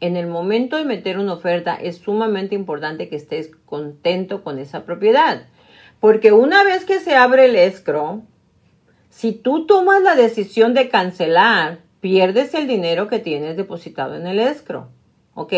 En 0.00 0.16
el 0.16 0.26
momento 0.26 0.78
de 0.78 0.86
meter 0.86 1.18
una 1.18 1.34
oferta 1.34 1.74
es 1.74 1.98
sumamente 1.98 2.54
importante 2.54 3.10
que 3.10 3.16
estés 3.16 3.50
contento 3.66 4.42
con 4.42 4.58
esa 4.58 4.86
propiedad. 4.86 5.46
Porque 6.00 6.32
una 6.32 6.64
vez 6.64 6.86
que 6.86 7.00
se 7.00 7.14
abre 7.14 7.44
el 7.44 7.54
escro, 7.56 8.22
si 9.10 9.32
tú 9.32 9.66
tomas 9.66 10.02
la 10.02 10.14
decisión 10.14 10.72
de 10.72 10.88
cancelar, 10.88 11.80
pierdes 12.00 12.54
el 12.54 12.66
dinero 12.66 13.08
que 13.08 13.18
tienes 13.18 13.56
depositado 13.56 14.16
en 14.16 14.26
el 14.26 14.38
escro, 14.38 14.88
¿ok? 15.34 15.52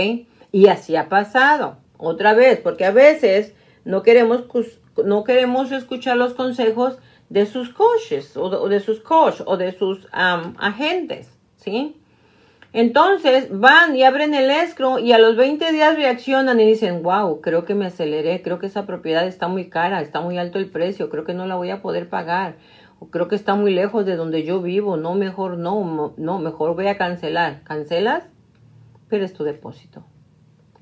Y 0.51 0.69
así 0.69 0.97
ha 0.97 1.09
pasado. 1.09 1.79
Otra 1.97 2.35
vez, 2.35 2.59
porque 2.61 2.85
a 2.85 2.91
veces 2.91 3.55
no 3.85 4.03
queremos, 4.03 4.45
no 5.05 5.25
queremos 5.25 5.73
escuchar 5.73 6.17
los 6.17 6.35
consejos 6.35 6.99
de 7.29 7.47
sus 7.47 7.71
coaches 7.71 8.37
o 8.37 8.69
de, 8.69 8.81
sus 8.81 9.01
coach 9.01 9.41
o 9.47 9.57
de 9.57 9.73
sus 9.73 10.07
agentes, 10.13 11.31
¿sí? 11.57 11.97
Entonces 12.75 13.49
van 13.51 13.95
y 13.97 14.03
abren 14.03 14.35
el 14.35 14.51
escro 14.51 14.99
y 14.99 15.13
a 15.13 15.19
los 15.19 15.37
20 15.37 15.73
días 15.73 15.97
reaccionan 15.97 16.59
y 16.59 16.67
dicen, 16.67 17.03
wow, 17.03 17.41
creo 17.41 17.65
que 17.65 17.75
me 17.75 17.87
aceleré, 17.87 18.43
creo 18.43 18.59
que 18.59 18.67
esa 18.67 18.87
propiedad 18.87 19.27
está 19.27 19.49
muy 19.49 19.69
cara, 19.69 20.01
está 20.01 20.21
muy 20.21 20.39
alto 20.39 20.59
el 20.59 20.71
precio, 20.71 21.11
creo 21.11 21.25
que 21.25 21.35
no 21.35 21.47
la 21.47 21.55
voy 21.55 21.71
a 21.71 21.83
poder 21.83 22.09
pagar, 22.09 22.57
creo 23.11 23.29
que 23.29 23.37
está 23.37 23.55
muy 23.55 23.73
lejos 23.73 24.07
de 24.07 24.17
donde 24.17 24.45
yo 24.45 24.61
vivo, 24.61 24.97
no, 24.97 25.15
mejor 25.15 25.59
no, 25.59 26.15
no, 26.17 26.39
mejor 26.39 26.75
voy 26.75 26.89
a 26.89 26.97
cancelar. 26.97 27.63
¿Cancelas? 27.65 28.25
Pierdes 29.09 29.33
tu 29.33 29.45
depósito. 29.45 30.05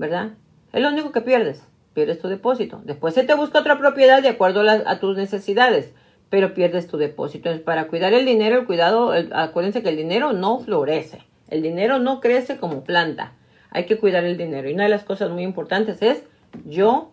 ¿verdad? 0.01 0.31
Es 0.73 0.81
lo 0.81 0.89
único 0.89 1.13
que 1.13 1.21
pierdes, 1.21 1.63
pierdes 1.93 2.21
tu 2.21 2.29
depósito. 2.29 2.81
Después 2.85 3.13
se 3.13 3.23
te 3.23 3.35
busca 3.35 3.61
otra 3.61 3.79
propiedad 3.79 4.23
de 4.23 4.31
acuerdo 4.31 4.63
a, 4.67 4.99
tus 4.99 5.15
necesidades, 5.15 5.93
pero 6.31 6.55
pierdes 6.55 6.87
tu 6.87 6.97
depósito. 6.97 7.51
Entonces, 7.51 7.63
para 7.63 7.87
cuidar 7.89 8.15
el 8.15 8.25
dinero, 8.25 8.61
el 8.61 8.67
cuidado, 8.67 9.13
acuérdense 9.33 9.83
que 9.83 9.91
el 9.91 9.99
dinero 9.99 10.33
no 10.33 10.59
florece, 10.59 11.23
el 11.51 11.61
dinero 11.61 11.99
no 11.99 12.21
crece 12.21 12.57
como 12.57 12.83
planta. 12.83 13.35
Hay 13.71 13.85
que 13.85 13.99
cuidar 13.99 14.25
el 14.25 14.39
dinero. 14.39 14.71
Y 14.71 14.73
una 14.73 14.85
de 14.85 14.89
las 14.89 15.05
cosas 15.05 15.31
muy 15.31 15.43
importantes 15.43 16.01
es 16.01 16.23
yo 16.65 17.13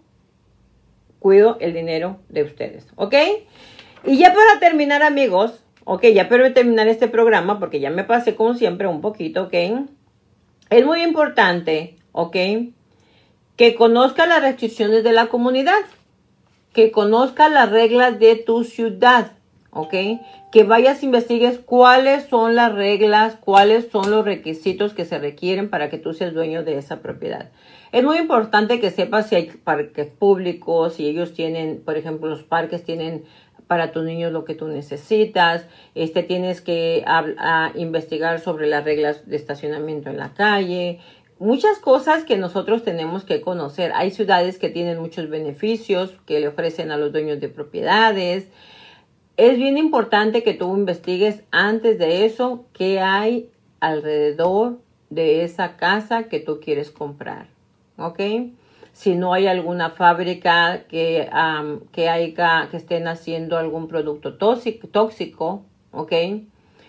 cuido 1.19 1.57
el 1.59 1.73
dinero 1.73 2.19
de 2.29 2.43
ustedes, 2.43 2.87
¿ok? 2.95 3.15
Y 4.07 4.17
ya 4.17 4.33
para 4.33 4.59
terminar, 4.59 5.03
amigos, 5.03 5.63
ok, 5.83 6.05
ya 6.07 6.27
para 6.29 6.53
terminar 6.53 6.87
este 6.87 7.07
programa, 7.07 7.59
porque 7.59 7.79
ya 7.79 7.91
me 7.91 8.03
pasé 8.03 8.35
como 8.35 8.55
siempre 8.55 8.87
un 8.87 9.01
poquito, 9.01 9.43
¿ok? 9.43 9.53
Es 10.69 10.85
muy 10.85 11.03
importante, 11.03 11.97
¿ok? 12.13 12.35
que 13.57 13.73
conozca 13.73 14.27
las 14.27 14.41
restricciones 14.41 15.03
de 15.03 15.11
la 15.11 15.27
comunidad, 15.27 15.79
que 16.73 16.91
conozca 16.91 17.49
las 17.49 17.71
reglas 17.71 18.19
de 18.19 18.35
tu 18.35 18.63
ciudad, 18.63 19.31
¿ok? 19.71 19.93
Que 20.51 20.63
vayas 20.63 21.01
investigues 21.01 21.57
cuáles 21.57 22.25
son 22.25 22.55
las 22.55 22.73
reglas, 22.73 23.35
cuáles 23.35 23.89
son 23.91 24.11
los 24.11 24.23
requisitos 24.23 24.93
que 24.93 25.05
se 25.05 25.17
requieren 25.17 25.71
para 25.71 25.89
que 25.89 25.97
tú 25.97 26.13
seas 26.13 26.35
dueño 26.35 26.63
de 26.63 26.77
esa 26.77 27.01
propiedad. 27.01 27.49
Es 27.91 28.03
muy 28.03 28.17
importante 28.17 28.79
que 28.79 28.91
sepas 28.91 29.27
si 29.27 29.35
hay 29.35 29.45
parques 29.63 30.07
públicos, 30.07 30.93
si 30.93 31.07
ellos 31.07 31.33
tienen, 31.33 31.81
por 31.83 31.97
ejemplo, 31.97 32.29
los 32.29 32.43
parques 32.43 32.83
tienen 32.83 33.23
para 33.67 33.91
tus 33.91 34.03
niños 34.03 34.31
lo 34.31 34.45
que 34.45 34.55
tú 34.55 34.67
necesitas. 34.67 35.65
Este 35.93 36.23
tienes 36.23 36.61
que 36.61 37.05
investigar 37.75 38.39
sobre 38.39 38.67
las 38.67 38.83
reglas 38.83 39.27
de 39.29 39.35
estacionamiento 39.35 40.09
en 40.09 40.17
la 40.17 40.33
calle, 40.33 40.99
muchas 41.39 41.77
cosas 41.79 42.23
que 42.23 42.37
nosotros 42.37 42.83
tenemos 42.83 43.23
que 43.23 43.41
conocer. 43.41 43.91
Hay 43.93 44.11
ciudades 44.11 44.57
que 44.57 44.69
tienen 44.69 44.99
muchos 44.99 45.29
beneficios 45.29 46.11
que 46.25 46.39
le 46.39 46.47
ofrecen 46.47 46.91
a 46.91 46.97
los 46.97 47.11
dueños 47.11 47.39
de 47.39 47.49
propiedades. 47.49 48.47
Es 49.35 49.57
bien 49.57 49.77
importante 49.77 50.41
que 50.41 50.53
tú 50.55 50.75
investigues 50.75 51.43
antes 51.51 51.99
de 51.99 52.25
eso 52.25 52.65
qué 52.73 52.99
hay 52.99 53.51
alrededor 53.79 54.79
de 55.09 55.43
esa 55.43 55.77
casa 55.77 56.23
que 56.23 56.39
tú 56.39 56.59
quieres 56.59 56.89
comprar. 56.89 57.47
¿Ok? 57.97 58.19
Si 58.97 59.13
no 59.13 59.31
hay 59.31 59.45
alguna 59.45 59.91
fábrica 59.91 60.85
que, 60.89 61.29
que, 61.91 62.09
haya, 62.09 62.67
que 62.71 62.77
estén 62.77 63.07
haciendo 63.07 63.59
algún 63.59 63.87
producto 63.87 64.39
tóxico, 64.39 64.87
tóxico 64.87 65.65
¿ok? 65.91 66.13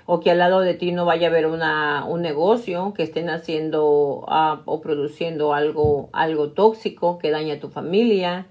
o 0.06 0.18
que 0.18 0.30
al 0.30 0.38
lado 0.38 0.60
de 0.60 0.72
ti 0.72 0.90
no 0.90 1.04
vaya 1.04 1.26
a 1.26 1.30
haber 1.30 1.44
una, 1.44 2.06
un 2.06 2.22
negocio 2.22 2.94
que 2.94 3.02
estén 3.02 3.28
haciendo 3.28 4.24
ah, 4.26 4.62
o 4.64 4.80
produciendo 4.80 5.52
algo, 5.52 6.08
algo 6.14 6.52
tóxico 6.52 7.18
que 7.18 7.30
daña 7.30 7.56
a 7.56 7.60
tu 7.60 7.68
familia. 7.68 8.46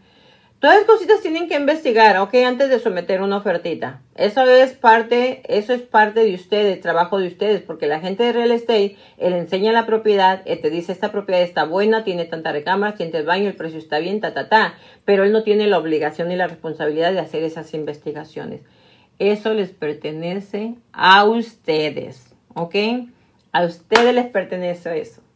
Todas 0.59 0.77
las 0.77 0.85
cositas 0.85 1.21
tienen 1.21 1.47
que 1.47 1.53
investigar, 1.53 2.17
ok, 2.17 2.33
antes 2.47 2.71
de 2.71 2.79
someter 2.79 3.21
una 3.21 3.37
ofertita. 3.37 4.01
Eso 4.15 4.43
es 4.49 4.73
parte, 4.73 5.43
eso 5.47 5.71
es 5.71 5.83
parte 5.83 6.21
de 6.21 6.33
ustedes, 6.33 6.81
trabajo 6.81 7.19
de 7.19 7.27
ustedes, 7.27 7.61
porque 7.61 7.85
la 7.85 7.99
gente 7.99 8.23
de 8.23 8.33
real 8.33 8.49
estate, 8.49 8.95
él 9.19 9.33
enseña 9.33 9.71
la 9.71 9.85
propiedad, 9.85 10.41
él 10.45 10.59
te 10.59 10.71
dice 10.71 10.93
esta 10.93 11.11
propiedad 11.11 11.43
está 11.43 11.65
buena, 11.65 12.03
tiene 12.03 12.25
tanta 12.25 12.51
recámara, 12.51 12.95
tiene 12.95 13.19
el 13.19 13.25
baño, 13.25 13.47
el 13.47 13.55
precio 13.55 13.77
está 13.77 13.99
bien, 13.99 14.19
ta, 14.19 14.33
ta, 14.33 14.49
ta, 14.49 14.73
pero 15.05 15.25
él 15.25 15.31
no 15.31 15.43
tiene 15.43 15.67
la 15.67 15.77
obligación 15.77 16.29
ni 16.29 16.35
la 16.35 16.47
responsabilidad 16.47 17.13
de 17.13 17.19
hacer 17.19 17.43
esas 17.43 17.75
investigaciones. 17.75 18.61
Eso 19.19 19.53
les 19.53 19.69
pertenece 19.69 20.73
a 20.91 21.23
ustedes, 21.25 22.33
¿ok? 22.55 22.75
A 23.51 23.63
ustedes 23.63 24.15
les 24.15 24.25
pertenece 24.25 25.01
eso 25.01 25.26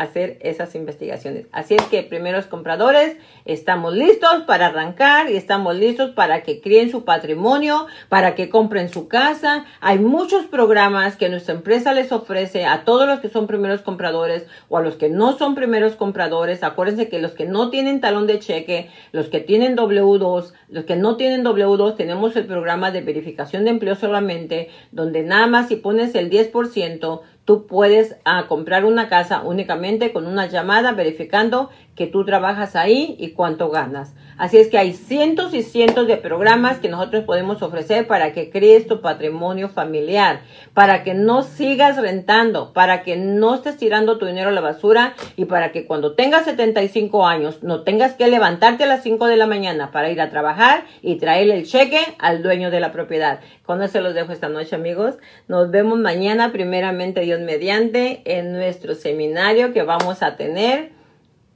hacer 0.00 0.38
esas 0.40 0.74
investigaciones. 0.74 1.46
Así 1.52 1.74
es 1.74 1.82
que, 1.82 2.02
primeros 2.02 2.46
compradores, 2.46 3.18
estamos 3.44 3.92
listos 3.92 4.44
para 4.46 4.68
arrancar 4.68 5.30
y 5.30 5.36
estamos 5.36 5.76
listos 5.76 6.12
para 6.12 6.42
que 6.42 6.62
creen 6.62 6.90
su 6.90 7.04
patrimonio, 7.04 7.86
para 8.08 8.34
que 8.34 8.48
compren 8.48 8.88
su 8.88 9.08
casa. 9.08 9.66
Hay 9.80 9.98
muchos 9.98 10.46
programas 10.46 11.16
que 11.16 11.28
nuestra 11.28 11.54
empresa 11.54 11.92
les 11.92 12.12
ofrece 12.12 12.64
a 12.64 12.84
todos 12.86 13.06
los 13.06 13.20
que 13.20 13.28
son 13.28 13.46
primeros 13.46 13.82
compradores 13.82 14.46
o 14.70 14.78
a 14.78 14.82
los 14.82 14.96
que 14.96 15.10
no 15.10 15.36
son 15.36 15.54
primeros 15.54 15.96
compradores. 15.96 16.62
Acuérdense 16.62 17.10
que 17.10 17.20
los 17.20 17.32
que 17.32 17.44
no 17.44 17.68
tienen 17.68 18.00
talón 18.00 18.26
de 18.26 18.38
cheque, 18.38 18.88
los 19.12 19.28
que 19.28 19.40
tienen 19.40 19.76
W2, 19.76 20.54
los 20.70 20.84
que 20.86 20.96
no 20.96 21.16
tienen 21.16 21.44
W2, 21.44 21.96
tenemos 21.96 22.34
el 22.36 22.46
programa 22.46 22.90
de 22.90 23.02
verificación 23.02 23.64
de 23.64 23.70
empleo 23.72 23.96
solamente, 23.96 24.70
donde 24.92 25.24
nada 25.24 25.46
más 25.46 25.68
si 25.68 25.76
pones 25.76 26.14
el 26.14 26.30
10%, 26.30 27.20
tú 27.50 27.66
puedes 27.66 28.14
ah, 28.24 28.46
comprar 28.46 28.84
una 28.84 29.08
casa 29.08 29.42
únicamente 29.42 30.12
con 30.12 30.28
una 30.28 30.46
llamada 30.46 30.92
verificando 30.92 31.68
que 31.96 32.06
tú 32.06 32.24
trabajas 32.24 32.76
ahí 32.76 33.16
y 33.18 33.32
cuánto 33.32 33.70
ganas. 33.70 34.14
Así 34.40 34.56
es 34.56 34.68
que 34.68 34.78
hay 34.78 34.94
cientos 34.94 35.52
y 35.52 35.62
cientos 35.62 36.06
de 36.06 36.16
programas 36.16 36.78
que 36.78 36.88
nosotros 36.88 37.24
podemos 37.24 37.60
ofrecer 37.60 38.06
para 38.06 38.32
que 38.32 38.48
crees 38.48 38.86
tu 38.86 39.02
patrimonio 39.02 39.68
familiar, 39.68 40.40
para 40.72 41.04
que 41.04 41.12
no 41.12 41.42
sigas 41.42 42.00
rentando, 42.00 42.72
para 42.72 43.02
que 43.02 43.18
no 43.18 43.54
estés 43.54 43.76
tirando 43.76 44.16
tu 44.16 44.24
dinero 44.24 44.48
a 44.48 44.52
la 44.52 44.62
basura 44.62 45.12
y 45.36 45.44
para 45.44 45.72
que 45.72 45.84
cuando 45.84 46.14
tengas 46.14 46.46
75 46.46 47.26
años 47.26 47.62
no 47.62 47.82
tengas 47.82 48.14
que 48.14 48.28
levantarte 48.28 48.84
a 48.84 48.86
las 48.86 49.02
5 49.02 49.26
de 49.26 49.36
la 49.36 49.46
mañana 49.46 49.90
para 49.90 50.10
ir 50.10 50.22
a 50.22 50.30
trabajar 50.30 50.84
y 51.02 51.16
traerle 51.16 51.58
el 51.58 51.66
cheque 51.66 52.00
al 52.18 52.42
dueño 52.42 52.70
de 52.70 52.80
la 52.80 52.92
propiedad. 52.92 53.40
Con 53.66 53.82
eso 53.82 54.00
los 54.00 54.14
dejo 54.14 54.32
esta 54.32 54.48
noche 54.48 54.74
amigos. 54.74 55.16
Nos 55.48 55.70
vemos 55.70 55.98
mañana 55.98 56.50
primeramente 56.50 57.20
Dios 57.20 57.40
mediante 57.40 58.22
en 58.24 58.52
nuestro 58.52 58.94
seminario 58.94 59.74
que 59.74 59.82
vamos 59.82 60.22
a 60.22 60.36
tener 60.36 60.92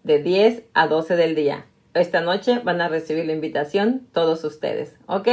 de 0.02 0.19
10 0.19 0.65
a 0.74 0.86
12 0.86 1.16
del 1.16 1.35
día 1.35 1.65
esta 1.95 2.21
noche 2.21 2.61
van 2.65 2.81
a 2.81 2.89
recibir 2.89 3.25
la 3.25 3.33
invitación 3.33 4.09
todos 4.12 4.43
ustedes, 4.45 4.97
¿ok? 5.07 5.29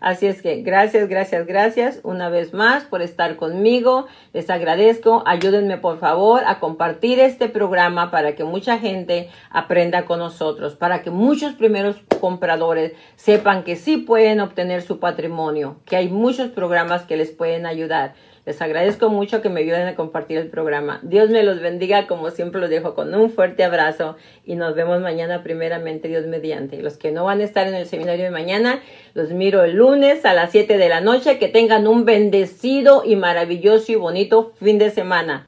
Así 0.00 0.26
es 0.26 0.40
que 0.40 0.62
gracias, 0.62 1.08
gracias, 1.08 1.46
gracias 1.46 2.00
una 2.02 2.30
vez 2.30 2.54
más 2.54 2.84
por 2.84 3.02
estar 3.02 3.36
conmigo. 3.36 4.06
Les 4.32 4.48
agradezco. 4.50 5.22
Ayúdenme 5.26 5.76
por 5.76 5.98
favor 5.98 6.42
a 6.46 6.58
compartir 6.58 7.20
este 7.20 7.48
programa 7.48 8.10
para 8.10 8.34
que 8.34 8.44
mucha 8.44 8.78
gente 8.78 9.28
aprenda 9.50 10.06
con 10.06 10.18
nosotros, 10.18 10.74
para 10.74 11.02
que 11.02 11.10
muchos 11.10 11.54
primeros 11.54 11.96
compradores 12.20 12.92
sepan 13.16 13.62
que 13.62 13.76
sí 13.76 13.98
pueden 13.98 14.40
obtener 14.40 14.82
su 14.82 14.98
patrimonio, 14.98 15.80
que 15.84 15.96
hay 15.96 16.08
muchos 16.08 16.48
programas 16.48 17.02
que 17.02 17.16
les 17.16 17.30
pueden 17.30 17.66
ayudar. 17.66 18.14
Les 18.46 18.62
agradezco 18.62 19.08
mucho 19.08 19.42
que 19.42 19.48
me 19.48 19.60
ayuden 19.62 19.88
a 19.88 19.96
compartir 19.96 20.38
el 20.38 20.46
programa. 20.46 21.00
Dios 21.02 21.30
me 21.30 21.42
los 21.42 21.60
bendiga, 21.60 22.06
como 22.06 22.30
siempre 22.30 22.60
los 22.60 22.70
dejo 22.70 22.94
con 22.94 23.12
un 23.12 23.28
fuerte 23.28 23.64
abrazo 23.64 24.16
y 24.44 24.54
nos 24.54 24.76
vemos 24.76 25.00
mañana 25.00 25.42
primeramente, 25.42 26.06
Dios 26.06 26.26
mediante. 26.26 26.80
Los 26.80 26.96
que 26.96 27.10
no 27.10 27.24
van 27.24 27.40
a 27.40 27.44
estar 27.44 27.66
en 27.66 27.74
el 27.74 27.86
seminario 27.86 28.22
de 28.22 28.30
mañana, 28.30 28.80
los 29.14 29.30
miro 29.30 29.64
el 29.64 29.74
lunes 29.74 30.24
a 30.24 30.32
las 30.32 30.52
7 30.52 30.78
de 30.78 30.88
la 30.88 31.00
noche. 31.00 31.40
Que 31.40 31.48
tengan 31.48 31.88
un 31.88 32.04
bendecido 32.04 33.02
y 33.04 33.16
maravilloso 33.16 33.90
y 33.90 33.96
bonito 33.96 34.52
fin 34.60 34.78
de 34.78 34.90
semana. 34.90 35.42